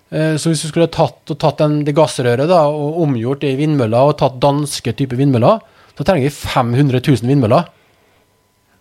Eh, 0.09 0.35
så 0.39 0.49
hvis 0.49 0.63
du 0.65 0.71
skulle 0.71 0.91
tatt, 0.91 1.21
tatt 1.35 1.61
den, 1.61 1.81
det 1.85 1.95
gassrøret 1.97 2.49
da, 2.49 2.65
og 2.71 3.01
omgjort 3.05 3.43
det 3.43 3.53
i 3.53 3.59
vindmøller, 3.59 4.09
og 4.09 4.17
tatt 4.21 4.39
danske 4.41 4.95
typer 4.97 5.19
vindmøller, 5.19 5.61
så 5.95 6.03
trenger 6.03 6.27
vi 6.27 6.33
500 6.35 7.01
000 7.01 7.29
vindmøller. 7.29 7.69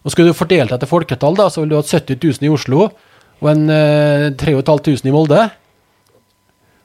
Og 0.04 0.12
Skulle 0.12 0.32
du 0.32 0.36
fordelt 0.36 0.72
etter 0.74 0.88
folketall, 0.88 1.36
da, 1.38 1.48
så 1.48 1.62
ville 1.62 1.74
du 1.74 1.80
hatt 1.80 1.92
70 1.92 2.20
000 2.20 2.48
i 2.48 2.52
Oslo 2.52 2.88
og 3.42 3.50
en 3.50 3.68
eh, 3.72 4.30
3500 4.38 5.08
i 5.08 5.12
Molde. 5.14 5.42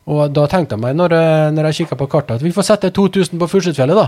Og 0.10 0.34
da 0.34 0.47
tenkte 0.49 0.76
jeg 0.76 0.84
meg, 0.84 0.97
når, 0.97 1.14
eh, 1.14 1.51
når 1.53 1.70
jeg 1.70 1.84
kikka 1.84 1.99
på 1.99 2.10
kartet, 2.10 2.39
at 2.39 2.45
vi 2.45 2.53
får 2.55 2.72
sette 2.72 2.89
2000 2.95 3.38
på 3.41 3.49
Fursutfjellet, 3.51 3.99
da. 3.99 4.07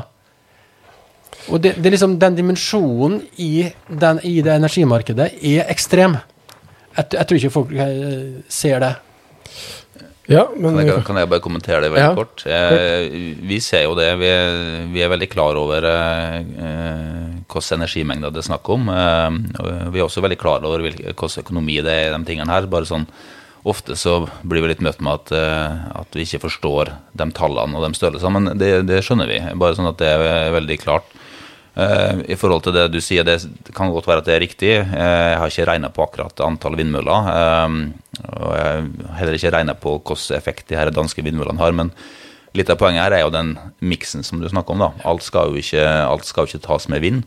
Og 1.49 1.61
det, 1.61 1.75
det, 1.77 1.87
er 1.89 1.95
liksom 1.95 2.17
den 2.21 2.37
dimensjonen 2.37 3.21
i, 3.41 3.69
den, 3.89 4.19
i 4.27 4.41
det 4.45 4.57
energimarkedet 4.59 5.31
er 5.37 5.69
ekstrem. 5.73 6.17
Jeg, 6.97 7.05
jeg, 7.13 7.25
tror 7.27 7.39
ikke 7.39 7.53
folk 7.53 7.71
eh, 7.73 8.41
ser 8.51 8.81
det. 8.83 8.95
Ja, 10.31 10.45
men, 10.53 10.77
kan, 10.77 10.87
jeg, 10.87 11.03
kan, 11.05 11.17
jeg, 11.19 11.29
bare 11.31 11.43
kommentere 11.43 11.81
det 11.83 11.91
veldig 11.91 12.03
ja, 12.05 12.15
kort? 12.15 12.43
Eh, 12.45 13.41
vi 13.49 13.57
ser 13.63 13.87
jo 13.87 13.95
det. 13.97 14.07
Vi 14.21 14.29
er, 14.29 14.85
vi 14.93 15.03
er 15.03 15.11
veldig 15.11 15.27
klar 15.31 15.57
over 15.59 15.87
eh, 15.89 16.37
hvilke 17.51 17.75
energimengder 17.75 18.31
det 18.31 18.43
er 18.43 18.47
snakk 18.47 18.69
om. 18.71 18.87
Eh, 18.93 19.39
vi 19.91 19.99
er 19.99 20.05
også 20.05 20.23
veldig 20.23 20.39
klar 20.39 20.65
over 20.67 20.85
hvilken 20.85 21.41
økonomi 21.43 21.81
det 21.83 21.93
er 21.93 22.09
i 22.09 22.15
de 22.15 22.21
tingene 22.29 22.53
her. 22.53 22.69
bare 22.71 22.89
sånn 22.89 23.07
ofte 23.63 23.95
så 23.95 24.23
blir 24.41 24.63
vi 24.63 24.71
litt 24.71 24.83
møtt 24.83 25.01
med 25.03 25.19
at, 25.19 25.31
eh, 25.37 25.81
at 26.01 26.17
vi 26.17 26.25
ikke 26.25 26.45
forstår 26.47 26.93
de 27.17 27.27
tallene 27.37 27.77
og 27.77 27.85
de 27.85 27.97
størrelsene, 27.97 28.33
men 28.37 28.59
det, 28.59 28.71
det, 28.89 29.01
skjønner 29.05 29.29
vi. 29.29 29.41
Bare 29.59 29.77
sånn 29.77 29.89
at 29.91 29.99
det 30.01 30.09
er 30.09 30.55
veldig 30.55 30.79
klart. 30.81 31.17
Uh, 31.71 32.19
I 32.27 32.35
forhold 32.35 32.65
til 32.65 32.73
det 32.75 32.89
du 32.91 32.97
sier, 32.99 33.23
det 33.23 33.37
kan 33.71 33.93
godt 33.93 34.09
være 34.09 34.19
at 34.19 34.25
det 34.27 34.33
er 34.35 34.41
riktig. 34.43 34.71
Uh, 34.81 35.29
jeg 35.31 35.37
har 35.39 35.53
ikke 35.53 35.67
regna 35.69 35.91
på 35.93 36.03
akkurat 36.03 36.43
antall 36.43 36.75
vindmøller. 36.75 37.29
Og 38.27 38.49
jeg 38.57 38.65
har 38.65 39.15
heller 39.21 39.37
ikke 39.37 39.53
regna 39.55 39.77
på 39.79 39.93
hvilken 40.01 40.35
effekt 40.35 40.67
de 40.67 40.75
her 40.75 40.91
danske 40.91 41.23
vindmøllene 41.23 41.63
har. 41.63 41.71
Men 41.77 41.93
litt 42.59 42.69
av 42.73 42.81
poenget 42.81 43.05
her 43.05 43.15
er 43.15 43.23
jo 43.23 43.31
den 43.31 43.53
miksen 43.79 44.27
som 44.27 44.43
du 44.43 44.49
snakker 44.51 44.75
om. 44.75 44.83
da. 44.83 44.91
Alt 45.07 45.23
skal 45.23 45.53
jo 45.53 45.63
ikke, 45.63 45.85
alt 45.85 46.27
skal 46.27 46.43
jo 46.43 46.51
ikke 46.51 46.67
tas 46.67 46.89
med 46.91 47.05
vind. 47.07 47.23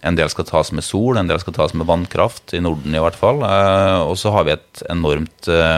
En 0.00 0.16
del 0.16 0.30
skal 0.32 0.46
tas 0.48 0.70
med 0.72 0.84
sol, 0.84 1.18
en 1.20 1.28
del 1.28 1.40
skal 1.42 1.52
tas 1.52 1.74
med 1.76 1.84
vannkraft, 1.88 2.54
i 2.56 2.60
Norden 2.64 2.94
i 2.96 3.00
hvert 3.04 3.18
fall. 3.20 3.42
Eh, 3.44 4.00
og 4.08 4.16
så 4.16 4.32
har 4.32 4.46
vi 4.48 4.54
et 4.54 4.82
enormt 4.88 5.48
eh, 5.52 5.76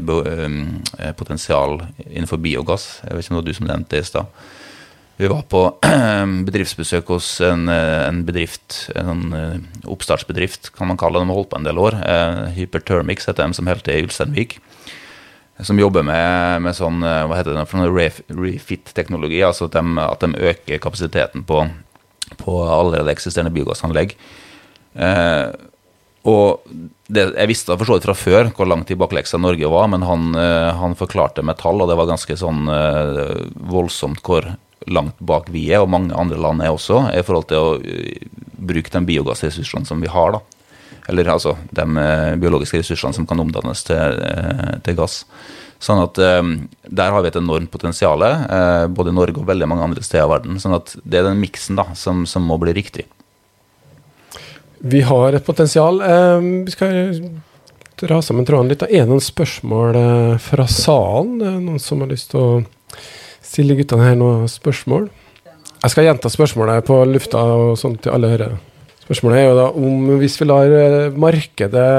eh, 0.00 1.10
potensial 1.18 1.82
innenfor 2.06 2.40
biogass. 2.40 3.02
Jeg 3.04 3.12
vet 3.12 3.26
ikke 3.26 3.34
om 3.34 3.36
det 3.36 3.42
var 3.42 3.50
du 3.50 3.58
som 3.58 3.68
nevnte 3.68 3.92
det 3.92 4.04
i 4.04 4.08
stad. 4.08 4.46
Vi 5.20 5.28
var 5.32 5.44
på 5.52 5.62
bedriftsbesøk 6.48 7.12
hos 7.12 7.28
en, 7.44 7.68
en 7.72 8.24
bedrift, 8.24 8.86
en 8.96 9.28
oppstartsbedrift, 9.84 10.72
kan 10.76 10.88
man 10.88 11.00
kalle 11.00 11.20
det. 11.20 11.24
De 11.24 11.32
har 11.32 11.40
holdt 11.40 11.52
på 11.52 11.60
en 11.60 11.68
del 11.68 11.80
år. 11.80 11.96
Hypertermix 12.56 13.28
heter 13.28 13.44
de, 13.44 13.56
som 13.56 13.68
helt 13.68 13.84
til 13.84 14.00
i 14.00 14.04
Ulsteinvik. 14.04 14.58
Som 15.64 15.80
jobber 15.80 16.04
med, 16.04 16.60
med 16.66 16.76
sånn, 16.76 17.00
hva 17.00 17.38
heter 17.38 17.56
det, 17.56 18.10
refit-teknologi. 18.28 19.40
altså 19.40 19.70
at 19.70 19.78
de, 19.78 20.04
at 20.04 20.24
de 20.24 20.48
øker 20.52 20.84
kapasiteten 20.84 21.48
på 21.48 21.64
på 22.40 22.58
allerede 22.64 23.12
eksisterende 23.12 23.54
biogassanlegg. 23.54 24.16
Eh, 24.96 25.48
og 26.26 26.66
det, 27.06 27.28
Jeg 27.36 27.48
visste 27.48 27.76
for 27.76 27.86
så 27.86 27.96
vidt 27.96 28.06
fra 28.08 28.16
før 28.18 28.50
hvor 28.56 28.66
langt 28.66 28.90
i 28.90 28.98
bakleksa 28.98 29.38
Norge 29.38 29.68
var, 29.70 29.86
men 29.92 30.02
han, 30.02 30.34
eh, 30.34 30.70
han, 30.74 30.96
forklarte 30.98 31.44
med 31.46 31.58
tall, 31.60 31.80
og 31.80 31.90
det 31.90 31.98
var 31.98 32.10
ganske 32.10 32.36
sånn 32.36 32.66
eh, 32.72 33.46
voldsomt 33.70 34.24
hvor 34.26 34.56
langt 34.90 35.18
bak 35.18 35.48
vi 35.54 35.68
er, 35.70 35.82
og 35.82 35.92
mange 35.92 36.14
andre 36.14 36.38
land 36.38 36.62
er 36.62 36.74
også, 36.74 37.06
i 37.14 37.22
forhold 37.26 37.46
til 37.50 37.58
å 37.58 37.70
uh, 37.80 38.42
bruke 38.68 38.92
de 38.92 39.00
biogassressursene 39.08 39.88
som 39.88 40.02
vi 40.02 40.10
har. 40.10 40.36
da. 40.36 41.00
Eller 41.10 41.30
altså 41.32 41.56
de 41.74 41.86
biologiske 42.38 42.82
ressursene 42.82 43.16
som 43.16 43.26
kan 43.26 43.40
omdannes 43.42 43.82
til, 43.86 44.20
til 44.86 44.98
gass. 44.98 45.24
Sånn 45.82 46.00
at 46.00 46.18
um, 46.18 46.52
Der 46.88 47.12
har 47.12 47.22
vi 47.22 47.30
et 47.30 47.38
enormt 47.38 47.70
potensial, 47.72 48.22
uh, 48.22 48.86
både 48.88 49.12
i 49.12 49.16
Norge 49.16 49.42
og 49.42 49.48
veldig 49.48 49.68
mange 49.68 49.84
andre 49.84 50.04
steder 50.04 50.24
i 50.24 50.32
verden. 50.32 50.60
sånn 50.62 50.76
at 50.78 50.94
Det 51.04 51.20
er 51.20 51.28
den 51.28 51.42
miksen 51.42 51.76
da, 51.78 51.90
som, 51.94 52.24
som, 52.28 52.46
må 52.46 52.58
bli 52.62 52.74
riktig. 52.76 53.06
Vi 54.80 55.02
har 55.04 55.36
et 55.36 55.44
potensial. 55.44 56.00
Uh, 56.00 56.64
vi 56.64 56.72
skal 56.72 57.20
dra 58.00 58.20
sammen 58.24 58.48
trådene 58.48 58.72
litt. 58.72 58.86
Er 58.88 59.04
det 59.04 59.12
noen 59.12 59.24
spørsmål 59.24 60.00
uh, 60.00 60.38
fra 60.40 60.68
salen? 60.70 61.36
Er 61.44 61.60
noen 61.60 61.82
som 61.82 62.04
har 62.04 62.12
lyst 62.12 62.32
til 62.32 62.40
å 62.40 62.96
stille 63.44 63.76
guttene 63.76 64.08
her 64.08 64.18
noen 64.18 64.48
spørsmål? 64.50 65.10
Jeg 65.82 65.92
skal 65.92 66.08
gjenta 66.08 66.32
spørsmålet 66.32 66.88
på 66.88 67.02
lufta 67.04 67.42
og 67.52 67.76
sånn 67.78 67.98
til 68.00 68.16
alle 68.16 68.32
hører. 68.32 68.56
Spørsmålet 69.06 69.38
er 69.38 69.44
jo 69.44 69.58
da 69.58 69.66
om 69.76 70.08
hvis 70.18 70.34
vi 70.40 70.48
lar 70.48 70.72
markedet, 71.14 71.90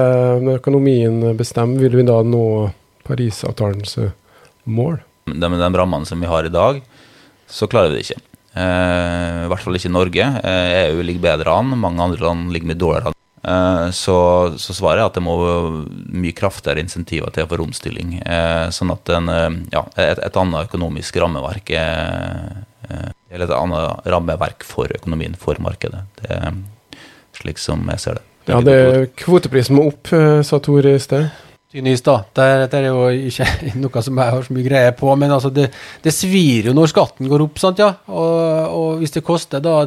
økonomien 0.57 1.37
bestemme, 1.39 1.77
vil 1.79 1.93
vi 1.95 2.03
da 2.03 2.17
nå 2.25 2.41
Parisavtalens 3.07 3.97
eh, 4.03 4.15
mål? 4.63 5.01
De, 5.27 5.49
de 5.49 5.73
rammene 5.75 6.07
som 6.07 6.21
vi 6.21 6.29
har 6.29 6.47
i 6.47 6.53
dag, 6.53 6.81
så 7.47 7.67
klarer 7.71 7.91
vi 7.91 7.99
det 7.99 8.07
ikke. 8.07 8.23
Eh, 8.57 9.43
I 9.45 9.51
hvert 9.51 9.63
fall 9.65 9.79
ikke 9.79 9.93
Norge. 9.93 10.31
Eh, 10.43 10.73
EU 10.87 11.05
ligger 11.05 11.29
bedre 11.31 11.59
an, 11.59 11.75
mange 11.79 12.03
andre 12.03 12.29
land 12.29 12.51
ligger 12.53 12.73
mye 12.73 12.83
dårligere 12.83 13.11
an. 13.11 13.17
Eh, 13.47 13.91
så, 13.91 14.17
så, 14.57 14.73
svaret 14.73 15.01
er 15.01 15.07
at 15.07 15.15
det 15.15 15.23
må 15.23 15.37
mye 16.11 16.35
kraftigere 16.35 16.81
insentiver 16.83 17.31
til 17.33 17.47
for 17.47 17.63
omstilling. 17.63 18.17
Eh, 18.19 18.67
sånn 18.75 18.91
at 18.91 19.11
en, 19.13 19.31
eh, 19.31 19.49
ja, 19.75 19.85
et, 19.95 20.19
et, 20.19 20.39
annet 20.41 20.67
økonomisk 20.67 21.19
rammeverk 21.21 21.71
Eller 23.27 23.43
et 23.43 23.51
annet 23.51 24.07
rammeverk 24.07 24.63
for 24.63 24.91
økonomien, 24.95 25.35
for 25.39 25.59
markedet. 25.63 26.05
Det 26.21 26.31
er 26.31 26.53
slik 27.35 27.59
som 27.59 27.83
jeg 27.91 27.99
ser 27.99 28.19
det. 28.19 28.23
det 28.47 28.53
ja, 28.53 28.61
det, 28.63 29.09
kvoteprisen 29.19 29.75
må 29.75 29.89
opp, 29.91 30.07
sa 30.47 30.59
Tor 30.63 30.87
i 30.87 30.95
sted. 30.99 31.27
Nys, 31.75 31.99
da. 31.99 32.21
Det, 32.31 32.43
det, 32.71 32.79
er 32.79 32.85
jo 32.87 33.07
ikke 33.27 33.45
noe 33.83 34.01
som 34.03 34.19
jeg 34.21 34.33
har 34.33 34.45
så 34.45 34.53
mye 34.55 34.63
greie 34.63 34.91
på, 34.95 35.09
men 35.19 35.33
altså 35.35 35.49
det, 35.51 35.67
det, 36.03 36.13
svir 36.15 36.69
jo 36.69 36.73
når 36.75 36.93
skatten 36.93 37.27
går 37.27 37.43
opp, 37.43 37.59
sant, 37.59 37.81
ja. 37.83 37.89
Og, 38.07 38.37
og 38.71 39.01
hvis 39.01 39.11
det 39.17 39.25
koster 39.27 39.59
da 39.63 39.81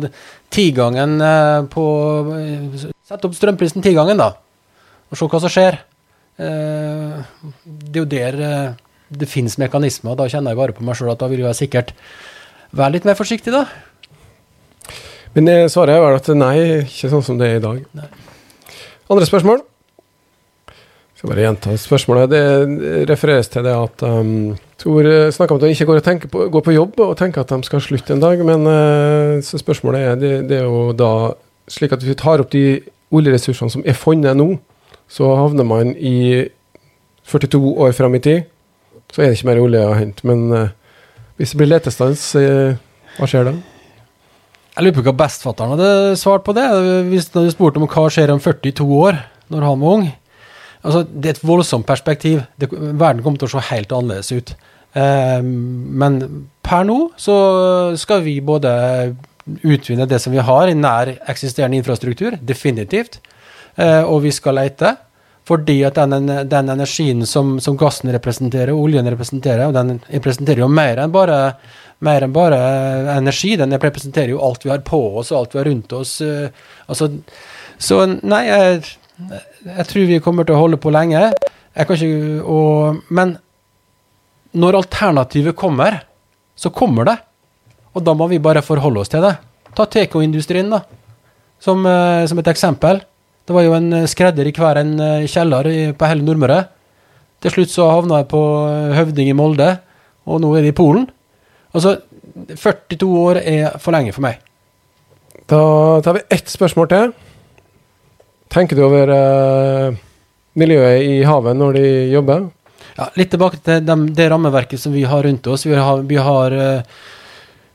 tigangen 0.53 1.17
eh, 1.25 1.63
på 1.73 1.85
Sett 3.11 3.25
opp 3.27 3.33
strømprisen 3.35 3.83
tigangen, 3.83 4.21
da, 4.21 4.29
og 5.11 5.19
se 5.19 5.27
hva 5.33 5.41
som 5.43 5.51
skjer. 5.51 5.81
Eh, 6.39 7.17
det 7.65 7.97
er 7.97 7.99
jo 7.99 8.11
der 8.13 8.39
eh, 8.45 8.77
det 9.11 9.31
finnes 9.33 9.57
mekanismer. 9.59 10.15
Da 10.21 10.29
kjenner 10.31 10.53
jeg 10.53 10.61
bare 10.61 10.77
på 10.77 10.85
meg 10.87 11.01
sjøl 11.01 11.11
at 11.15 11.25
da 11.25 11.31
vil 11.33 11.43
jeg 11.43 11.59
sikkert 11.65 11.95
være 12.77 12.99
litt 12.99 13.09
mer 13.09 13.19
forsiktig, 13.19 13.57
da. 13.57 13.65
Men 15.35 15.49
svaret 15.73 15.97
er 15.97 16.05
vel 16.05 16.21
at 16.21 16.31
nei, 16.37 16.55
ikke 16.85 17.11
sånn 17.11 17.25
som 17.25 17.41
det 17.41 17.49
er 17.49 17.59
i 17.59 17.65
dag. 17.65 17.83
Nei. 17.97 18.13
Andre 19.11 19.27
spørsmål? 19.27 19.65
Skal 21.21 21.35
bare 21.35 21.43
gjenta 21.45 21.75
spørsmålet. 21.77 22.31
Det 22.33 23.09
refereres 23.11 23.51
til 23.53 23.65
det 23.67 23.75
at 23.77 24.03
um, 24.09 24.55
Tor 24.81 25.05
snakka 25.05 25.33
snakker 25.37 25.53
om 25.53 25.59
at 25.59 25.65
de 25.67 25.75
ikke 25.75 25.87
går, 25.91 25.99
på, 26.33 26.45
går, 26.49 26.63
på, 26.65 26.73
jobb 26.73 27.01
og 27.05 27.17
tenker 27.19 27.43
at 27.43 27.51
de 27.53 27.67
skal 27.69 27.83
slutte 27.85 28.15
en 28.15 28.23
dag. 28.23 28.41
Men 28.41 28.65
uh, 28.65 29.37
så 29.45 29.61
spørsmålet 29.61 30.01
er 30.01 30.15
det, 30.17 30.31
det, 30.49 30.63
er 30.63 30.65
jo 30.65 30.95
da 30.97 31.11
slik 31.69 31.93
at 31.93 32.01
hvis 32.01 32.15
vi 32.15 32.23
tar 32.23 32.41
opp 32.41 32.49
de 32.55 32.81
oljeressursene 33.13 33.75
som 33.75 33.85
er 33.85 33.99
funnet 33.99 34.39
nå, 34.39 34.55
så 35.13 35.29
havner 35.37 35.67
man 35.69 35.93
i 35.93 36.47
42 37.29 37.61
år 37.85 37.93
fram 37.99 38.17
i 38.17 38.23
tid. 38.25 38.49
Så 39.13 39.21
er 39.21 39.29
det 39.29 39.37
ikke 39.37 39.51
mer 39.51 39.61
olje 39.61 39.85
å 39.91 39.99
hente. 39.99 40.25
Men 40.31 40.47
uh, 40.55 40.73
hvis 41.37 41.53
det 41.53 41.61
blir 41.61 41.73
letestans, 41.75 42.25
uh, 42.41 42.81
hva 43.19 43.29
skjer 43.29 43.51
da? 43.51 43.55
Jeg 44.73 44.87
lurer 44.87 44.97
på 44.97 45.05
hva 45.11 45.17
bestfatteren 45.27 45.77
hadde 45.77 46.17
svart 46.17 46.49
på 46.49 46.57
det. 46.57 46.65
Hvis 47.13 47.29
du 47.29 47.43
hadde 47.43 47.53
spurt 47.53 47.77
om 47.77 47.85
hva 47.85 48.09
skjer 48.09 48.33
om 48.33 48.41
42 48.41 48.89
år, 49.03 49.21
når 49.53 49.69
han 49.69 49.85
var 49.85 50.01
ung. 50.01 50.09
Altså, 50.81 51.05
det 51.05 51.29
er 51.29 51.37
et 51.37 51.45
voldsomt 51.45 51.87
perspektiv. 51.89 52.43
Det, 52.61 52.71
verden 52.73 53.23
kommer 53.25 53.41
til 53.41 53.51
å 53.51 53.55
se 53.57 53.67
helt 53.71 53.93
annerledes 53.93 54.33
ut. 54.33 54.55
Eh, 54.97 55.41
men 55.43 56.21
per 56.67 56.87
nå 56.89 56.99
så 57.21 57.37
skal 58.01 58.25
vi 58.25 58.39
både 58.45 58.73
utvinne 59.67 60.09
det 60.09 60.21
som 60.23 60.35
vi 60.35 60.43
har 60.45 60.71
i 60.71 60.79
nær 60.79 61.13
eksisterende 61.31 61.79
infrastruktur, 61.81 62.37
definitivt, 62.41 63.21
eh, 63.77 64.03
og 64.03 64.23
vi 64.27 64.35
skal 64.35 64.61
lete. 64.61 64.97
Fordi 65.51 65.81
at 65.83 65.97
den, 65.99 66.29
den 66.47 66.69
energien 66.71 67.25
som, 67.27 67.57
som, 67.65 67.77
gassen 67.81 68.13
representerer, 68.15 68.71
oljen 68.77 69.09
representerer, 69.11 69.67
og 69.67 69.75
den 69.75 69.97
representerer 70.13 70.63
jo 70.63 70.69
mer 70.71 71.01
enn 71.03 71.11
bare, 71.11 71.39
mer 72.07 72.27
enn 72.27 72.35
bare 72.35 72.61
energi. 73.17 73.57
Den 73.59 73.75
representerer 73.75 74.35
jo 74.35 74.43
alt 74.47 74.67
vi 74.67 74.71
har 74.71 74.85
på 74.87 75.01
oss, 75.19 75.33
og 75.33 75.41
alt 75.41 75.57
vi 75.57 75.63
har 75.63 75.69
rundt 75.73 75.97
oss. 75.97 76.21
Eh, 76.23 76.53
altså, 76.87 77.11
så 77.81 78.05
nei, 78.07 78.45
jeg 78.47 78.83
jeg 79.67 79.87
tror 79.91 80.09
vi 80.09 80.21
kommer 80.25 80.47
til 80.47 80.57
å 80.57 80.63
holde 80.63 80.79
på 80.81 80.93
lenge. 80.95 81.31
Ikke, 81.79 82.11
og, 82.43 83.03
men 83.15 83.37
når 84.59 84.81
alternativet 84.81 85.57
kommer, 85.59 86.01
så 86.59 86.73
kommer 86.75 87.07
det. 87.07 87.17
Og 87.95 88.05
da 88.07 88.15
må 88.15 88.27
vi 88.31 88.43
bare 88.43 88.65
forholde 88.65 89.03
oss 89.03 89.13
til 89.13 89.23
det. 89.25 89.37
Ta 89.77 89.87
tekoindustrien 89.87 90.71
da, 90.71 90.83
som, 91.63 91.85
eh, 91.87 92.27
som, 92.27 92.39
et 92.39 92.51
eksempel. 92.51 93.01
Det 93.47 93.55
var 93.55 93.65
jo 93.67 93.77
en 93.77 93.93
eh, 94.01 94.09
skredder 94.11 94.47
i 94.47 94.55
hver 94.55 94.83
en 94.83 94.93
eh, 95.01 95.29
kjeller 95.31 95.71
på 95.99 96.11
hele 96.11 96.27
Nordmøre. 96.27 96.61
Til 97.41 97.55
slutt 97.55 97.73
så 97.73 97.89
havna 97.89 98.21
jeg 98.21 98.31
på 98.31 98.43
Høvding 98.99 99.31
i 99.31 99.37
Molde, 99.37 99.71
og 100.29 100.43
nå 100.43 100.53
er 100.57 100.67
det 100.67 100.75
i 100.75 100.77
Polen. 100.77 101.07
Altså, 101.73 101.97
42 102.51 103.09
år 103.09 103.41
er 103.41 103.79
for 103.81 103.95
lenge 103.95 104.13
for 104.13 104.27
meg. 104.27 104.43
Da 105.51 105.63
tar 106.05 106.19
vi 106.19 106.27
ett 106.31 106.51
spørsmål 106.51 106.91
til 106.91 107.15
tenker 108.51 108.77
du 108.77 108.85
over 108.87 109.13
eh, 109.15 110.01
miljøet 110.59 111.07
i 111.07 111.21
havet 111.27 111.57
når 111.59 111.79
de 111.79 111.87
jobber? 112.13 112.49
Ja, 112.97 113.09
litt 113.17 113.31
tilbake 113.33 113.61
til 113.65 113.85
de, 113.87 113.97
det 114.17 114.29
rammeverket 114.33 114.83
som 114.83 114.95
vi 114.95 115.07
har 115.09 115.25
rundt 115.25 115.47
oss. 115.49 115.67
Vi 115.67 115.77
har, 115.79 116.05
vi 116.07 116.21
har 116.21 116.57
eh, 116.57 117.01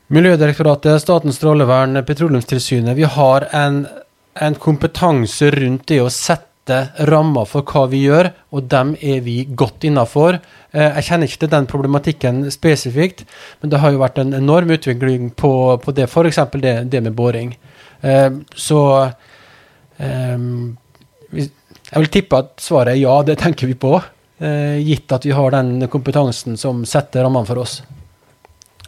Miljødirektoratet, 0.06 1.00
Statens 1.02 1.40
strålevern, 1.40 1.98
Petroleumstilsynet. 2.06 2.94
Vi 2.94 3.08
har 3.10 3.48
en, 3.58 3.80
en, 4.38 4.58
kompetanse 4.62 5.48
rundt 5.50 5.88
det 5.90 5.98
å 5.98 6.12
sette 6.14 6.76
rammer 7.10 7.48
for 7.50 7.66
hva 7.66 7.88
vi 7.90 8.04
gjør, 8.04 8.28
og 8.54 8.68
dem 8.70 8.92
er 9.02 9.24
vi 9.26 9.40
godt 9.50 9.82
innafor. 9.88 10.38
Eh, 10.70 11.00
jeg 11.00 11.08
kjenner 11.08 11.30
ikke 11.30 11.42
til 11.42 11.52
den 11.56 11.66
problematikken 11.72 12.44
spesifikt, 12.54 13.24
men 13.58 13.72
det 13.72 13.82
har 13.82 13.96
jo 13.96 14.04
vært 14.04 14.22
en 14.22 14.36
enorm 14.38 14.70
utvikling 14.76 15.32
på, 15.34 15.52
på 15.82 15.96
det, 15.96 16.06
f.eks. 16.06 16.44
Det, 16.54 16.76
det 16.92 17.02
med 17.02 17.16
boring. 17.18 17.56
så 18.54 18.82
Um, 19.06 19.25
jeg 19.96 22.02
vil 22.02 22.12
tippe 22.12 22.42
at 22.42 22.62
svaret 22.62 22.94
er 22.94 23.00
ja, 23.00 23.16
det 23.26 23.38
tenker 23.40 23.70
vi 23.70 23.78
på. 23.78 23.96
Uh, 24.36 24.76
gitt 24.84 25.12
at 25.16 25.24
vi 25.24 25.32
har 25.32 25.54
den 25.54 25.86
kompetansen 25.88 26.58
som 26.60 26.82
setter 26.88 27.24
rammene 27.24 27.48
for 27.48 27.62
oss. 27.62 27.78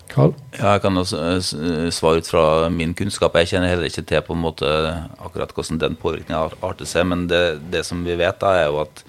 Karl? 0.09 0.33
Ja, 0.57 0.75
jeg 0.75 0.83
kan 0.83 0.99
også 0.99 1.19
eh, 1.21 1.89
svare 1.95 2.23
ut 2.23 2.29
fra 2.29 2.43
min 2.73 2.95
kunnskap. 2.97 3.37
Jeg 3.39 3.53
kjenner 3.53 3.73
heller 3.73 3.91
ikke 3.91 4.07
til 4.09 4.23
på 4.25 4.35
en 4.35 4.43
måte 4.43 4.69
akkurat 5.21 5.53
hvordan 5.55 5.81
den 5.83 5.99
påvirkningen 6.01 6.57
arter 6.65 6.89
seg. 6.89 7.07
Men 7.11 7.27
det, 7.31 7.43
det, 7.73 7.85
som 7.87 8.01
vi 8.07 8.17
vet, 8.19 8.39
da, 8.41 8.55
er 8.57 8.71
jo 8.71 8.81
at, 8.87 9.03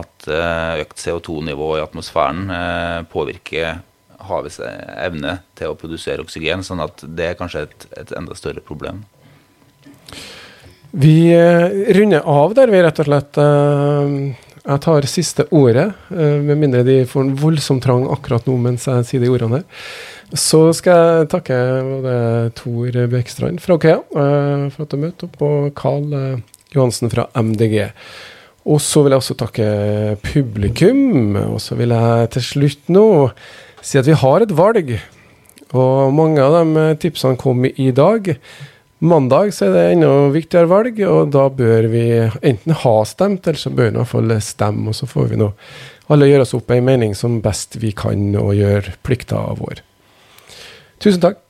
at 0.00 0.30
eh, 0.32 0.86
økt 0.86 1.04
CO2-nivå 1.04 1.74
i 1.76 1.84
atmosfæren 1.84 2.48
påvirker 3.12 3.82
havets 4.26 4.58
evne 4.64 5.38
til 5.58 5.72
å 5.72 5.78
produsere 5.78 6.24
oksygen. 6.24 6.64
sånn 6.64 6.82
at 6.84 7.04
det 7.04 7.30
er 7.30 7.38
kanskje 7.38 7.66
et, 7.66 7.88
et 8.00 8.16
enda 8.16 8.36
større 8.38 8.64
problem. 8.64 9.04
Vi 10.98 11.28
eh, 11.34 11.92
runder 11.94 12.20
av 12.24 12.54
der, 12.56 12.70
vi, 12.72 12.78
rett 12.80 13.00
og 13.02 13.04
slett. 13.04 13.36
Eh, 13.36 14.12
jeg 14.66 14.80
tar 14.82 15.06
siste 15.10 15.44
ordet, 15.52 15.90
eh, 16.08 16.36
med 16.40 16.56
mindre 16.62 16.86
de 16.86 17.02
får 17.04 17.20
en 17.20 17.34
voldsom 17.36 17.82
trang 17.84 18.06
akkurat 18.08 18.46
nå 18.48 18.54
mens 18.64 18.86
jeg 18.88 19.04
sier 19.04 19.20
de 19.20 19.28
ordene 19.28 19.58
her. 19.58 19.90
Så 20.32 20.62
skal 20.74 21.02
jeg 21.20 21.26
takke 21.34 21.58
både 21.84 22.14
Tor 22.56 22.96
Bekstrand 23.12 23.60
fra 23.62 23.76
Okea 23.76 23.98
for 24.08 24.86
at 24.86 24.94
du 24.94 24.96
møtte 24.98 25.28
opp, 25.28 25.36
og 25.44 25.68
Carl 25.76 26.08
Johansen 26.72 27.12
fra 27.12 27.28
MDG. 27.36 27.76
Og 28.66 28.80
så 28.82 29.04
vil 29.04 29.14
jeg 29.14 29.22
også 29.22 29.36
takke 29.38 29.68
publikum. 30.24 31.36
Og 31.44 31.60
så 31.62 31.76
vil 31.78 31.92
jeg 31.94 32.30
til 32.34 32.46
slutt 32.48 32.90
nå 32.90 33.04
si 33.84 34.00
at 34.00 34.08
vi 34.08 34.16
har 34.18 34.42
et 34.42 34.56
valg. 34.58 34.96
Og 35.76 36.16
mange 36.16 36.42
av 36.42 36.56
de 36.58 36.88
tipsene 37.04 37.38
kom 37.38 37.62
i 37.68 37.92
dag. 37.94 38.32
Mandag 38.98 39.52
så 39.52 39.66
er 39.66 39.74
det 39.74 39.84
enda 39.92 40.10
viktigere 40.32 40.70
valg, 40.70 41.00
og 41.04 41.32
da 41.34 41.46
bør 41.52 41.88
vi 41.92 42.04
enten 42.40 42.76
ha 42.80 42.94
stemt, 43.04 43.44
eller 43.44 43.60
så 43.60 43.72
bør 43.72 43.90
vi 43.90 43.92
i 43.92 43.98
hvert 43.98 44.12
fall 44.12 44.36
stemme. 44.40 44.88
Og 44.88 44.96
så 44.96 45.08
får 45.10 45.32
vi 45.34 45.40
nå 45.42 45.50
alle 46.12 46.28
gjøre 46.30 46.46
oss 46.46 46.54
opp 46.56 46.70
ei 46.72 46.80
mening 46.84 47.12
som 47.18 47.42
best 47.44 47.76
vi 47.82 47.92
kan, 47.96 48.30
og 48.40 48.54
gjøre 48.56 48.96
plikta 49.04 49.42
vår. 49.58 49.82
Tusen 51.02 51.20
takk. 51.24 51.45